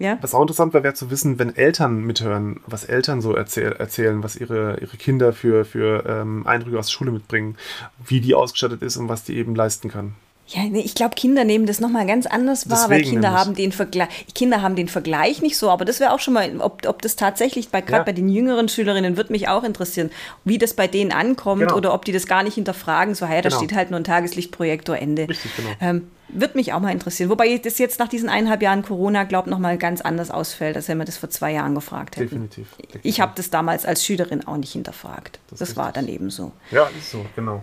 ja, 0.00 0.18
Was 0.22 0.34
auch 0.34 0.40
interessant 0.42 0.72
wäre, 0.74 0.82
wäre 0.82 0.94
zu 0.94 1.10
wissen, 1.10 1.38
wenn 1.38 1.54
Eltern 1.54 2.00
mithören, 2.02 2.58
was 2.66 2.84
Eltern 2.84 3.20
so 3.20 3.34
erzähl 3.36 3.72
erzählen, 3.72 4.24
was 4.24 4.34
ihre, 4.34 4.78
ihre 4.80 4.96
Kinder 4.96 5.32
für, 5.32 5.64
für 5.64 6.04
ähm, 6.08 6.46
Eindrücke 6.46 6.78
aus 6.78 6.86
der 6.86 6.92
Schule 6.92 7.12
mitbringen, 7.12 7.56
wie 8.04 8.20
die 8.20 8.34
ausgestattet 8.34 8.82
ist 8.82 8.96
und 8.96 9.08
was 9.08 9.22
die 9.24 9.36
eben 9.36 9.54
leisten 9.54 9.88
kann. 9.90 10.14
Ja, 10.52 10.64
nee, 10.64 10.80
ich 10.80 10.96
glaube, 10.96 11.14
Kinder 11.14 11.44
nehmen 11.44 11.64
das 11.66 11.78
nochmal 11.78 12.06
ganz 12.08 12.26
anders 12.26 12.68
wahr, 12.68 12.88
weil 12.90 12.98
Deswegen 12.98 13.10
Kinder 13.18 13.28
nämlich. 13.28 13.40
haben 13.46 13.54
den 13.54 13.70
Vergleich, 13.70 14.08
Kinder 14.34 14.62
haben 14.62 14.74
den 14.74 14.88
Vergleich 14.88 15.42
nicht 15.42 15.56
so, 15.56 15.70
aber 15.70 15.84
das 15.84 16.00
wäre 16.00 16.12
auch 16.12 16.18
schon 16.18 16.34
mal, 16.34 16.50
ob, 16.58 16.84
ob 16.88 17.02
das 17.02 17.14
tatsächlich 17.14 17.68
bei 17.68 17.80
gerade 17.82 17.98
Ja. 18.00 18.02
bei 18.04 18.12
den 18.12 18.28
jüngeren 18.28 18.68
Schülerinnen 18.68 19.16
wird 19.16 19.30
mich 19.30 19.46
auch 19.46 19.62
interessieren, 19.62 20.10
wie 20.44 20.58
das 20.58 20.74
bei 20.74 20.88
denen 20.88 21.12
ankommt 21.12 21.60
Genau. 21.62 21.76
oder 21.76 21.94
ob 21.94 22.04
die 22.04 22.10
das 22.10 22.26
gar 22.26 22.42
nicht 22.42 22.54
hinterfragen, 22.54 23.14
so, 23.14 23.26
hey, 23.26 23.42
da 23.42 23.48
Genau. 23.50 23.60
steht 23.60 23.76
halt 23.76 23.90
nur 23.92 24.00
ein 24.00 24.04
Tageslichtprojektor 24.04 24.96
Ende. 24.96 25.28
Richtig, 25.28 25.54
genau. 25.54 25.70
Ähm, 25.80 26.08
wird 26.32 26.54
mich 26.54 26.72
auch 26.72 26.80
mal 26.80 26.92
interessieren. 26.92 27.30
Wobei 27.30 27.56
das 27.58 27.78
jetzt 27.78 27.98
nach 27.98 28.08
diesen 28.08 28.28
eineinhalb 28.28 28.62
Jahren 28.62 28.82
Corona, 28.82 29.24
glaube 29.24 29.48
ich, 29.48 29.50
nochmal 29.50 29.78
ganz 29.78 30.00
anders 30.00 30.30
ausfällt, 30.30 30.76
als 30.76 30.88
wenn 30.88 30.98
wir 30.98 31.04
das 31.04 31.16
vor 31.16 31.30
zwei 31.30 31.52
Jahren 31.52 31.74
gefragt 31.74 32.16
hätten. 32.16 32.28
Definitiv. 32.28 32.68
definitiv. 32.76 33.00
Ich 33.04 33.20
habe 33.20 33.32
das 33.34 33.50
damals 33.50 33.86
als 33.86 34.04
Schülerin 34.04 34.46
auch 34.46 34.56
nicht 34.56 34.72
hinterfragt. 34.72 35.40
Das 35.50 35.58
Das, 35.58 35.76
war 35.76 35.92
dann 35.92 36.08
eben 36.08 36.30
so. 36.30 36.52
Ja, 36.70 36.88
ist 36.98 37.10
so, 37.10 37.24
genau. 37.36 37.62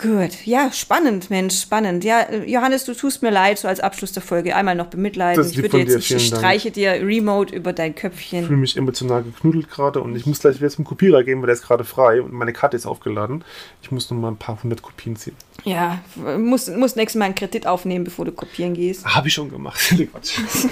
Gut, 0.00 0.44
ja, 0.44 0.70
spannend, 0.72 1.30
Mensch, 1.30 1.60
spannend. 1.60 2.04
Ja, 2.04 2.20
äh, 2.20 2.48
Johannes, 2.50 2.84
du 2.84 2.94
tust 2.94 3.22
mir 3.22 3.30
leid, 3.30 3.58
so 3.58 3.68
als 3.68 3.80
Abschluss 3.80 4.12
der 4.12 4.22
Folge 4.22 4.54
einmal 4.56 4.74
noch 4.74 4.86
bemitleiden. 4.86 5.44
Ich 5.48 5.56
würde 5.56 5.78
jetzt, 5.78 6.08
dir, 6.08 6.16
ich 6.16 6.26
streiche 6.26 6.70
dir 6.70 6.92
remote 6.92 7.54
über 7.54 7.72
dein 7.72 7.90
Ich 7.90 7.96
Köpfchen. 7.96 8.46
fühle 8.46 8.58
mich 8.58 8.76
emotional 8.76 9.22
geknudelt 9.22 9.68
gerade 9.70 10.00
und 10.00 10.16
ich 10.16 10.26
muss 10.26 10.40
gleich 10.40 10.56
wieder 10.56 10.70
zum 10.70 10.84
Kopierer 10.84 11.24
gehen, 11.24 11.40
weil 11.40 11.46
der 11.46 11.54
ist 11.54 11.62
gerade 11.62 11.84
frei 11.84 12.22
und 12.22 12.32
meine 12.32 12.52
Karte 12.52 12.76
ist 12.76 12.86
aufgeladen. 12.86 13.44
Ich 13.82 13.90
muss 13.90 14.10
noch 14.10 14.18
mal 14.18 14.28
ein 14.28 14.36
paar 14.36 14.62
hundert 14.62 14.82
Kopien 14.82 15.16
ziehen. 15.16 15.36
Ja, 15.64 16.00
muss, 16.38 16.68
muss 16.68 16.96
nächstes 16.96 17.18
Mal 17.18 17.26
einen 17.26 17.34
Kredit 17.34 17.66
aufnehmen, 17.66 18.04
bevor 18.04 18.24
du 18.24 18.32
kopieren 18.32 18.74
gehst. 18.74 19.04
Habe 19.04 19.28
ich 19.28 19.34
schon 19.34 19.50
gemacht. 19.50 19.80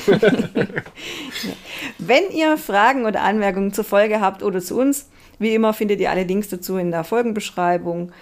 Wenn 1.99 2.31
ihr 2.33 2.57
Fragen 2.57 3.05
oder 3.05 3.23
Anmerkungen 3.23 3.73
zur 3.73 3.85
Folge 3.85 4.21
habt 4.21 4.43
oder 4.43 4.61
zu 4.61 4.79
uns, 4.79 5.09
wie 5.39 5.55
immer 5.55 5.73
findet 5.73 6.01
ihr 6.01 6.11
alle 6.11 6.25
Links 6.25 6.49
dazu 6.49 6.77
in 6.77 6.91
der 6.91 7.05
Folgenbeschreibung. 7.05 8.13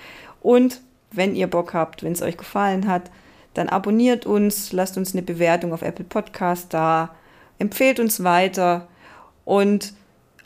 Und 0.41 0.81
wenn 1.11 1.35
ihr 1.35 1.47
Bock 1.47 1.75
habt, 1.75 2.03
wenn 2.03 2.13
es 2.13 2.23
euch 2.23 2.37
gefallen 2.37 2.87
hat, 2.89 3.11
dann 3.55 3.69
abonniert 3.69 4.27
uns, 4.27 4.73
lasst 4.73 4.97
uns 4.97 5.13
eine 5.13 5.23
Bewertung 5.23 5.73
auf 5.73 5.83
Apple 5.83 6.05
Podcast 6.05 6.73
da, 6.75 7.15
empfehlt 7.59 7.99
uns 7.99 8.23
weiter 8.23 8.87
und 9.45 9.95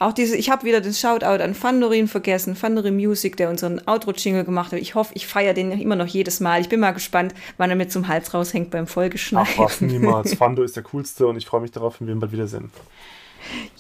auch 0.03 0.13
diese, 0.13 0.37
ich 0.37 0.51
habe 0.51 0.65
wieder 0.65 0.81
den 0.81 0.93
Shoutout 0.93 1.43
an 1.43 1.55
Fandorin 1.55 2.09
vergessen, 2.09 2.57
Fandorin 2.57 2.97
Music, 2.97 3.37
der 3.37 3.51
unseren 3.51 3.81
Outro-Jingle 3.87 4.45
gemacht 4.45 4.73
hat. 4.73 4.81
Ich 4.81 4.97
hoffe, 4.97 5.13
ich 5.15 5.29
feiere 5.29 5.55
den 5.55 5.71
immer 5.71 5.95
noch 5.95 6.09
jedes 6.09 6.41
Mal. 6.41 6.61
Ich 6.61 6.69
bin 6.69 6.81
mal 6.81 6.91
gespannt, 6.91 7.35
wann 7.57 7.71
er 7.71 7.77
mir 7.77 7.89
zum 7.89 8.09
Hals 8.09 8.35
raushängt 8.35 8.71
beim 8.71 8.85
Ach 8.85 8.89
Folgeschneiden. 8.89 9.53
was, 9.57 9.81
niemals. 9.81 10.35
Fando 10.35 10.65
ist 10.65 10.75
der 10.75 10.83
coolste 10.83 11.29
und 11.29 11.37
ich 11.37 11.47
freue 11.47 11.61
mich 11.61 11.71
darauf, 11.71 12.01
wenn 12.01 12.09
wir 12.09 12.15
ihn 12.15 12.21
bald 12.21 12.33
wiedersehen. 12.33 12.73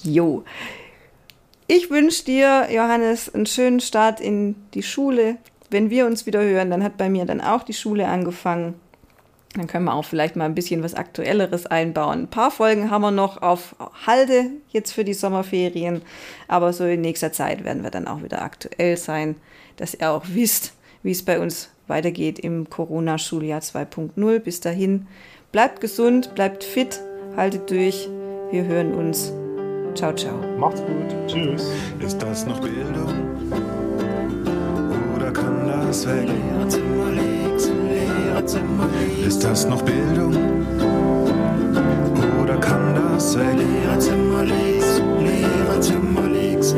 Jo. 0.03 0.45
Ich 1.67 1.91
wünsche 1.91 2.25
dir, 2.25 2.69
Johannes, 2.71 3.35
einen 3.35 3.47
schönen 3.47 3.81
Start 3.81 4.21
in 4.21 4.55
die 4.75 4.83
Schule. 4.83 5.39
Wenn 5.73 5.91
wir 5.91 6.07
uns 6.07 6.27
wieder 6.27 6.43
hören, 6.43 6.71
dann 6.71 6.83
hat 6.83 6.97
bei 6.97 7.09
mir 7.09 7.25
dann 7.25 7.41
auch 7.41 7.63
die 7.63 7.73
Schule 7.73 8.07
angefangen. 8.07 8.75
Dann 9.55 9.67
können 9.67 9.85
wir 9.85 9.95
auch 9.95 10.05
vielleicht 10.05 10.35
mal 10.37 10.47
ein 10.47 10.55
bisschen 10.55 10.83
was 10.83 10.95
Aktuelleres 10.95 11.67
einbauen. 11.67 12.21
Ein 12.21 12.29
paar 12.29 12.51
Folgen 12.51 12.91
haben 12.91 13.03
wir 13.03 13.11
noch 13.11 13.43
auf 13.43 13.77
Halde 14.07 14.47
jetzt 14.71 14.93
für 14.93 15.05
die 15.05 15.13
Sommerferien, 15.13 16.03
aber 16.49 16.73
so 16.73 16.85
in 16.85 17.03
nächster 17.03 17.33
Zeit 17.33 17.65
werden 17.65 17.83
wir 17.83 17.91
dann 17.91 18.09
auch 18.09 18.23
wieder 18.23 18.43
aktuell 18.43 18.97
sein, 18.97 19.37
dass 19.77 19.95
ihr 19.95 20.11
auch 20.11 20.25
wisst, 20.27 20.73
wie 21.03 21.11
es 21.11 21.23
bei 21.23 21.39
uns 21.39 21.71
weitergeht 21.87 22.39
im 22.39 22.71
Corona-Schuljahr 22.71 23.61
2.0. 23.61 24.39
Bis 24.39 24.61
dahin, 24.61 25.07
bleibt 25.51 25.81
gesund, 25.81 26.35
bleibt 26.35 26.65
fit, 26.65 27.01
haltet 27.37 27.71
durch. 27.71 28.09
Wir 28.51 28.65
hören 28.65 28.95
uns. 28.95 29.33
Ciao, 29.95 30.15
ciao. 30.15 30.39
Macht's 30.59 30.81
gut. 30.81 31.15
Tschüss. 31.27 31.71
Ist 32.01 32.23
das 32.23 32.47
noch 32.47 32.61
Bildung? 32.61 33.32
alles 35.93 36.07
weg. 36.07 36.29
Ist 39.27 39.45
das 39.45 39.67
noch 39.67 39.83
Bildung? 39.83 40.35
Oder 42.43 42.57
kann 42.57 42.95
das 42.95 43.39
weg? 43.39 43.59
Lehrerzimmer 43.59 44.45
links, 44.45 45.03
Lehrerzimmer 45.21 46.29
links. 46.29 46.75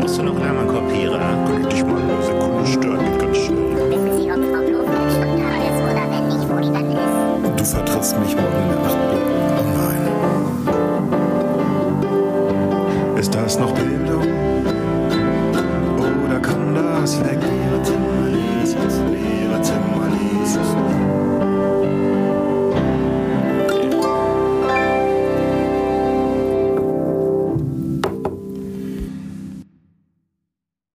Brauchst 0.00 0.18
du 0.18 0.22
noch 0.22 0.38
einmal 0.40 0.66
kopieren? 0.66 1.20
Könnte 1.46 1.68
ich 1.68 1.74
dich 1.74 1.84
mal 1.84 2.02
eine 2.02 2.22
Sekunde 2.22 2.66
stören? 2.66 3.04
Geht 3.04 3.18
ganz 3.20 3.36
schnell. 3.38 3.64
Du 7.56 7.64
vertrittst 7.64 8.18
mich 8.20 8.36
morgen 8.36 8.62
in 8.62 8.68
der 8.68 8.80
Nacht. 8.80 8.98
Oh 13.16 13.18
ist 13.18 13.34
das 13.34 13.58
noch 13.58 13.72
Bildung? 13.72 14.26
Oder 16.26 16.40
kann 16.40 16.74
das 16.74 17.18
weg? 17.24 17.38
Tim 17.84 18.02
Lee, 18.32 18.64
Tim 18.64 19.12
Lee, 19.12 19.62
Tim 19.62 19.84
Lee, 20.12 20.44
Tim 20.54 20.88
Lee. 20.88 20.93